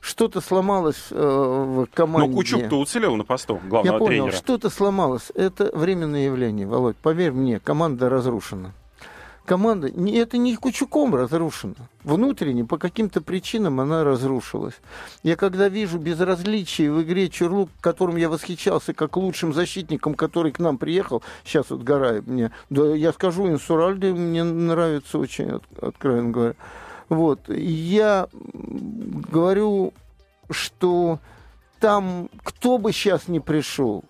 Что-то 0.00 0.40
сломалось 0.42 1.06
э, 1.10 1.16
в 1.16 1.86
команде. 1.94 2.28
Ну, 2.28 2.34
Кучук-то 2.36 2.76
уцелел 2.78 3.16
на 3.16 3.24
посту 3.24 3.58
Я 3.62 3.68
главного 3.70 3.98
понял, 3.98 4.24
тренера. 4.24 4.32
что-то 4.36 4.68
сломалось. 4.70 5.30
Это 5.34 5.70
временное 5.76 6.26
явление, 6.26 6.66
Володь. 6.66 6.96
Поверь 6.96 7.32
мне, 7.32 7.58
команда 7.58 8.10
разрушена. 8.10 8.72
Команда, 9.44 9.88
это 9.88 10.38
не 10.38 10.56
Кучуком 10.56 11.14
разрушена. 11.14 11.74
Внутренне, 12.02 12.64
по 12.64 12.78
каким-то 12.78 13.20
причинам 13.20 13.78
она 13.78 14.02
разрушилась. 14.02 14.74
Я 15.22 15.36
когда 15.36 15.68
вижу 15.68 15.98
безразличие 15.98 16.90
в 16.90 17.02
игре 17.02 17.28
Чурлук, 17.28 17.68
которым 17.80 18.16
я 18.16 18.30
восхищался 18.30 18.94
как 18.94 19.18
лучшим 19.18 19.52
защитником, 19.52 20.14
который 20.14 20.50
к 20.50 20.60
нам 20.60 20.78
приехал, 20.78 21.22
сейчас 21.44 21.68
вот 21.68 21.82
Гараев 21.82 22.26
мне, 22.26 22.52
да 22.70 22.94
я 22.94 23.12
скажу, 23.12 23.46
Инсуральде 23.48 24.12
мне 24.12 24.44
нравится 24.44 25.18
очень, 25.18 25.50
от- 25.50 25.78
откровенно 25.78 26.30
говоря. 26.30 26.54
Вот, 27.10 27.40
я 27.50 28.28
говорю, 28.32 29.92
что 30.50 31.18
там 31.80 32.30
кто 32.42 32.78
бы 32.78 32.92
сейчас 32.92 33.28
не 33.28 33.40
пришел, 33.40 34.04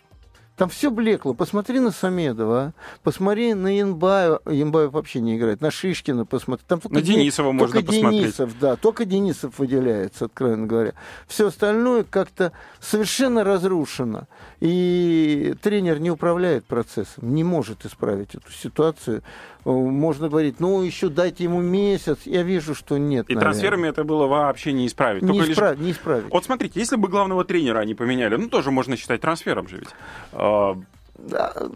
там 0.57 0.69
все 0.69 0.91
блекло. 0.91 1.35
Посмотри 1.35 1.81
на 1.81 1.91
Самедова, 1.91 2.75
посмотри 3.03 3.55
на 3.55 3.77
Янбаева. 3.77 4.41
Янбаев 4.49 4.93
вообще 4.93 5.21
не 5.21 5.37
играет. 5.37 5.61
На 5.61 5.71
Шишкина 5.71 6.25
посмотри. 6.25 6.65
Там 6.69 6.81
только 6.81 6.95
На 6.95 7.01
Дени- 7.03 7.23
Денисова 7.23 7.53
можно 7.53 7.75
только 7.81 7.87
посмотреть. 7.87 8.23
Денисов, 8.23 8.59
да, 8.61 8.77
только 8.77 9.05
Денисов 9.05 9.59
выделяется, 9.59 10.27
откровенно 10.27 10.67
говоря. 10.67 10.95
Все 11.27 11.49
остальное 11.49 12.05
как-то 12.05 12.53
совершенно 12.81 13.43
разрушено. 13.43 14.29
И 14.65 15.55
тренер 15.61 16.01
не 16.01 16.11
управляет 16.11 16.65
процессом, 16.65 17.35
не 17.35 17.45
может 17.45 17.85
исправить 17.85 18.35
эту 18.35 18.51
ситуацию. 18.51 19.23
Э, 19.67 19.71
Можно 19.71 20.31
говорить, 20.31 20.59
ну, 20.59 20.81
еще 20.81 21.11
дайте 21.11 21.45
ему 21.45 21.61
месяц. 21.61 22.21
Я 22.25 22.43
вижу, 22.43 22.75
что 22.75 22.97
нет. 22.97 23.27
И 23.29 23.35
наверное. 23.35 23.41
трансферами 23.53 23.89
это 23.89 24.05
было 24.05 24.27
вообще 24.27 24.73
не 24.73 24.87
исправить. 24.87 25.21
не, 25.23 25.29
Только 25.29 25.43
лишь- 25.45 25.53
исправить, 25.53 25.81
не 25.81 25.91
исправить. 25.91 26.33
Вот 26.33 26.47
смотрите, 26.47 26.81
если 26.81 26.97
бы 26.97 27.09
главного 27.09 27.45
тренера 27.45 27.81
они 27.81 27.95
поменяли, 27.95 28.37
ну, 28.37 28.49
тоже 28.49 28.71
можно 28.71 28.97
считать 28.97 29.21
трансфером 29.21 29.69
же 29.69 29.81
ведь. 29.81 29.89
А, 30.33 30.79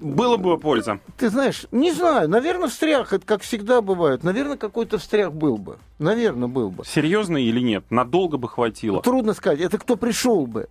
Было 0.01 0.39
бы 0.39 0.57
польза. 0.59 0.99
Ты 1.19 1.29
знаешь, 1.29 1.67
не 1.71 1.93
знаю, 1.93 2.27
наверное, 2.31 2.69
встрях, 2.69 3.13
это 3.13 3.27
как 3.27 3.43
всегда 3.43 3.83
бывает. 3.83 4.25
Наверное, 4.25 4.57
какой-то 4.57 4.97
встрях 4.97 5.35
был 5.35 5.59
бы. 5.59 5.77
Наверное, 5.99 6.49
был 6.49 6.71
бы. 6.71 6.87
Серьезно 6.87 7.37
или 7.37 7.61
нет? 7.61 7.85
Надолго 7.91 8.39
бы 8.39 8.49
хватило. 8.49 9.03
Трудно 9.03 9.35
сказать, 9.35 9.61
это 9.61 9.77
кто 9.77 9.97
пришел 9.97 10.47
бы. 10.47 10.69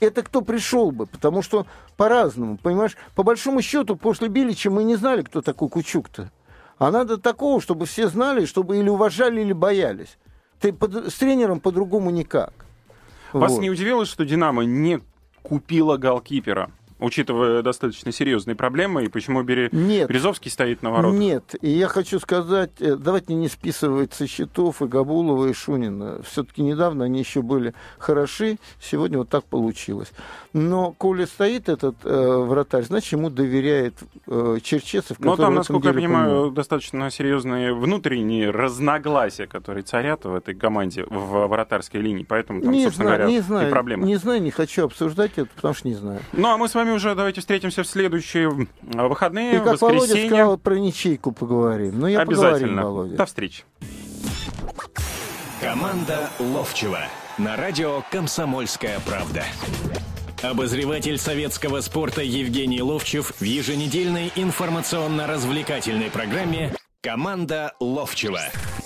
Это 0.00 0.22
кто 0.22 0.42
пришел 0.42 0.90
бы, 0.90 1.06
потому 1.06 1.42
что 1.42 1.66
по-разному, 1.96 2.56
понимаешь? 2.58 2.96
По 3.14 3.22
большому 3.22 3.62
счету, 3.62 3.96
после 3.96 4.28
Билича 4.28 4.70
мы 4.70 4.84
не 4.84 4.96
знали, 4.96 5.22
кто 5.22 5.40
такой 5.40 5.68
Кучук-то. 5.68 6.30
А 6.78 6.90
надо 6.90 7.18
такого, 7.18 7.60
чтобы 7.60 7.86
все 7.86 8.08
знали, 8.08 8.44
чтобы 8.46 8.78
или 8.78 8.88
уважали, 8.88 9.40
или 9.40 9.52
боялись. 9.52 10.18
Ты 10.60 10.72
под- 10.72 11.08
с 11.12 11.14
тренером 11.14 11.60
по-другому 11.60 12.10
никак. 12.10 12.52
Вас 13.32 13.52
Вот. 13.52 13.60
не 13.60 13.70
удивило, 13.70 14.04
что 14.04 14.24
«Динамо» 14.24 14.62
не 14.64 15.00
купила 15.42 15.96
голкипера? 15.96 16.70
Учитывая 17.00 17.62
достаточно 17.62 18.12
серьезные 18.12 18.54
проблемы, 18.54 19.04
и 19.04 19.08
почему 19.08 19.42
Бери... 19.42 19.68
Нет. 19.72 20.08
Березовский 20.08 20.50
стоит 20.50 20.82
на 20.82 20.90
воротах? 20.90 21.18
Нет, 21.18 21.54
и 21.60 21.68
я 21.70 21.88
хочу 21.88 22.20
сказать, 22.20 22.70
э, 22.80 22.96
давайте 22.96 23.34
не 23.34 23.48
списывать 23.48 24.12
со 24.14 24.26
счетов 24.26 24.80
и 24.80 24.86
Габулова, 24.86 25.46
и 25.46 25.52
Шунина. 25.52 26.22
Все-таки 26.22 26.62
недавно 26.62 27.04
они 27.04 27.18
еще 27.18 27.42
были 27.42 27.74
хороши, 27.98 28.58
сегодня 28.80 29.18
вот 29.18 29.28
так 29.28 29.44
получилось. 29.44 30.12
Но 30.52 30.92
коли 30.92 31.24
стоит 31.24 31.68
этот 31.68 31.96
э, 32.04 32.36
вратарь, 32.38 32.84
значит, 32.84 33.12
ему 33.12 33.28
доверяет 33.28 33.94
э, 34.28 34.58
Черчесов, 34.62 35.18
Но 35.18 35.36
там, 35.36 35.54
насколько 35.54 35.88
я 35.88 35.94
понимаю, 35.94 36.28
понимает. 36.30 36.54
достаточно 36.54 37.10
серьезные 37.10 37.74
внутренние 37.74 38.50
разногласия, 38.50 39.46
которые 39.46 39.82
царят 39.82 40.24
в 40.24 40.34
этой 40.34 40.54
команде, 40.54 41.04
в 41.08 41.46
вратарской 41.48 42.00
линии. 42.00 42.24
Поэтому 42.28 42.60
там, 42.62 42.70
Не 42.72 42.84
собственно 42.84 43.08
знаю, 43.08 43.18
говоря, 43.18 43.32
не 43.32 43.38
и 43.38 43.42
знаю, 43.42 43.70
проблемы. 43.70 44.06
не 44.06 44.16
знаю, 44.16 44.40
не 44.42 44.50
хочу 44.50 44.84
обсуждать 44.84 45.32
это, 45.36 45.48
потому 45.56 45.74
что 45.74 45.88
не 45.88 45.94
знаю. 45.94 46.20
Ну, 46.32 46.48
а 46.48 46.56
мы 46.56 46.68
с 46.68 46.74
вами 46.74 46.83
уже 46.92 47.14
давайте 47.14 47.40
встретимся 47.40 47.82
в 47.82 47.86
следующие 47.86 48.50
выходные, 48.82 49.56
И 49.56 49.58
как 49.58 49.80
Володя 49.80 49.98
воскресенье. 50.02 50.28
сказал, 50.30 50.58
про 50.58 50.74
ничейку 50.78 51.32
поговорим. 51.32 51.98
Ну, 52.00 52.06
я 52.06 52.20
поговорим, 52.20 52.46
Обязательно. 52.48 52.82
Володя. 52.84 53.16
До 53.16 53.26
встречи. 53.26 53.64
Команда 55.60 56.30
Ловчева 56.38 57.00
на 57.38 57.56
радио 57.56 58.02
«Комсомольская 58.10 59.00
правда». 59.06 59.44
Обозреватель 60.42 61.16
советского 61.16 61.80
спорта 61.80 62.22
Евгений 62.22 62.82
Ловчев 62.82 63.32
в 63.38 63.42
еженедельной 63.42 64.30
информационно-развлекательной 64.36 66.10
программе 66.10 66.74
«Команда 67.00 67.72
Ловчева». 67.80 68.40